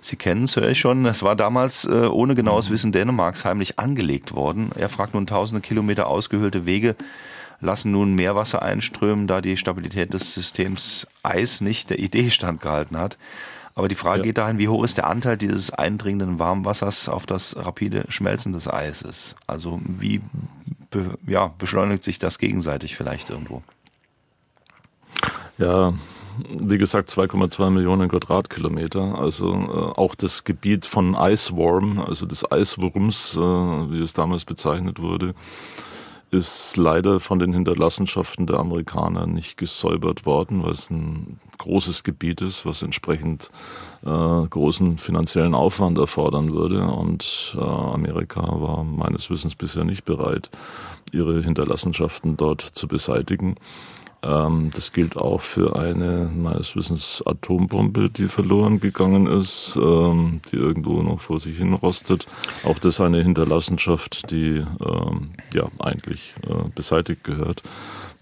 Sie 0.00 0.16
kennen 0.16 0.44
es, 0.44 0.56
höre 0.56 0.70
ich 0.70 0.80
schon. 0.80 1.06
Es 1.06 1.22
war 1.22 1.36
damals 1.36 1.84
äh, 1.84 2.06
ohne 2.06 2.34
genaues 2.34 2.68
mhm. 2.68 2.74
Wissen 2.74 2.92
Dänemarks 2.92 3.44
heimlich 3.44 3.78
angelegt 3.78 4.34
worden. 4.34 4.70
Er 4.76 4.88
fragt 4.88 5.14
nun 5.14 5.26
tausende 5.26 5.62
Kilometer 5.62 6.06
ausgehöhlte 6.06 6.66
Wege 6.66 6.96
lassen 7.62 7.92
nun 7.92 8.14
Meerwasser 8.14 8.60
einströmen, 8.60 9.26
da 9.26 9.40
die 9.40 9.56
Stabilität 9.56 10.12
des 10.12 10.34
Systems 10.34 11.06
Eis 11.22 11.60
nicht 11.60 11.90
der 11.90 12.00
Idee 12.00 12.28
standgehalten 12.30 12.98
hat. 12.98 13.16
Aber 13.74 13.88
die 13.88 13.94
Frage 13.94 14.18
ja. 14.18 14.24
geht 14.24 14.38
dahin, 14.38 14.58
wie 14.58 14.68
hoch 14.68 14.84
ist 14.84 14.98
der 14.98 15.06
Anteil 15.06 15.36
dieses 15.36 15.70
eindringenden 15.70 16.38
Warmwassers 16.38 17.08
auf 17.08 17.24
das 17.26 17.56
rapide 17.56 18.04
Schmelzen 18.08 18.52
des 18.52 18.68
Eises? 18.68 19.34
Also 19.46 19.80
wie 19.84 20.20
be, 20.90 21.18
ja, 21.26 21.52
beschleunigt 21.58 22.04
sich 22.04 22.18
das 22.18 22.38
gegenseitig 22.38 22.96
vielleicht 22.96 23.30
irgendwo? 23.30 23.62
Ja, 25.58 25.94
wie 26.48 26.78
gesagt, 26.78 27.08
2,2 27.10 27.70
Millionen 27.70 28.08
Quadratkilometer. 28.08 29.18
Also 29.18 29.52
äh, 29.52 29.98
auch 29.98 30.14
das 30.14 30.44
Gebiet 30.44 30.86
von 30.86 31.14
Iceworm, 31.14 31.98
also 31.98 32.26
des 32.26 32.50
Eiswurms, 32.50 33.36
äh, 33.36 33.40
wie 33.40 34.02
es 34.02 34.12
damals 34.12 34.44
bezeichnet 34.44 35.00
wurde, 35.00 35.34
ist 36.32 36.78
leider 36.78 37.20
von 37.20 37.38
den 37.38 37.52
Hinterlassenschaften 37.52 38.46
der 38.46 38.58
Amerikaner 38.58 39.26
nicht 39.26 39.58
gesäubert 39.58 40.24
worden, 40.24 40.62
weil 40.62 40.72
es 40.72 40.90
ein 40.90 41.38
großes 41.58 42.04
Gebiet 42.04 42.40
ist, 42.40 42.64
was 42.64 42.82
entsprechend 42.82 43.50
äh, 44.02 44.08
großen 44.08 44.96
finanziellen 44.96 45.54
Aufwand 45.54 45.98
erfordern 45.98 46.54
würde. 46.54 46.86
Und 46.86 47.54
äh, 47.56 47.60
Amerika 47.60 48.42
war 48.42 48.82
meines 48.82 49.28
Wissens 49.28 49.54
bisher 49.54 49.84
nicht 49.84 50.06
bereit, 50.06 50.50
ihre 51.12 51.42
Hinterlassenschaften 51.42 52.38
dort 52.38 52.62
zu 52.62 52.88
beseitigen. 52.88 53.56
Ähm, 54.22 54.70
das 54.74 54.92
gilt 54.92 55.16
auch 55.16 55.40
für 55.40 55.76
eine 55.76 56.30
meines 56.34 56.76
Wissens 56.76 57.22
Atombombe, 57.26 58.08
die 58.08 58.28
verloren 58.28 58.78
gegangen 58.78 59.26
ist, 59.26 59.76
ähm, 59.82 60.40
die 60.50 60.56
irgendwo 60.56 61.02
noch 61.02 61.20
vor 61.20 61.40
sich 61.40 61.58
hin 61.58 61.74
rostet. 61.74 62.26
Auch 62.64 62.78
das 62.78 63.00
eine 63.00 63.22
Hinterlassenschaft, 63.22 64.30
die 64.30 64.64
ähm, 64.84 65.30
ja 65.52 65.68
eigentlich 65.80 66.34
äh, 66.46 66.68
beseitigt 66.74 67.24
gehört. 67.24 67.62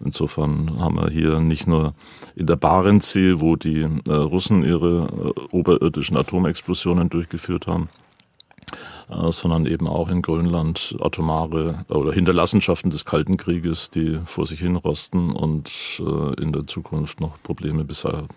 Insofern 0.03 0.81
haben 0.81 0.97
wir 0.97 1.11
hier 1.11 1.41
nicht 1.41 1.67
nur 1.67 1.93
in 2.35 2.47
der 2.47 2.57
Barentssee, 2.57 3.41
wo 3.41 3.57
die 3.57 3.83
äh, 3.83 4.13
Russen 4.13 4.65
ihre 4.65 5.35
äh, 5.37 5.41
oberirdischen 5.55 6.17
Atomexplosionen 6.17 7.11
durchgeführt 7.11 7.67
haben, 7.67 7.91
sondern 9.31 9.67
eben 9.67 9.87
auch 9.89 10.09
in 10.09 10.23
Grönland 10.23 10.97
atomare 11.01 11.85
oder 11.89 12.13
Hinterlassenschaften 12.13 12.91
des 12.91 13.05
Kalten 13.05 13.37
Krieges, 13.37 13.91
die 13.91 14.21
vor 14.25 14.47
sich 14.47 14.61
hin 14.61 14.77
rosten 14.77 15.31
und 15.31 15.71
äh, 16.01 16.43
in 16.43 16.53
der 16.53 16.67
Zukunft 16.67 17.21
noch 17.21 17.43
Probleme 17.43 17.87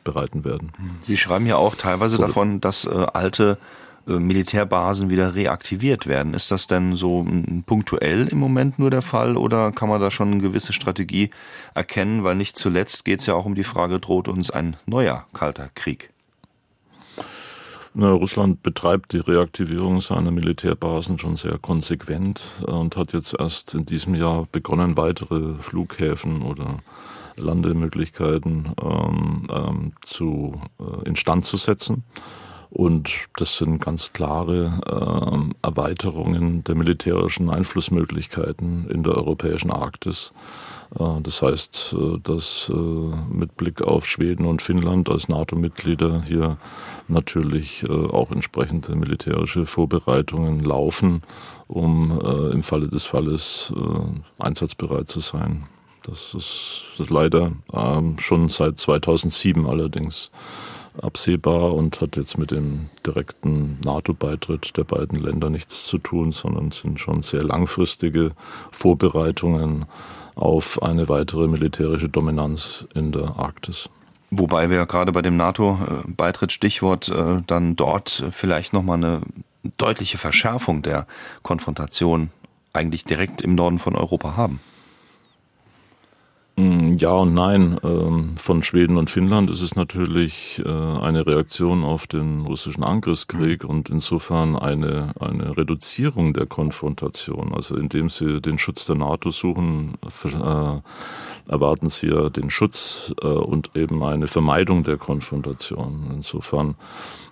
bereiten 0.04 0.46
werden. 0.46 0.72
Sie 1.02 1.18
schreiben 1.18 1.46
ja 1.46 1.58
auch 1.58 1.76
teilweise 1.76 2.18
oder 2.18 2.28
davon, 2.28 2.62
dass 2.62 2.86
äh, 2.86 3.06
alte 3.14 3.58
Militärbasen 4.06 5.10
wieder 5.10 5.34
reaktiviert 5.34 6.08
werden. 6.08 6.34
Ist 6.34 6.52
das 6.52 6.68
denn 6.68 6.96
so 6.96 7.26
punktuell 7.66 8.28
im 8.28 8.38
Moment 8.38 8.78
nur 8.78 8.90
der 8.90 9.02
Fall 9.02 9.38
oder 9.38 9.72
kann 9.72 9.88
man 9.90 10.02
da 10.02 10.12
schon 10.12 10.32
eine 10.32 10.42
gewisse 10.42 10.74
Strategie 10.74 11.30
erkennen? 11.74 12.24
Weil 12.24 12.36
nicht 12.36 12.58
zuletzt 12.58 13.06
geht 13.06 13.22
es 13.22 13.26
ja 13.28 13.34
auch 13.34 13.46
um 13.46 13.56
die 13.56 13.64
Frage, 13.64 14.00
droht 14.00 14.28
uns 14.28 14.52
ein 14.52 14.76
neuer 14.86 15.26
kalter 15.34 15.70
Krieg? 15.74 16.13
Na, 17.96 18.12
Russland 18.12 18.64
betreibt 18.64 19.14
die 19.14 19.20
Reaktivierung 19.20 20.02
seiner 20.02 20.32
Militärbasen 20.32 21.20
schon 21.20 21.36
sehr 21.36 21.60
konsequent 21.60 22.42
und 22.66 22.98
hat 22.98 23.14
jetzt 23.14 23.36
erst 23.38 23.76
in 23.76 23.86
diesem 23.86 24.16
Jahr 24.16 24.48
begonnen, 24.52 24.98
weitere 24.98 25.54
Flughäfen 25.60 26.42
oder 26.42 26.80
Landemöglichkeiten 27.38 28.74
ähm, 28.82 29.48
ähm, 29.52 29.94
zu, 30.02 30.60
äh, 30.80 31.08
instand 31.08 31.46
zu 31.46 31.58
setzen. 31.58 32.04
Und 32.76 33.12
das 33.36 33.58
sind 33.58 33.86
ganz 33.86 34.14
klare 34.14 34.82
äh, 34.88 35.68
Erweiterungen 35.68 36.64
der 36.64 36.74
militärischen 36.74 37.52
Einflussmöglichkeiten 37.52 38.90
in 38.90 39.04
der 39.04 39.16
europäischen 39.16 39.70
Arktis. 39.70 40.34
Äh, 41.00 41.22
das 41.22 41.44
heißt, 41.44 41.96
äh, 41.96 42.20
dass 42.24 42.72
äh, 42.74 42.74
mit 42.74 43.58
Blick 43.58 43.84
auf 43.84 44.08
Schweden 44.08 44.48
und 44.48 44.64
Finnland 44.64 45.08
als 45.08 45.30
NATO-Mitglieder 45.30 46.24
hier 46.24 46.58
natürlich 47.08 47.86
auch 47.90 48.32
entsprechende 48.32 48.96
militärische 48.96 49.66
Vorbereitungen 49.66 50.62
laufen, 50.62 51.22
um 51.68 52.18
im 52.54 52.64
Falle 52.64 52.88
des 52.88 53.04
Falles 53.04 53.74
einsatzbereit 54.40 55.10
zu 55.10 55.20
sein. 55.20 55.68
Das 56.04 56.34
ist, 56.34 56.86
das 56.98 57.10
leider 57.10 57.52
ähm, 57.74 58.18
schon 58.20 58.48
seit 58.48 58.80
2007 58.80 59.68
allerdings 59.68 60.32
absehbar 61.02 61.74
und 61.74 62.02
hat 62.02 62.18
jetzt 62.18 62.38
mit 62.38 62.52
dem 62.52 62.90
direkten 63.06 63.80
NATO-Beitritt 63.84 64.78
der 64.78 64.84
beiden 64.84 65.20
Länder 65.20 65.50
nichts 65.50 65.86
zu 65.86 65.98
tun, 65.98 66.32
sondern 66.32 66.72
sind 66.72 67.00
schon 67.00 67.24
sehr 67.24 67.44
langfristige 67.44 68.32
Vorbereitungen 68.72 69.86
auf 70.36 70.82
eine 70.82 71.10
weitere 71.10 71.48
militärische 71.48 72.10
Dominanz 72.10 72.86
in 72.94 73.12
der 73.12 73.36
Arktis. 73.38 73.90
Wobei 74.32 74.70
wir 74.70 74.86
gerade 74.86 75.12
bei 75.12 75.22
dem 75.22 75.38
NATO-Beitritt 75.38 76.52
Stichwort 76.52 77.10
äh, 77.10 77.42
dann 77.46 77.76
dort 77.76 78.26
vielleicht 78.32 78.74
nochmal 78.74 78.98
eine 78.98 79.22
deutliche 79.78 80.18
Verschärfung 80.18 80.82
der 80.82 81.06
Konfrontation 81.44 82.32
eigentlich 82.74 83.06
direkt 83.06 83.42
im 83.42 83.56
Norden 83.56 83.78
von 83.78 83.96
Europa 83.96 84.36
haben. 84.36 84.60
Mm, 86.56 86.98
ja 86.98 87.12
und 87.12 87.34
nein. 87.34 87.80
Ähm, 87.84 88.36
von 88.38 88.62
Schweden 88.62 88.98
und 88.98 89.10
Finnland 89.10 89.50
ist 89.50 89.62
es 89.62 89.76
natürlich 89.76 90.62
äh, 90.64 90.70
eine 90.70 91.26
Reaktion 91.26 91.84
auf 91.84 92.06
den 92.06 92.42
russischen 92.42 92.84
Angriffskrieg 92.84 93.64
und 93.64 93.90
insofern 93.90 94.56
eine, 94.56 95.14
eine 95.20 95.58
Reduzierung 95.58 96.34
der 96.34 96.46
Konfrontation. 96.46 97.54
Also 97.56 97.76
indem 97.76 98.10
sie 98.10 98.40
den 98.40 98.60
Schutz 98.60 98.86
der 98.86 98.98
NATO 98.98 99.32
suchen, 99.32 99.96
äh, 100.26 101.52
erwarten 101.52 101.90
sie 101.90 102.08
ja 102.08 102.30
den 102.30 102.52
Schutz 102.52 103.14
äh, 103.24 103.28
und 103.28 103.72
eben 103.76 104.04
eine 104.04 104.28
Vermeidung 104.28 104.84
der 104.84 104.98
Konfrontation. 104.98 106.12
Insofern 106.14 106.76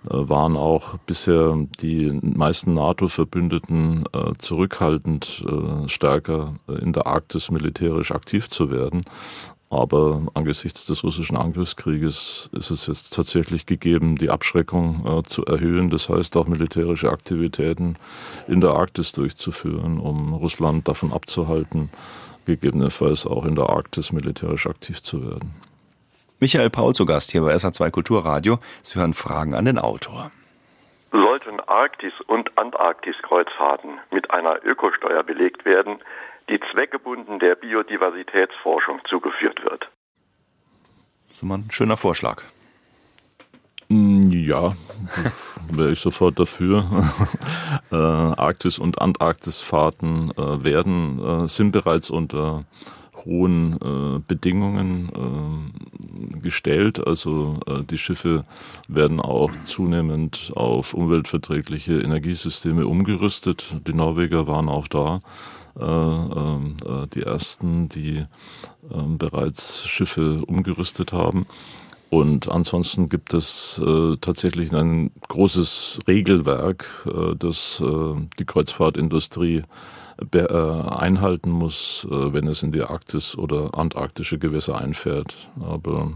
waren 0.03 0.57
auch 0.57 0.97
bisher 1.05 1.55
die 1.81 2.11
meisten 2.21 2.73
NATO-Verbündeten 2.73 4.05
äh, 4.13 4.33
zurückhaltend, 4.39 5.45
äh, 5.47 5.87
stärker 5.87 6.55
in 6.81 6.93
der 6.93 7.07
Arktis 7.07 7.51
militärisch 7.51 8.11
aktiv 8.11 8.49
zu 8.49 8.71
werden. 8.71 9.05
Aber 9.71 10.23
angesichts 10.33 10.85
des 10.85 11.01
russischen 11.01 11.37
Angriffskrieges 11.37 12.49
ist 12.51 12.71
es 12.71 12.87
jetzt 12.87 13.13
tatsächlich 13.13 13.65
gegeben, 13.65 14.17
die 14.17 14.29
Abschreckung 14.29 15.05
äh, 15.05 15.23
zu 15.23 15.45
erhöhen. 15.45 15.89
Das 15.89 16.09
heißt 16.09 16.35
auch 16.35 16.45
militärische 16.45 17.09
Aktivitäten 17.09 17.95
in 18.49 18.59
der 18.59 18.71
Arktis 18.71 19.13
durchzuführen, 19.13 19.97
um 19.97 20.33
Russland 20.33 20.89
davon 20.89 21.13
abzuhalten, 21.13 21.89
gegebenenfalls 22.45 23.25
auch 23.25 23.45
in 23.45 23.55
der 23.55 23.69
Arktis 23.69 24.11
militärisch 24.11 24.67
aktiv 24.67 25.01
zu 25.01 25.25
werden. 25.25 25.53
Michael 26.41 26.71
Paul 26.71 26.95
zu 26.95 27.05
Gast 27.05 27.29
hier 27.31 27.43
bei 27.43 27.53
SA2 27.53 27.91
Kulturradio. 27.91 28.57
Sie 28.81 28.97
hören 28.97 29.13
Fragen 29.13 29.53
an 29.53 29.65
den 29.65 29.77
Autor. 29.77 30.31
Sollten 31.11 31.59
Arktis- 31.59 32.19
und 32.25 32.57
Antarktis-Kreuzfahrten 32.57 33.99
mit 34.09 34.31
einer 34.31 34.57
Ökosteuer 34.65 35.21
belegt 35.21 35.65
werden, 35.65 35.99
die 36.49 36.59
zweckgebunden 36.71 37.37
der 37.37 37.53
Biodiversitätsforschung 37.53 39.01
zugeführt 39.07 39.63
wird? 39.63 39.87
Das 41.27 41.37
ist 41.37 41.43
mal 41.43 41.59
ein 41.59 41.69
schöner 41.69 41.95
Vorschlag. 41.95 42.41
Mm, 43.89 44.31
ja, 44.31 44.73
wäre 45.71 45.91
ich 45.91 45.99
sofort 45.99 46.39
dafür. 46.39 46.85
äh, 47.91 47.95
Arktis- 47.95 48.79
und 48.79 48.99
Antarktisfahrten 48.99 50.31
äh, 50.31 50.63
werden, 50.63 51.43
äh, 51.43 51.47
sind 51.47 51.71
bereits 51.71 52.09
unter 52.09 52.65
hohen 53.25 53.73
äh, 53.81 54.19
Bedingungen 54.27 55.09
äh, 55.15 56.39
gestellt. 56.39 57.05
Also 57.05 57.59
äh, 57.67 57.83
die 57.83 57.97
Schiffe 57.97 58.45
werden 58.87 59.19
auch 59.19 59.51
zunehmend 59.65 60.51
auf 60.55 60.93
umweltverträgliche 60.93 61.99
Energiesysteme 61.99 62.87
umgerüstet. 62.87 63.77
Die 63.87 63.93
Norweger 63.93 64.47
waren 64.47 64.69
auch 64.69 64.87
da. 64.87 65.21
Äh, 65.79 65.83
ähm, 65.85 66.75
äh, 66.85 67.07
die 67.13 67.21
ersten, 67.21 67.87
die 67.87 68.25
ähm, 68.91 69.17
bereits 69.17 69.87
Schiffe 69.87 70.43
umgerüstet 70.45 71.13
haben. 71.13 71.45
Und 72.09 72.49
ansonsten 72.49 73.07
gibt 73.07 73.33
es 73.33 73.81
äh, 73.85 74.17
tatsächlich 74.19 74.73
ein 74.73 75.11
großes 75.29 75.99
Regelwerk, 76.09 77.07
das 77.39 77.81
die 78.37 78.45
Kreuzfahrtindustrie 78.45 79.61
einhalten 80.31 81.49
muss, 81.49 82.07
äh, 82.09 82.33
wenn 82.33 82.47
es 82.47 82.63
in 82.63 82.71
die 82.71 82.83
Arktis 82.83 83.37
oder 83.37 83.77
antarktische 83.77 84.37
Gewässer 84.37 84.77
einfährt. 84.77 85.49
Aber 85.59 86.13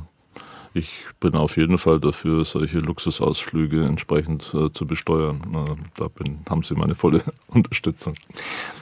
ich 0.75 1.05
bin 1.21 1.35
auf 1.35 1.55
jeden 1.55 1.77
Fall 1.77 2.01
dafür, 2.01 2.43
solche 2.43 2.79
Luxusausflüge 2.79 3.85
entsprechend 3.85 4.53
äh, 4.53 4.69
zu 4.73 4.85
besteuern. 4.85 5.41
Äh, 5.55 5.75
da 5.95 6.09
bin, 6.09 6.39
haben 6.49 6.63
Sie 6.63 6.75
meine 6.75 6.95
volle 6.95 7.23
Unterstützung. 7.47 8.15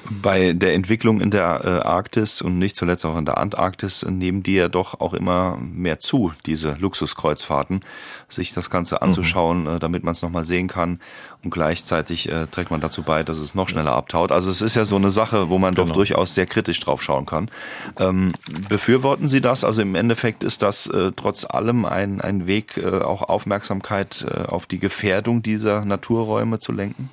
Bei 0.09 0.53
der 0.53 0.73
Entwicklung 0.73 1.21
in 1.21 1.29
der 1.29 1.61
äh, 1.63 1.87
Arktis 1.87 2.41
und 2.41 2.57
nicht 2.57 2.75
zuletzt 2.75 3.05
auch 3.05 3.15
in 3.15 3.25
der 3.25 3.37
Antarktis 3.37 4.03
nehmen 4.09 4.41
die 4.41 4.55
ja 4.55 4.69
doch 4.69 4.99
auch 5.01 5.13
immer 5.13 5.57
mehr 5.57 5.99
zu, 5.99 6.33
diese 6.47 6.73
Luxuskreuzfahrten, 6.79 7.81
sich 8.27 8.53
das 8.53 8.71
Ganze 8.71 9.03
anzuschauen, 9.03 9.65
mhm. 9.65 9.79
damit 9.79 10.03
man 10.03 10.13
es 10.13 10.23
nochmal 10.23 10.45
sehen 10.45 10.67
kann 10.67 10.99
und 11.43 11.51
gleichzeitig 11.51 12.29
äh, 12.29 12.47
trägt 12.47 12.71
man 12.71 12.81
dazu 12.81 13.03
bei, 13.03 13.23
dass 13.23 13.37
es 13.37 13.55
noch 13.55 13.69
schneller 13.69 13.93
abtaut. 13.93 14.31
Also 14.31 14.49
es 14.49 14.61
ist 14.61 14.75
ja 14.75 14.85
so 14.85 14.95
eine 14.95 15.09
Sache, 15.09 15.49
wo 15.49 15.57
man 15.57 15.73
genau. 15.73 15.87
doch 15.87 15.93
durchaus 15.93 16.35
sehr 16.35 16.45
kritisch 16.45 16.79
drauf 16.79 17.03
schauen 17.03 17.25
kann. 17.25 17.49
Ähm, 17.97 18.33
befürworten 18.69 19.27
Sie 19.27 19.41
das? 19.41 19.63
Also 19.63 19.81
im 19.81 19.95
Endeffekt 19.95 20.43
ist 20.43 20.61
das 20.61 20.87
äh, 20.87 21.11
trotz 21.15 21.45
allem 21.45 21.85
ein, 21.85 22.21
ein 22.21 22.47
Weg, 22.47 22.77
äh, 22.77 23.01
auch 23.01 23.23
Aufmerksamkeit 23.23 24.25
äh, 24.27 24.43
auf 24.43 24.65
die 24.65 24.79
Gefährdung 24.79 25.43
dieser 25.43 25.83
Naturräume 25.85 26.59
zu 26.59 26.71
lenken? 26.71 27.09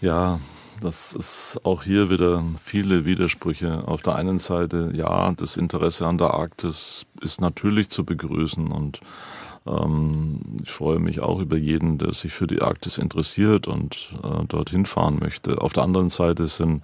Ja, 0.00 0.40
das 0.80 1.14
ist 1.14 1.58
auch 1.64 1.82
hier 1.82 2.10
wieder 2.10 2.42
viele 2.62 3.04
Widersprüche. 3.04 3.86
Auf 3.86 4.02
der 4.02 4.16
einen 4.16 4.38
Seite, 4.38 4.90
ja, 4.94 5.32
das 5.32 5.56
Interesse 5.56 6.06
an 6.06 6.18
der 6.18 6.34
Arktis 6.34 7.06
ist 7.20 7.40
natürlich 7.40 7.88
zu 7.88 8.04
begrüßen 8.04 8.70
und 8.70 9.00
ähm, 9.66 10.40
ich 10.62 10.70
freue 10.70 10.98
mich 10.98 11.20
auch 11.20 11.40
über 11.40 11.56
jeden, 11.56 11.98
der 11.98 12.12
sich 12.12 12.32
für 12.32 12.46
die 12.46 12.62
Arktis 12.62 12.98
interessiert 12.98 13.68
und 13.68 14.14
äh, 14.22 14.44
dorthin 14.46 14.86
fahren 14.86 15.18
möchte. 15.20 15.60
Auf 15.60 15.72
der 15.72 15.84
anderen 15.84 16.08
Seite 16.08 16.46
sind 16.46 16.82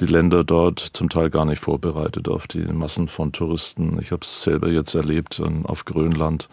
die 0.00 0.06
Länder 0.06 0.44
dort 0.44 0.80
zum 0.80 1.08
Teil 1.08 1.30
gar 1.30 1.44
nicht 1.44 1.60
vorbereitet 1.60 2.28
auf 2.28 2.46
die 2.46 2.64
Massen 2.64 3.08
von 3.08 3.32
Touristen. 3.32 3.98
Ich 4.00 4.12
habe 4.12 4.22
es 4.22 4.42
selber 4.42 4.68
jetzt 4.68 4.94
erlebt 4.94 5.40
äh, 5.40 5.64
auf 5.64 5.84
Grönland 5.84 6.48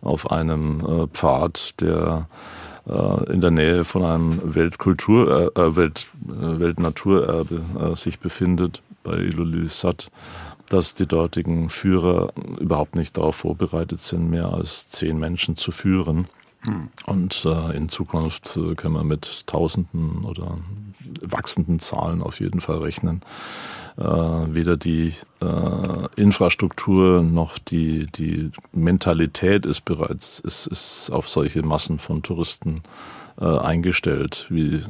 auf 0.00 0.30
einem 0.30 0.80
äh, 0.80 1.06
Pfad, 1.08 1.80
der 1.80 2.28
äh, 2.88 3.32
in 3.32 3.40
der 3.40 3.50
Nähe 3.50 3.84
von 3.84 4.04
einem 4.04 4.54
Weltkultur, 4.54 5.52
äh, 5.56 5.76
Welt, 5.76 6.06
äh, 6.28 6.58
Weltnaturerbe 6.58 7.60
äh, 7.80 7.96
sich 7.96 8.18
befindet 8.18 8.82
bei 9.02 9.16
Ilulissat 9.16 10.10
dass 10.68 10.94
die 10.94 11.06
dortigen 11.06 11.70
Führer 11.70 12.32
überhaupt 12.58 12.94
nicht 12.94 13.16
darauf 13.16 13.36
vorbereitet 13.36 14.00
sind, 14.00 14.30
mehr 14.30 14.52
als 14.52 14.88
zehn 14.90 15.18
Menschen 15.18 15.56
zu 15.56 15.72
führen. 15.72 16.28
Hm. 16.60 16.88
Und 17.06 17.44
äh, 17.44 17.76
in 17.76 17.88
Zukunft 17.88 18.56
äh, 18.56 18.74
können 18.74 18.94
wir 18.94 19.04
mit 19.04 19.46
Tausenden 19.46 20.24
oder 20.24 20.58
wachsenden 21.22 21.78
Zahlen 21.78 22.22
auf 22.22 22.40
jeden 22.40 22.60
Fall 22.60 22.78
rechnen. 22.78 23.22
Äh, 23.96 24.02
weder 24.02 24.76
die 24.76 25.12
äh, 25.40 26.20
Infrastruktur 26.20 27.22
noch 27.22 27.58
die, 27.58 28.06
die 28.06 28.50
Mentalität 28.72 29.66
ist 29.66 29.84
bereits 29.84 30.40
ist, 30.40 30.66
ist 30.66 31.10
auf 31.10 31.28
solche 31.28 31.62
Massen 31.62 31.98
von 31.98 32.22
Touristen 32.22 32.82
äh, 33.40 33.58
eingestellt, 33.58 34.46
wie 34.50 34.82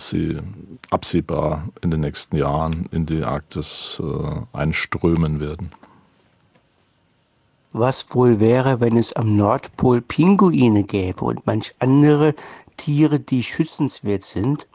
sie 0.00 0.38
absehbar 0.90 1.68
in 1.82 1.90
den 1.90 2.00
nächsten 2.00 2.36
Jahren 2.36 2.88
in 2.92 3.06
die 3.06 3.24
Arktis 3.24 4.00
äh, 4.00 4.56
einströmen 4.56 5.40
werden. 5.40 5.70
Was 7.72 8.14
wohl 8.14 8.40
wäre, 8.40 8.80
wenn 8.80 8.96
es 8.96 9.12
am 9.14 9.36
Nordpol 9.36 10.00
Pinguine 10.02 10.84
gäbe 10.84 11.24
und 11.24 11.46
manch 11.46 11.72
andere 11.78 12.34
Tiere, 12.76 13.20
die 13.20 13.42
schützenswert 13.42 14.22
sind? 14.22 14.66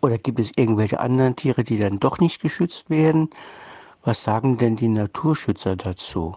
Oder 0.00 0.18
gibt 0.18 0.38
es 0.38 0.52
irgendwelche 0.56 1.00
anderen 1.00 1.36
Tiere, 1.36 1.64
die 1.64 1.78
dann 1.78 1.98
doch 2.00 2.18
nicht 2.18 2.40
geschützt 2.40 2.90
werden? 2.90 3.30
Was 4.02 4.22
sagen 4.22 4.58
denn 4.58 4.76
die 4.76 4.88
Naturschützer 4.88 5.76
dazu? 5.76 6.36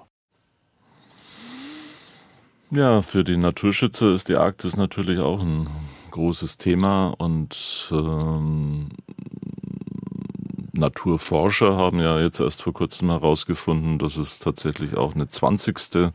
Ja, 2.72 3.02
für 3.02 3.24
die 3.24 3.38
Naturschützer 3.38 4.14
ist 4.14 4.30
die 4.30 4.36
Arktis 4.36 4.78
natürlich 4.78 5.20
auch 5.20 5.41
ein 5.41 5.68
großes 6.12 6.57
Thema 6.57 7.14
und 7.18 7.89
ähm, 7.91 8.89
Naturforscher 10.74 11.76
haben 11.78 11.99
ja 11.99 12.20
jetzt 12.20 12.39
erst 12.39 12.62
vor 12.62 12.74
kurzem 12.74 13.09
herausgefunden, 13.09 13.99
dass 13.99 14.18
es 14.18 14.39
tatsächlich 14.39 14.95
auch 14.97 15.16
eine 15.16 15.28
20. 15.28 16.12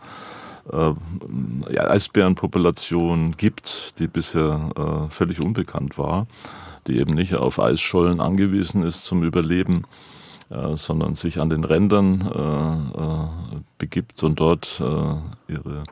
Äh, 0.73 0.95
Eisbärenpopulation 1.79 3.37
gibt, 3.37 4.01
die 4.01 4.09
bisher 4.09 4.71
äh, 4.77 5.11
völlig 5.11 5.41
unbekannt 5.41 5.97
war, 5.97 6.27
die 6.87 6.99
eben 6.99 7.15
nicht 7.15 7.35
auf 7.37 7.61
Eisschollen 7.61 8.21
angewiesen 8.21 8.83
ist 8.83 9.05
zum 9.05 9.23
Überleben 9.23 9.85
äh, 10.49 10.77
sondern 10.77 11.17
sich 11.17 11.41
an 11.41 11.51
den 11.51 11.65
Rändern 11.65 12.21
äh, 12.21 13.03
äh, 13.03 13.61
begibt 13.79 14.23
und 14.23 14.39
dort 14.39 14.81
ihre 15.49 15.85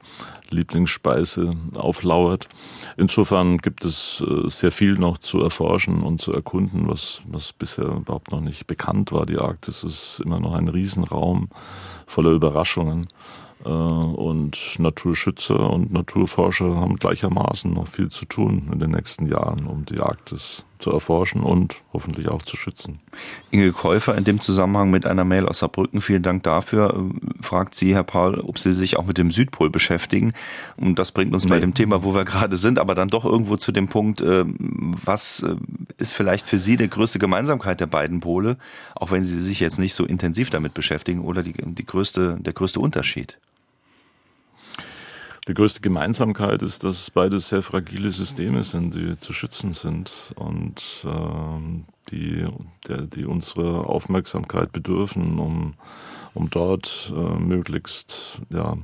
Lieblingsspeise 0.49 1.55
auflauert. 1.75 2.49
Insofern 2.97 3.59
gibt 3.59 3.85
es 3.85 4.25
sehr 4.47 4.73
viel 4.73 4.95
noch 4.95 5.19
zu 5.19 5.43
erforschen 5.43 6.03
und 6.03 6.23
zu 6.23 6.33
erkunden, 6.33 6.89
was, 6.89 7.21
was 7.27 7.53
bisher 7.53 7.85
überhaupt 7.89 8.33
noch 8.33 8.41
nicht 8.41 8.67
bekannt 8.67 9.13
war. 9.13 9.27
Die 9.27 9.37
Arktis 9.37 9.85
ist 9.85 10.23
immer 10.25 10.41
noch 10.41 10.55
ein 10.55 10.69
Riesenraum 10.69 11.51
voller 12.07 12.31
Überraschungen. 12.31 13.09
Und 13.65 14.79
Naturschützer 14.79 15.71
und 15.71 15.93
Naturforscher 15.93 16.77
haben 16.77 16.97
gleichermaßen 16.97 17.71
noch 17.71 17.87
viel 17.87 18.11
zu 18.11 18.25
tun 18.25 18.71
in 18.73 18.79
den 18.79 18.93
nächsten 18.93 19.27
Jahren, 19.27 19.67
um 19.67 19.85
die 19.85 20.01
Arktis 20.01 20.65
zu 20.85 20.93
erforschen 20.93 21.43
und 21.43 21.83
hoffentlich 21.95 22.29
auch 22.29 22.43
zu 22.43 22.59
schützen. 22.59 22.99
Inge 23.51 23.73
Käufer 23.73 24.15
in 24.17 24.25
dem 24.25 24.41
Zusammenhang 24.41 24.91
mit 24.91 25.07
einer 25.07 25.25
Mail 25.25 25.47
aus 25.47 25.61
Saarbrücken, 25.61 26.03
vielen 26.03 26.23
Dank 26.23 26.43
dafür, 26.43 26.95
äh, 26.95 27.43
fragt 27.43 27.75
sie, 27.75 27.95
Herr 27.95 28.05
Paul, 28.05 28.39
ob 28.41 28.59
Sie 28.59 28.75
sich 28.75 28.99
auch 28.99 29.07
mit 29.07 29.17
dem 29.17 29.31
Südpol 29.31 29.71
beschäftigen. 29.71 30.35
Und 30.77 30.99
das 30.99 31.13
bringt 31.13 31.33
uns 31.33 31.45
nee. 31.45 31.51
bei 31.51 31.61
dem 31.61 31.73
Thema, 31.73 32.05
wo 32.05 32.15
wir 32.15 32.27
gerade 32.27 32.59
sind, 32.59 32.79
aber 32.79 32.95
dann 32.95 33.09
doch 33.09 33.25
irgendwo 33.25 33.57
zu 33.57 33.73
dem 33.73 33.89
Punkt, 33.89 34.21
äh, 34.21 34.45
was 34.47 35.45
ist 35.97 36.13
vielleicht 36.13 36.47
für 36.47 36.59
Sie 36.59 36.77
die 36.77 36.91
größte 36.91 37.19
Gemeinsamkeit 37.19 37.81
der 37.81 37.87
beiden 37.87 38.21
Pole, 38.21 38.59
auch 38.95 39.11
wenn 39.11 39.25
Sie 39.25 39.41
sich 39.41 39.61
jetzt 39.61 39.79
nicht 39.79 39.95
so 39.95 40.05
intensiv 40.05 40.51
damit 40.51 40.75
beschäftigen, 40.75 41.23
oder 41.23 41.43
die, 41.43 41.55
die 41.55 41.87
größte, 41.87 42.37
der 42.41 42.53
größte 42.53 42.79
Unterschied? 42.79 43.39
Die 45.47 45.53
größte 45.53 45.83
Gemeinsamkeit 45.83 46.63
ist, 46.63 46.85
dass 46.85 47.11
beide 47.11 47.39
sehr 47.39 47.63
fragile 47.63 48.11
Systeme 48.11 48.65
sind, 48.65 48.95
die 48.95 49.19
zu 49.19 49.35
schützen 49.35 49.75
sind 49.75 50.33
und 50.37 51.05
äh, 51.05 52.11
die, 52.11 52.47
der, 52.89 53.03
die 53.03 53.27
unsere 53.27 53.87
Aufmerksamkeit 53.87 54.73
bedürfen, 54.73 55.39
um, 55.39 55.75
um 56.33 56.49
dort 56.49 57.13
äh, 57.15 57.39
möglichst 57.39 58.41
ja, 58.49 58.79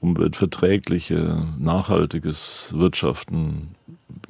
umweltverträgliche, 0.00 1.46
nachhaltiges 1.58 2.74
Wirtschaften 2.76 3.74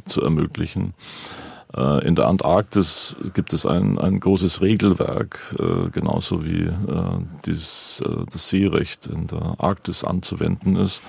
zu 0.05 0.23
ermöglichen. 0.23 0.95
Äh, 1.77 2.07
in 2.07 2.15
der 2.15 2.27
Antarktis 2.27 3.17
gibt 3.35 3.53
es 3.53 3.67
ein, 3.67 3.99
ein 3.99 4.21
großes 4.21 4.61
Regelwerk, 4.61 5.57
äh, 5.59 5.91
genauso 5.91 6.45
wie 6.45 6.65
äh, 6.65 6.73
dieses, 7.47 8.03
das 8.31 8.49
Seerecht 8.49 9.07
in 9.07 9.27
der 9.27 9.57
Arktis 9.59 10.05
anzuwenden 10.05 10.77
ist, 10.77 11.03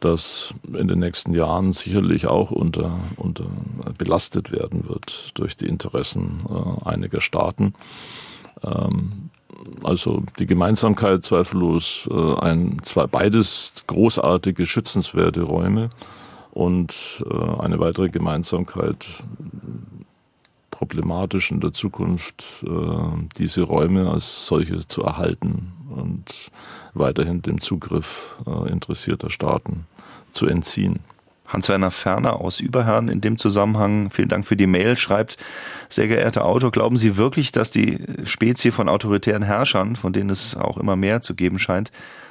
das 0.00 0.54
in 0.72 0.86
den 0.86 1.00
nächsten 1.00 1.34
Jahren 1.34 1.72
sicherlich 1.72 2.26
auch 2.26 2.50
unter, 2.52 2.92
unter 3.16 3.46
belastet 3.96 4.52
werden 4.52 4.88
wird 4.88 5.32
durch 5.34 5.56
die 5.56 5.66
Interessen 5.66 6.46
einiger 6.84 7.20
Staaten. 7.20 7.74
Ähm, 8.62 9.30
also 9.82 10.22
die 10.38 10.46
Gemeinsamkeit 10.46 11.24
zweifellos 11.24 12.08
ein, 12.40 12.78
zwei 12.82 13.08
beides 13.08 13.72
großartige, 13.88 14.66
schützenswerte 14.66 15.42
Räume 15.42 15.90
und 16.58 17.24
äh, 17.24 17.60
eine 17.60 17.78
weitere 17.78 18.08
Gemeinsamkeit 18.08 19.06
problematisch 20.78 21.50
in 21.50 21.58
der 21.58 21.72
Zukunft, 21.72 22.44
äh, 22.62 22.68
diese 23.36 23.62
Räume 23.62 24.08
als 24.08 24.46
solche 24.46 24.86
zu 24.86 25.02
erhalten 25.02 25.72
und 25.90 26.52
weiterhin 26.94 27.42
dem 27.42 27.60
Zugriff 27.60 28.36
äh, 28.46 28.70
interessierter 28.70 29.28
Staaten 29.28 29.86
zu 30.30 30.46
entziehen. 30.46 31.00
Hans-Werner 31.48 31.90
Ferner 31.90 32.40
aus 32.40 32.60
Überherrn 32.60 33.08
in 33.08 33.20
dem 33.20 33.38
Zusammenhang, 33.38 34.10
vielen 34.10 34.28
Dank 34.28 34.46
für 34.46 34.56
die 34.56 34.66
Mail, 34.66 34.96
schreibt, 34.96 35.36
sehr 35.88 36.06
geehrter 36.06 36.44
Autor, 36.44 36.70
glauben 36.70 36.96
Sie 36.96 37.16
wirklich, 37.16 37.52
dass 37.52 37.70
die 37.70 37.98
Spezie 38.24 38.70
von 38.70 38.88
autoritären 38.88 39.42
Herrschern, 39.42 39.96
von 39.96 40.12
denen 40.12 40.30
es 40.30 40.56
auch 40.56 40.76
immer 40.76 40.96
mehr 40.96 41.20
zu 41.22 41.34
geben 41.34 41.58
scheint, 41.58 41.90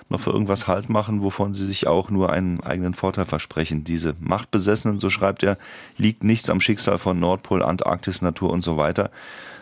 noch 0.10 0.20
für 0.20 0.32
irgendwas 0.32 0.68
Halt 0.68 0.90
machen, 0.90 1.22
wovon 1.22 1.54
sie 1.54 1.66
sich 1.66 1.88
auch 1.88 2.10
nur 2.10 2.32
einen 2.32 2.62
eigenen 2.62 2.94
Vorteil 2.94 3.26
versprechen. 3.26 3.84
Diese 3.84 4.16
Machtbesessenen, 4.20 5.00
so 5.00 5.10
schreibt 5.10 5.44
er, 5.44 5.58
liegt 5.98 6.24
nichts 6.24 6.50
am 6.50 6.62
Schicksal 6.62 6.98
von 6.98 7.20
Nordpol, 7.20 7.62
Antarktis, 7.62 8.22
Natur 8.22 8.52
und 8.52 8.64
so 8.64 8.78
weiter. 8.78 9.12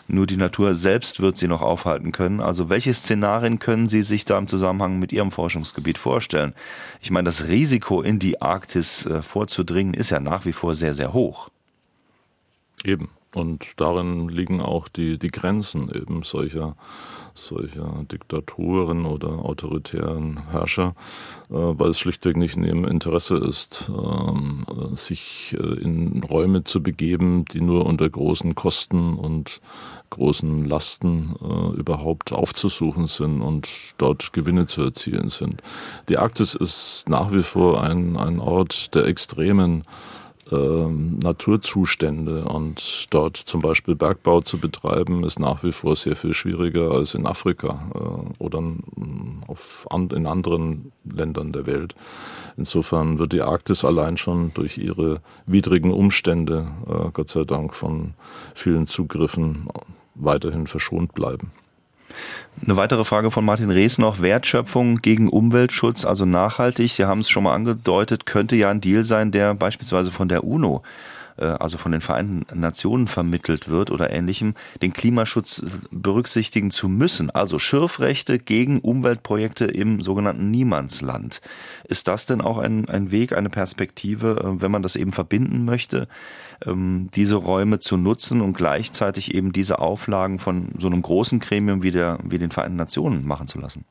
Nur 0.07 0.27
die 0.27 0.37
Natur 0.37 0.75
selbst 0.75 1.19
wird 1.19 1.35
sie 1.35 1.47
noch 1.47 1.61
aufhalten 1.61 2.11
können. 2.11 2.39
Also 2.39 2.69
welche 2.69 2.93
Szenarien 2.93 3.57
können 3.57 3.87
Sie 3.87 4.03
sich 4.03 4.23
da 4.23 4.37
im 4.37 4.47
Zusammenhang 4.47 4.99
mit 4.99 5.11
Ihrem 5.11 5.31
Forschungsgebiet 5.31 5.97
vorstellen? 5.97 6.53
Ich 7.01 7.09
meine, 7.09 7.25
das 7.25 7.47
Risiko 7.47 8.01
in 8.01 8.19
die 8.19 8.41
Arktis 8.41 9.05
äh, 9.07 9.23
vorzudringen 9.23 9.95
ist 9.95 10.11
ja 10.11 10.19
nach 10.19 10.45
wie 10.45 10.53
vor 10.53 10.75
sehr, 10.75 10.93
sehr 10.93 11.13
hoch. 11.13 11.49
Eben. 12.83 13.09
Und 13.33 13.65
darin 13.77 14.29
liegen 14.29 14.61
auch 14.61 14.87
die, 14.87 15.17
die 15.17 15.31
Grenzen 15.31 15.89
eben 15.93 16.23
solcher, 16.23 16.75
solcher 17.35 18.05
Diktaturen 18.11 19.05
oder 19.05 19.29
autoritären 19.45 20.49
Herrscher, 20.49 20.95
äh, 21.49 21.53
weil 21.53 21.89
es 21.89 21.99
schlichtweg 21.99 22.37
nicht 22.37 22.57
in 22.57 22.63
ihrem 22.63 22.85
Interesse 22.85 23.37
ist, 23.37 23.89
äh, 23.89 24.95
sich 24.95 25.55
äh, 25.59 25.81
in 25.81 26.23
Räume 26.23 26.63
zu 26.63 26.81
begeben, 26.81 27.45
die 27.45 27.61
nur 27.61 27.85
unter 27.85 28.09
großen 28.09 28.55
Kosten 28.55 29.15
und 29.15 29.61
großen 30.09 30.65
Lasten 30.65 31.35
äh, 31.41 31.77
überhaupt 31.77 32.31
aufzusuchen 32.31 33.07
sind 33.07 33.41
und 33.41 33.67
dort 33.97 34.33
Gewinne 34.33 34.67
zu 34.67 34.81
erzielen 34.83 35.29
sind. 35.29 35.61
Die 36.09 36.17
Arktis 36.17 36.55
ist 36.55 37.05
nach 37.07 37.31
wie 37.31 37.43
vor 37.43 37.83
ein, 37.83 38.17
ein 38.17 38.39
Ort 38.39 38.95
der 38.95 39.05
extremen 39.05 39.83
ähm, 40.51 41.19
Naturzustände 41.19 42.45
und 42.45 43.07
dort 43.09 43.37
zum 43.37 43.61
Beispiel 43.61 43.95
Bergbau 43.95 44.41
zu 44.41 44.59
betreiben, 44.59 45.23
ist 45.23 45.39
nach 45.39 45.63
wie 45.63 45.71
vor 45.71 45.95
sehr 45.95 46.15
viel 46.15 46.33
schwieriger 46.33 46.91
als 46.91 47.15
in 47.15 47.25
Afrika 47.25 47.89
äh, 47.95 48.43
oder 48.43 48.59
in 48.59 50.27
anderen 50.27 50.91
Ländern 51.03 51.51
der 51.51 51.65
Welt. 51.65 51.95
Insofern 52.57 53.19
wird 53.19 53.33
die 53.33 53.41
Arktis 53.41 53.83
allein 53.83 54.17
schon 54.17 54.51
durch 54.53 54.77
ihre 54.77 55.21
widrigen 55.45 55.91
Umstände, 55.91 56.67
äh, 56.87 57.09
Gott 57.11 57.29
sei 57.29 57.43
Dank, 57.43 57.73
von 57.73 58.13
vielen 58.53 58.87
Zugriffen 58.87 59.67
weiterhin 60.13 60.67
verschont 60.67 61.13
bleiben. 61.13 61.51
Eine 62.63 62.77
weitere 62.77 63.03
Frage 63.03 63.31
von 63.31 63.43
Martin 63.43 63.69
Rees 63.69 63.97
noch. 63.97 64.21
Wertschöpfung 64.21 64.97
gegen 64.97 65.29
Umweltschutz, 65.29 66.05
also 66.05 66.25
nachhaltig. 66.25 66.91
Sie 66.91 67.05
haben 67.05 67.19
es 67.21 67.29
schon 67.29 67.43
mal 67.43 67.53
angedeutet, 67.53 68.25
könnte 68.25 68.55
ja 68.55 68.69
ein 68.69 68.81
Deal 68.81 69.03
sein, 69.03 69.31
der 69.31 69.53
beispielsweise 69.53 70.11
von 70.11 70.29
der 70.29 70.43
UNO 70.43 70.83
also 71.43 71.77
von 71.77 71.91
den 71.91 72.01
Vereinten 72.01 72.45
Nationen 72.59 73.07
vermittelt 73.07 73.67
wird 73.67 73.91
oder 73.91 74.09
ähnlichem, 74.11 74.53
den 74.81 74.93
Klimaschutz 74.93 75.63
berücksichtigen 75.91 76.71
zu 76.71 76.87
müssen. 76.87 77.29
Also 77.29 77.59
Schürfrechte 77.59 78.39
gegen 78.39 78.79
Umweltprojekte 78.79 79.65
im 79.65 80.01
sogenannten 80.01 80.51
Niemandsland. 80.51 81.41
Ist 81.83 82.07
das 82.07 82.25
denn 82.25 82.41
auch 82.41 82.57
ein, 82.57 82.87
ein 82.89 83.11
Weg, 83.11 83.35
eine 83.35 83.49
Perspektive, 83.49 84.41
äh, 84.43 84.61
wenn 84.61 84.71
man 84.71 84.83
das 84.83 84.95
eben 84.95 85.11
verbinden 85.11 85.65
möchte, 85.65 86.07
ähm, 86.65 87.09
diese 87.15 87.35
Räume 87.35 87.79
zu 87.79 87.97
nutzen 87.97 88.41
und 88.41 88.53
gleichzeitig 88.53 89.33
eben 89.33 89.51
diese 89.51 89.79
Auflagen 89.79 90.39
von 90.39 90.69
so 90.77 90.87
einem 90.87 91.01
großen 91.01 91.39
Gremium 91.39 91.83
wie, 91.83 91.91
der, 91.91 92.19
wie 92.23 92.37
den 92.37 92.51
Vereinten 92.51 92.77
Nationen 92.77 93.25
machen 93.25 93.47
zu 93.47 93.59
lassen? 93.59 93.85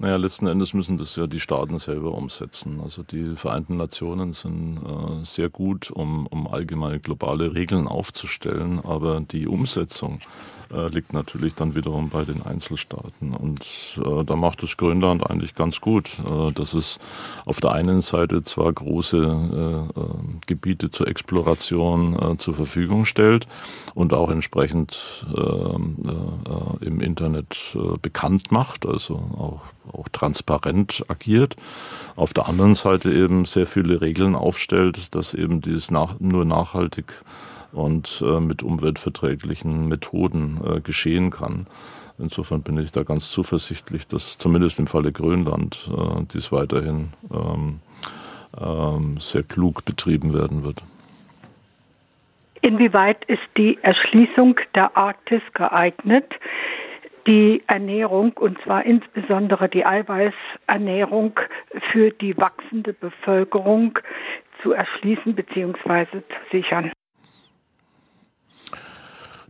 Naja, 0.00 0.16
letzten 0.16 0.46
Endes 0.46 0.72
müssen 0.72 0.96
das 0.96 1.14
ja 1.16 1.26
die 1.26 1.40
Staaten 1.40 1.78
selber 1.78 2.14
umsetzen. 2.14 2.80
Also 2.82 3.02
die 3.02 3.36
Vereinten 3.36 3.76
Nationen 3.76 4.32
sind 4.32 4.78
äh, 4.78 5.24
sehr 5.26 5.50
gut, 5.50 5.90
um, 5.90 6.26
um 6.26 6.46
allgemeine 6.46 7.00
globale 7.00 7.54
Regeln 7.54 7.86
aufzustellen, 7.86 8.80
aber 8.82 9.20
die 9.20 9.46
Umsetzung 9.46 10.20
äh, 10.72 10.88
liegt 10.88 11.12
natürlich 11.12 11.54
dann 11.54 11.74
wiederum 11.74 12.10
bei 12.10 12.24
den 12.24 12.42
Einzelstaaten. 12.42 13.34
Und 13.34 14.00
äh, 14.02 14.24
da 14.24 14.36
macht 14.36 14.62
es 14.62 14.76
Grönland 14.76 15.28
eigentlich 15.28 15.54
ganz 15.54 15.80
gut, 15.80 16.18
äh, 16.30 16.52
dass 16.52 16.74
es 16.74 16.98
auf 17.44 17.60
der 17.60 17.72
einen 17.72 18.00
Seite 18.00 18.42
zwar 18.42 18.72
große 18.72 19.18
äh, 19.18 20.00
äh, 20.00 20.04
Gebiete 20.46 20.90
zur 20.90 21.08
Exploration 21.08 22.38
zur 22.38 22.54
Verfügung 22.54 23.04
stellt 23.04 23.46
und 23.94 24.12
auch 24.12 24.30
entsprechend 24.30 25.26
im 26.80 27.00
Internet 27.00 27.76
bekannt 28.02 28.50
macht, 28.50 28.86
also 28.86 29.14
auch 29.14 29.60
auch 29.92 30.08
transparent 30.08 31.04
agiert. 31.08 31.56
Auf 32.16 32.32
der 32.32 32.48
anderen 32.48 32.74
Seite 32.74 33.12
eben 33.12 33.44
sehr 33.44 33.66
viele 33.66 34.00
Regeln 34.00 34.34
aufstellt, 34.34 35.14
dass 35.14 35.34
eben 35.34 35.60
dies 35.60 35.90
nach, 35.90 36.18
nur 36.20 36.44
nachhaltig 36.44 37.12
und 37.72 38.22
äh, 38.26 38.40
mit 38.40 38.62
umweltverträglichen 38.62 39.88
Methoden 39.88 40.60
äh, 40.64 40.80
geschehen 40.80 41.30
kann. 41.30 41.66
Insofern 42.18 42.62
bin 42.62 42.78
ich 42.78 42.92
da 42.92 43.02
ganz 43.02 43.30
zuversichtlich, 43.30 44.06
dass 44.06 44.36
zumindest 44.36 44.78
im 44.78 44.86
Falle 44.86 45.12
Grönland 45.12 45.90
äh, 45.90 46.24
dies 46.32 46.52
weiterhin 46.52 47.10
ähm, 47.32 47.78
ähm, 48.60 49.18
sehr 49.18 49.42
klug 49.42 49.84
betrieben 49.84 50.34
werden 50.34 50.64
wird. 50.64 50.82
Inwieweit 52.62 53.24
ist 53.24 53.40
die 53.56 53.78
Erschließung 53.82 54.56
der 54.74 54.94
Arktis 54.96 55.40
geeignet, 55.54 56.26
die 57.26 57.62
Ernährung, 57.66 58.32
und 58.32 58.58
zwar 58.62 58.84
insbesondere 58.84 59.68
die 59.68 59.84
Eiweißernährung 59.84 61.38
für 61.92 62.10
die 62.10 62.36
wachsende 62.36 62.92
Bevölkerung 62.92 63.98
zu 64.62 64.72
erschließen 64.72 65.34
bzw. 65.34 66.06
zu 66.10 66.22
sichern? 66.50 66.92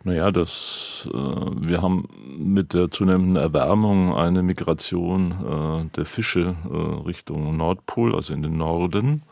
Naja, 0.03 0.31
das, 0.31 1.09
äh, 1.13 1.17
wir 1.17 1.83
haben 1.83 2.09
mit 2.39 2.73
der 2.73 2.91
zunehmenden 2.91 3.37
Erwärmung 3.37 4.15
eine 4.15 4.43
Migration 4.43 5.33
äh, 5.33 5.97
der 5.97 6.07
Fische 6.07 6.57
äh, 6.71 7.07
Richtung 7.07 7.57
Nordpol, 7.57 8.15
also 8.15 8.33
in 8.33 8.43
den 8.43 8.57
Norden. 8.57 9.23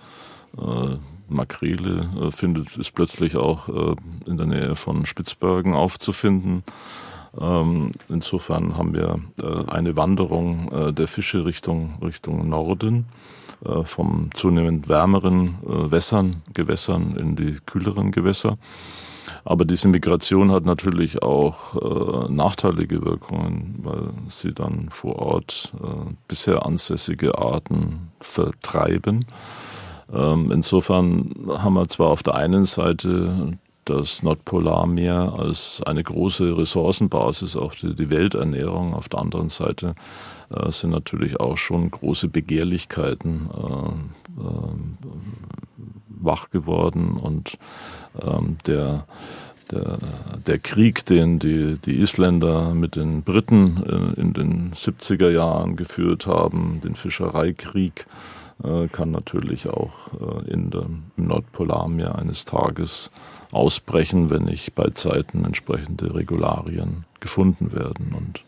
Äh, 0.58 0.96
Makrele 1.28 2.08
äh, 2.20 2.30
findet, 2.30 2.76
ist 2.76 2.92
plötzlich 2.92 3.36
auch 3.36 3.68
äh, 3.68 3.96
in 4.26 4.36
der 4.36 4.46
Nähe 4.46 4.74
von 4.74 5.06
Spitzbergen 5.06 5.74
aufzufinden. 5.74 6.62
Ähm, 7.38 7.92
insofern 8.08 8.78
haben 8.78 8.94
wir 8.94 9.18
äh, 9.40 9.70
eine 9.70 9.96
Wanderung 9.96 10.70
äh, 10.72 10.92
der 10.92 11.08
Fische 11.08 11.44
Richtung, 11.44 11.98
Richtung 12.02 12.48
Norden, 12.48 13.06
äh, 13.64 13.84
vom 13.84 14.30
zunehmend 14.34 14.88
wärmeren 14.88 15.58
Wässern, 15.62 16.42
Gewässern 16.54 17.16
in 17.16 17.36
die 17.36 17.58
kühleren 17.66 18.12
Gewässer. 18.12 18.56
Aber 19.44 19.64
diese 19.64 19.88
Migration 19.88 20.52
hat 20.52 20.64
natürlich 20.64 21.22
auch 21.22 21.76
äh, 21.76 22.32
nachteilige 22.32 23.04
Wirkungen, 23.04 23.74
weil 23.82 24.10
sie 24.28 24.52
dann 24.52 24.88
vor 24.90 25.16
Ort 25.16 25.72
äh, 25.82 26.14
bisher 26.26 26.64
ansässige 26.64 27.38
Arten 27.38 28.10
vertreiben. 28.20 29.26
Ähm, 30.12 30.50
insofern 30.50 31.34
haben 31.48 31.74
wir 31.74 31.88
zwar 31.88 32.08
auf 32.08 32.22
der 32.22 32.34
einen 32.34 32.64
Seite 32.64 33.58
das 33.88 34.22
Nordpolarmeer 34.22 35.34
als 35.38 35.82
eine 35.86 36.02
große 36.02 36.56
Ressourcenbasis 36.56 37.56
auf 37.56 37.76
die, 37.76 37.94
die 37.94 38.10
Welternährung, 38.10 38.94
auf 38.94 39.08
der 39.08 39.20
anderen 39.20 39.48
Seite 39.48 39.94
äh, 40.54 40.70
sind 40.70 40.90
natürlich 40.90 41.40
auch 41.40 41.56
schon 41.56 41.90
große 41.90 42.28
Begehrlichkeiten 42.28 43.48
äh, 43.52 44.40
äh, 44.40 44.68
wach 46.08 46.50
geworden 46.50 47.16
und 47.16 47.58
ähm, 48.22 48.58
der, 48.66 49.06
der, 49.70 49.98
der 50.46 50.58
Krieg, 50.58 51.06
den 51.06 51.38
die, 51.38 51.78
die 51.78 52.00
Isländer 52.00 52.74
mit 52.74 52.96
den 52.96 53.22
Briten 53.22 53.82
in, 53.84 54.14
in 54.14 54.32
den 54.32 54.72
70er 54.72 55.30
Jahren 55.30 55.76
geführt 55.76 56.26
haben, 56.26 56.80
den 56.82 56.94
Fischereikrieg, 56.94 58.06
äh, 58.62 58.88
kann 58.88 59.12
natürlich 59.12 59.68
auch 59.68 59.92
äh, 60.20 60.50
in 60.50 60.70
dem, 60.70 61.04
Nordpolarmeer 61.16 62.16
eines 62.16 62.44
Tages 62.44 63.10
ausbrechen, 63.50 64.30
wenn 64.30 64.44
nicht 64.44 64.74
bei 64.74 64.90
Zeiten 64.90 65.44
entsprechende 65.44 66.14
Regularien 66.14 67.04
gefunden 67.20 67.72
werden. 67.72 68.14
Und 68.16 68.44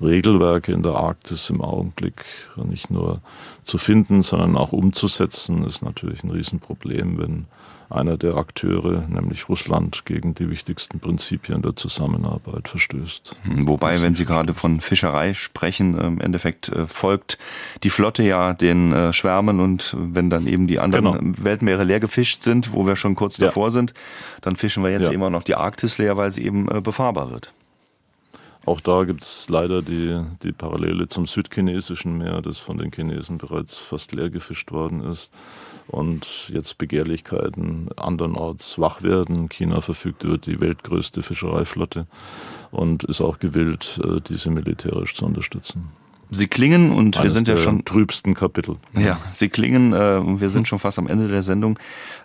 Regelwerke 0.00 0.72
in 0.72 0.82
der 0.82 0.94
Arktis 0.94 1.50
im 1.50 1.60
Augenblick 1.60 2.24
nicht 2.56 2.90
nur 2.90 3.20
zu 3.62 3.78
finden, 3.78 4.22
sondern 4.22 4.56
auch 4.56 4.72
umzusetzen, 4.72 5.64
ist 5.64 5.82
natürlich 5.82 6.22
ein 6.22 6.30
Riesenproblem, 6.30 7.18
wenn 7.18 7.46
einer 7.90 8.18
der 8.18 8.36
Akteure, 8.36 9.04
nämlich 9.08 9.48
Russland, 9.48 10.04
gegen 10.04 10.34
die 10.34 10.50
wichtigsten 10.50 11.00
Prinzipien 11.00 11.62
der 11.62 11.74
Zusammenarbeit 11.74 12.68
verstößt. 12.68 13.36
Hm, 13.44 13.66
wobei, 13.66 14.02
wenn 14.02 14.14
Sie 14.14 14.26
gerade 14.26 14.52
von 14.52 14.80
Fischerei 14.80 15.32
sprechen, 15.34 15.98
im 15.98 16.20
Endeffekt 16.20 16.68
äh, 16.68 16.86
folgt 16.86 17.38
die 17.82 17.90
Flotte 17.90 18.22
ja 18.22 18.52
den 18.52 18.92
äh, 18.92 19.12
Schwärmen 19.12 19.60
und 19.60 19.96
wenn 19.98 20.28
dann 20.28 20.46
eben 20.46 20.66
die 20.66 20.80
anderen 20.80 21.12
genau. 21.12 21.44
Weltmeere 21.44 21.84
leer 21.84 22.00
gefischt 22.00 22.42
sind, 22.42 22.74
wo 22.74 22.86
wir 22.86 22.96
schon 22.96 23.14
kurz 23.14 23.38
ja. 23.38 23.46
davor 23.46 23.70
sind, 23.70 23.94
dann 24.42 24.56
fischen 24.56 24.82
wir 24.82 24.90
jetzt 24.90 25.06
ja. 25.06 25.12
immer 25.12 25.30
noch 25.30 25.42
die 25.42 25.54
Arktis 25.54 25.98
leer, 25.98 26.16
weil 26.16 26.30
sie 26.30 26.44
eben 26.44 26.70
äh, 26.70 26.80
befahrbar 26.80 27.30
wird. 27.30 27.52
Auch 28.66 28.80
da 28.82 29.04
gibt 29.04 29.22
es 29.22 29.46
leider 29.48 29.80
die, 29.80 30.20
die 30.42 30.52
Parallele 30.52 31.08
zum 31.08 31.26
südchinesischen 31.26 32.18
Meer, 32.18 32.42
das 32.42 32.58
von 32.58 32.76
den 32.76 32.90
Chinesen 32.92 33.38
bereits 33.38 33.78
fast 33.78 34.12
leer 34.12 34.28
gefischt 34.28 34.72
worden 34.72 35.02
ist 35.04 35.32
und 35.88 36.50
jetzt 36.52 36.78
Begehrlichkeiten 36.78 37.88
andernorts 37.96 38.78
wach 38.78 39.02
werden. 39.02 39.48
China 39.48 39.80
verfügt 39.80 40.22
über 40.22 40.38
die 40.38 40.60
weltgrößte 40.60 41.22
Fischereiflotte 41.22 42.06
und 42.70 43.04
ist 43.04 43.20
auch 43.20 43.38
gewillt, 43.38 44.00
äh, 44.04 44.20
diese 44.20 44.50
militärisch 44.50 45.14
zu 45.14 45.26
unterstützen. 45.26 45.90
Sie 46.30 46.46
klingen 46.46 46.90
und 46.90 47.16
Eines 47.16 47.24
wir 47.24 47.30
sind 47.30 47.48
ja 47.48 47.56
schon 47.56 47.84
trübsten 47.84 48.34
Kapitel. 48.34 48.76
Ja, 48.94 49.18
Sie 49.32 49.48
klingen 49.48 49.92
äh, 49.92 50.20
und 50.22 50.40
wir 50.40 50.50
sind 50.50 50.68
schon 50.68 50.78
fast 50.78 50.98
am 50.98 51.06
Ende 51.06 51.28
der 51.28 51.42
Sendung 51.42 51.78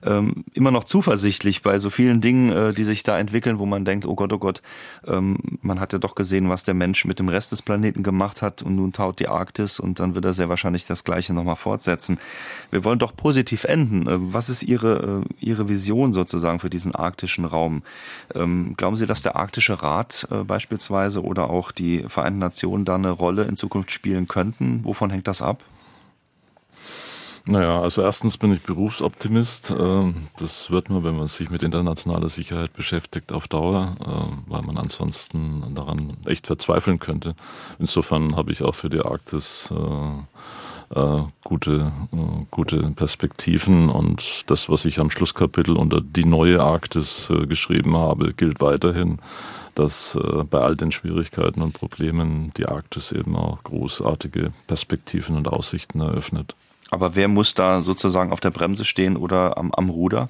ähm, 0.03 0.43
immer 0.53 0.71
noch 0.71 0.83
zuversichtlich 0.83 1.61
bei 1.61 1.79
so 1.79 1.89
vielen 1.89 2.19
Dingen, 2.19 2.49
äh, 2.49 2.73
die 2.73 2.83
sich 2.83 3.03
da 3.03 3.17
entwickeln, 3.17 3.59
wo 3.59 3.65
man 3.65 3.85
denkt, 3.85 4.05
oh 4.05 4.15
Gott, 4.15 4.33
oh 4.33 4.39
Gott, 4.39 4.61
ähm, 5.07 5.37
man 5.61 5.79
hat 5.79 5.93
ja 5.93 5.99
doch 5.99 6.15
gesehen, 6.15 6.49
was 6.49 6.63
der 6.63 6.73
Mensch 6.73 7.05
mit 7.05 7.19
dem 7.19 7.29
Rest 7.29 7.51
des 7.51 7.61
Planeten 7.61 8.03
gemacht 8.03 8.41
hat 8.41 8.61
und 8.61 8.75
nun 8.75 8.91
taut 8.91 9.19
die 9.19 9.27
Arktis 9.27 9.79
und 9.79 9.99
dann 9.99 10.15
wird 10.15 10.25
er 10.25 10.33
sehr 10.33 10.49
wahrscheinlich 10.49 10.85
das 10.85 11.03
Gleiche 11.03 11.33
nochmal 11.33 11.55
fortsetzen. 11.55 12.19
Wir 12.71 12.83
wollen 12.83 12.99
doch 12.99 13.15
positiv 13.15 13.63
enden. 13.63 14.07
Äh, 14.07 14.17
was 14.33 14.49
ist 14.49 14.63
Ihre 14.63 15.23
äh, 15.39 15.45
Ihre 15.45 15.69
Vision 15.69 16.11
sozusagen 16.11 16.59
für 16.59 16.69
diesen 16.69 16.93
arktischen 16.93 17.45
Raum? 17.45 17.83
Ähm, 18.35 18.73
glauben 18.75 18.97
Sie, 18.97 19.07
dass 19.07 19.21
der 19.21 19.35
Arktische 19.37 19.81
Rat 19.81 20.27
äh, 20.31 20.43
beispielsweise 20.43 21.23
oder 21.23 21.49
auch 21.49 21.71
die 21.71 22.03
Vereinten 22.07 22.39
Nationen 22.39 22.83
da 22.83 22.95
eine 22.95 23.11
Rolle 23.11 23.43
in 23.43 23.55
Zukunft 23.55 23.92
spielen 23.93 24.27
könnten? 24.27 24.83
Wovon 24.83 25.09
hängt 25.09 25.27
das 25.27 25.41
ab? 25.41 25.63
Naja, 27.45 27.81
also 27.81 28.01
erstens 28.01 28.37
bin 28.37 28.53
ich 28.53 28.61
Berufsoptimist. 28.61 29.73
Ähm, 29.77 30.27
das 30.37 30.71
wird 30.71 30.89
man, 30.89 31.03
wenn 31.03 31.17
man 31.17 31.27
sich 31.27 31.49
mit 31.49 31.61
internationaler 31.61 32.29
Sicherheit 32.29 32.71
beschäftigt, 32.73 33.33
auf 33.33 33.49
Dauer, 33.49 33.97
ähm, 34.05 34.43
weil 34.47 34.61
man 34.61 34.77
ansonsten 34.77 35.75
daran 35.75 36.15
echt 36.25 36.47
verzweifeln 36.47 36.99
könnte. 36.99 37.35
Insofern 37.79 38.37
habe 38.37 38.53
ich 38.53 38.63
auch 38.63 38.75
für 38.75 38.89
die 38.89 39.01
Arktis 39.01 39.73
äh, 40.95 40.99
äh, 40.99 41.23
gute, 41.43 41.91
äh, 42.11 42.45
gute 42.51 42.77
Perspektiven 42.91 43.89
und 43.89 44.49
das, 44.49 44.69
was 44.69 44.85
ich 44.85 44.99
am 44.99 45.09
Schlusskapitel 45.09 45.77
unter 45.77 46.01
die 46.01 46.25
neue 46.25 46.61
Arktis 46.61 47.31
geschrieben 47.47 47.97
habe, 47.97 48.33
gilt 48.33 48.61
weiterhin 48.61 49.19
dass 49.75 50.15
äh, 50.15 50.43
bei 50.43 50.59
all 50.59 50.75
den 50.75 50.91
Schwierigkeiten 50.91 51.61
und 51.61 51.73
Problemen 51.73 52.51
die 52.57 52.67
Arktis 52.67 53.11
eben 53.11 53.35
auch 53.35 53.63
großartige 53.63 54.53
Perspektiven 54.67 55.35
und 55.35 55.47
Aussichten 55.47 55.99
eröffnet. 55.99 56.55
Aber 56.91 57.15
wer 57.15 57.27
muss 57.27 57.55
da 57.55 57.81
sozusagen 57.81 58.31
auf 58.31 58.39
der 58.39 58.51
Bremse 58.51 58.85
stehen 58.85 59.17
oder 59.17 59.57
am, 59.57 59.71
am 59.71 59.89
Ruder? 59.89 60.29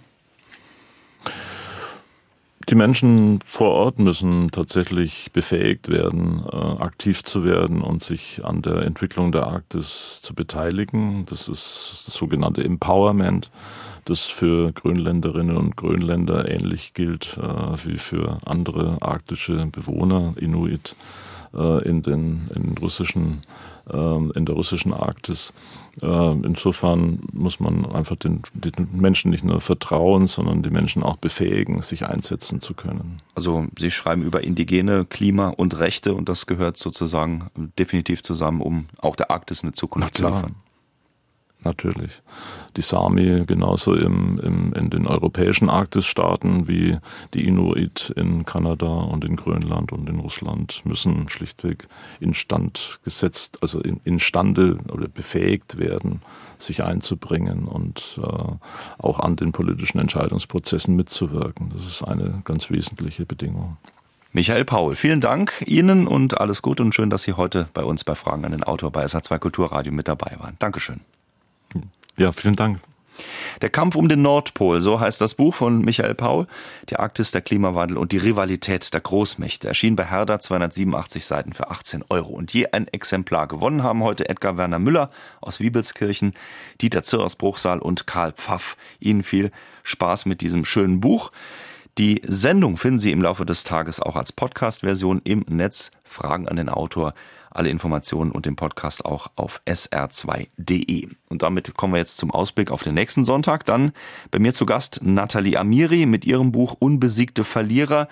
Die 2.69 2.75
Menschen 2.75 3.39
vor 3.45 3.71
Ort 3.71 3.99
müssen 3.99 4.49
tatsächlich 4.51 5.31
befähigt 5.33 5.89
werden, 5.89 6.43
äh, 6.49 6.55
aktiv 6.55 7.23
zu 7.23 7.43
werden 7.43 7.81
und 7.81 8.01
sich 8.01 8.43
an 8.45 8.61
der 8.61 8.83
Entwicklung 8.83 9.33
der 9.33 9.47
Arktis 9.47 10.21
zu 10.21 10.33
beteiligen. 10.33 11.25
Das 11.25 11.49
ist 11.49 12.03
das 12.07 12.15
sogenannte 12.15 12.63
Empowerment, 12.63 13.51
das 14.05 14.21
für 14.21 14.71
Grönländerinnen 14.71 15.57
und 15.57 15.75
Grönländer 15.75 16.49
ähnlich 16.49 16.93
gilt 16.93 17.37
äh, 17.37 17.85
wie 17.85 17.97
für 17.97 18.37
andere 18.45 18.97
arktische 19.01 19.65
Bewohner, 19.65 20.33
Inuit 20.37 20.95
äh, 21.53 21.83
in 21.87 22.01
den, 22.01 22.49
in 22.55 22.77
russischen 22.77 23.43
in 23.85 24.45
der 24.45 24.55
russischen 24.55 24.93
Arktis. 24.93 25.51
Ähm, 26.01 26.43
insofern 26.43 27.19
muss 27.31 27.59
man 27.59 27.85
einfach 27.85 28.15
den, 28.15 28.41
den, 28.53 28.89
Menschen 28.93 29.31
nicht 29.31 29.43
nur 29.43 29.61
vertrauen, 29.61 30.25
sondern 30.27 30.63
die 30.63 30.71
Menschen 30.71 31.03
auch 31.03 31.17
befähigen, 31.17 31.81
sich 31.81 32.07
einsetzen 32.07 32.61
zu 32.61 32.73
können. 32.73 33.21
Also 33.35 33.67
Sie 33.77 33.91
schreiben 33.91 34.23
über 34.23 34.43
indigene 34.43 35.05
Klima 35.05 35.49
und 35.49 35.77
Rechte 35.77 36.15
und 36.15 36.29
das 36.29 36.47
gehört 36.47 36.77
sozusagen 36.77 37.49
definitiv 37.77 38.23
zusammen, 38.23 38.61
um 38.61 38.87
auch 38.97 39.15
der 39.15 39.29
Arktis 39.29 39.63
eine 39.63 39.73
Zukunft 39.73 40.15
zu 40.15 40.23
liefern 40.23 40.55
natürlich. 41.65 42.21
Die 42.77 42.81
Sami 42.81 43.43
genauso 43.45 43.93
im, 43.95 44.39
im, 44.39 44.73
in 44.73 44.89
den 44.89 45.07
europäischen 45.07 45.69
Arktisstaaten 45.69 46.67
wie 46.67 46.97
die 47.33 47.47
Inuit 47.47 48.13
in 48.15 48.45
Kanada 48.45 48.87
und 48.87 49.25
in 49.25 49.35
Grönland 49.35 49.91
und 49.91 50.09
in 50.09 50.19
Russland 50.19 50.81
müssen 50.85 51.29
schlichtweg 51.29 51.87
instand 52.19 52.99
gesetzt, 53.03 53.59
also 53.61 53.79
in, 53.79 53.99
instande 54.03 54.79
oder 54.91 55.07
befähigt 55.07 55.77
werden, 55.77 56.21
sich 56.57 56.83
einzubringen 56.83 57.67
und 57.67 58.19
äh, 58.21 58.53
auch 58.97 59.19
an 59.19 59.35
den 59.35 59.51
politischen 59.51 59.99
Entscheidungsprozessen 59.99 60.95
mitzuwirken. 60.95 61.71
Das 61.75 61.85
ist 61.85 62.03
eine 62.03 62.41
ganz 62.43 62.69
wesentliche 62.69 63.25
Bedingung. 63.25 63.77
Michael 64.35 64.65
Paul, 64.65 64.95
vielen 64.95 65.21
Dank 65.21 65.63
Ihnen 65.67 66.07
und 66.07 66.39
alles 66.41 66.63
Gute 66.63 66.81
und 66.81 66.95
schön, 66.95 67.11
dass 67.11 67.21
Sie 67.21 67.33
heute 67.33 67.67
bei 67.75 67.83
uns 67.83 68.03
bei 68.03 68.15
Fragen 68.15 68.45
an 68.45 68.51
den 68.51 68.63
Autor 68.63 68.91
bei 68.91 69.05
SA2 69.05 69.37
Kulturradio 69.37 69.93
mit 69.93 70.07
dabei 70.07 70.35
waren. 70.39 70.55
Dankeschön. 70.57 71.01
Ja, 72.17 72.31
vielen 72.31 72.55
Dank. 72.55 72.79
Der 73.61 73.69
Kampf 73.69 73.95
um 73.95 74.09
den 74.09 74.21
Nordpol, 74.21 74.81
so 74.81 74.99
heißt 74.99 75.21
das 75.21 75.35
Buch 75.35 75.53
von 75.53 75.81
Michael 75.81 76.15
Paul, 76.15 76.47
die 76.89 76.97
Arktis, 76.97 77.31
der 77.31 77.41
Klimawandel 77.41 77.97
und 77.97 78.11
die 78.11 78.17
Rivalität 78.17 78.93
der 78.93 79.01
Großmächte, 79.01 79.67
erschien 79.67 79.95
bei 79.95 80.05
Herder 80.05 80.39
287 80.39 81.25
Seiten 81.25 81.53
für 81.53 81.69
18 81.69 82.03
Euro. 82.09 82.33
Und 82.33 82.53
je 82.53 82.67
ein 82.71 82.87
Exemplar 82.87 83.47
gewonnen 83.47 83.83
haben 83.83 84.03
heute 84.03 84.29
Edgar 84.29 84.57
Werner 84.57 84.79
Müller 84.79 85.11
aus 85.41 85.59
Wiebelskirchen, 85.59 86.33
Dieter 86.81 87.03
Zirr 87.03 87.23
aus 87.23 87.35
Bruchsal 87.35 87.79
und 87.79 88.07
Karl 88.07 88.31
Pfaff. 88.33 88.77
Ihnen 88.99 89.23
viel 89.23 89.51
Spaß 89.83 90.25
mit 90.25 90.41
diesem 90.41 90.65
schönen 90.65 90.99
Buch. 90.99 91.31
Die 91.99 92.23
Sendung 92.25 92.77
finden 92.77 92.97
Sie 92.97 93.11
im 93.11 93.21
Laufe 93.21 93.45
des 93.45 93.63
Tages 93.63 93.99
auch 93.99 94.15
als 94.15 94.31
Podcast-Version 94.31 95.21
im 95.23 95.45
Netz. 95.47 95.91
Fragen 96.03 96.47
an 96.47 96.55
den 96.55 96.69
Autor 96.69 97.13
alle 97.55 97.69
Informationen 97.69 98.31
und 98.31 98.45
den 98.45 98.55
Podcast 98.55 99.05
auch 99.05 99.31
auf 99.35 99.61
sr2.de. 99.65 101.07
Und 101.29 101.41
damit 101.43 101.75
kommen 101.75 101.93
wir 101.93 101.99
jetzt 101.99 102.17
zum 102.17 102.31
Ausblick 102.31 102.71
auf 102.71 102.83
den 102.83 102.93
nächsten 102.93 103.23
Sonntag. 103.23 103.65
Dann 103.65 103.91
bei 104.31 104.39
mir 104.39 104.53
zu 104.53 104.65
Gast 104.65 105.01
Nathalie 105.03 105.57
Amiri 105.57 106.05
mit 106.05 106.25
ihrem 106.25 106.51
Buch 106.51 106.75
Unbesiegte 106.79 107.43
Verlierer. 107.43 108.07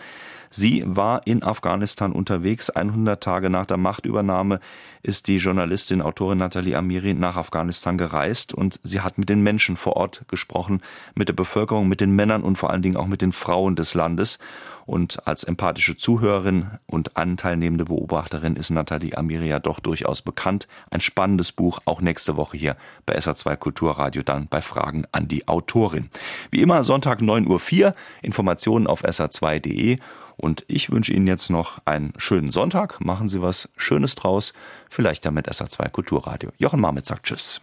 Sie 0.53 0.83
war 0.85 1.25
in 1.25 1.43
Afghanistan 1.43 2.11
unterwegs. 2.11 2.69
100 2.69 3.23
Tage 3.23 3.49
nach 3.49 3.65
der 3.65 3.77
Machtübernahme 3.77 4.59
ist 5.01 5.27
die 5.27 5.37
Journalistin, 5.37 6.01
Autorin 6.01 6.39
Nathalie 6.39 6.77
Amiri 6.77 7.13
nach 7.13 7.37
Afghanistan 7.37 7.97
gereist 7.97 8.53
und 8.53 8.79
sie 8.83 8.99
hat 8.99 9.17
mit 9.17 9.29
den 9.29 9.41
Menschen 9.41 9.77
vor 9.77 9.95
Ort 9.95 10.23
gesprochen, 10.27 10.81
mit 11.15 11.29
der 11.29 11.33
Bevölkerung, 11.33 11.87
mit 11.87 12.01
den 12.01 12.11
Männern 12.11 12.43
und 12.43 12.57
vor 12.57 12.69
allen 12.69 12.81
Dingen 12.81 12.97
auch 12.97 13.07
mit 13.07 13.21
den 13.21 13.31
Frauen 13.31 13.75
des 13.77 13.93
Landes. 13.93 14.37
Und 14.85 15.25
als 15.25 15.45
empathische 15.45 15.95
Zuhörerin 15.95 16.71
und 16.85 17.15
anteilnehmende 17.15 17.85
Beobachterin 17.85 18.57
ist 18.57 18.71
Nathalie 18.71 19.17
Amiri 19.17 19.47
ja 19.47 19.59
doch 19.59 19.79
durchaus 19.79 20.21
bekannt. 20.21 20.67
Ein 20.89 20.99
spannendes 20.99 21.53
Buch, 21.53 21.79
auch 21.85 22.01
nächste 22.01 22.35
Woche 22.35 22.57
hier 22.57 22.75
bei 23.05 23.17
SA2 23.17 23.55
Kulturradio, 23.55 24.21
dann 24.21 24.47
bei 24.49 24.61
Fragen 24.61 25.05
an 25.13 25.29
die 25.29 25.47
Autorin. 25.47 26.09
Wie 26.49 26.61
immer 26.61 26.83
Sonntag 26.83 27.21
9.04 27.21 27.85
Uhr, 27.85 27.95
Informationen 28.21 28.85
auf 28.85 29.05
sa2.de 29.05 29.99
und 30.41 30.65
ich 30.67 30.89
wünsche 30.89 31.13
Ihnen 31.13 31.27
jetzt 31.27 31.49
noch 31.49 31.79
einen 31.85 32.13
schönen 32.17 32.51
Sonntag. 32.51 32.99
Machen 32.99 33.27
Sie 33.27 33.41
was 33.41 33.69
Schönes 33.77 34.15
draus. 34.15 34.53
Vielleicht 34.89 35.23
ja 35.25 35.31
mit 35.31 35.47
SA2 35.47 35.89
Kulturradio. 35.89 36.51
Jochen 36.57 36.81
Marmitz 36.81 37.09
sagt 37.09 37.27
Tschüss. 37.27 37.61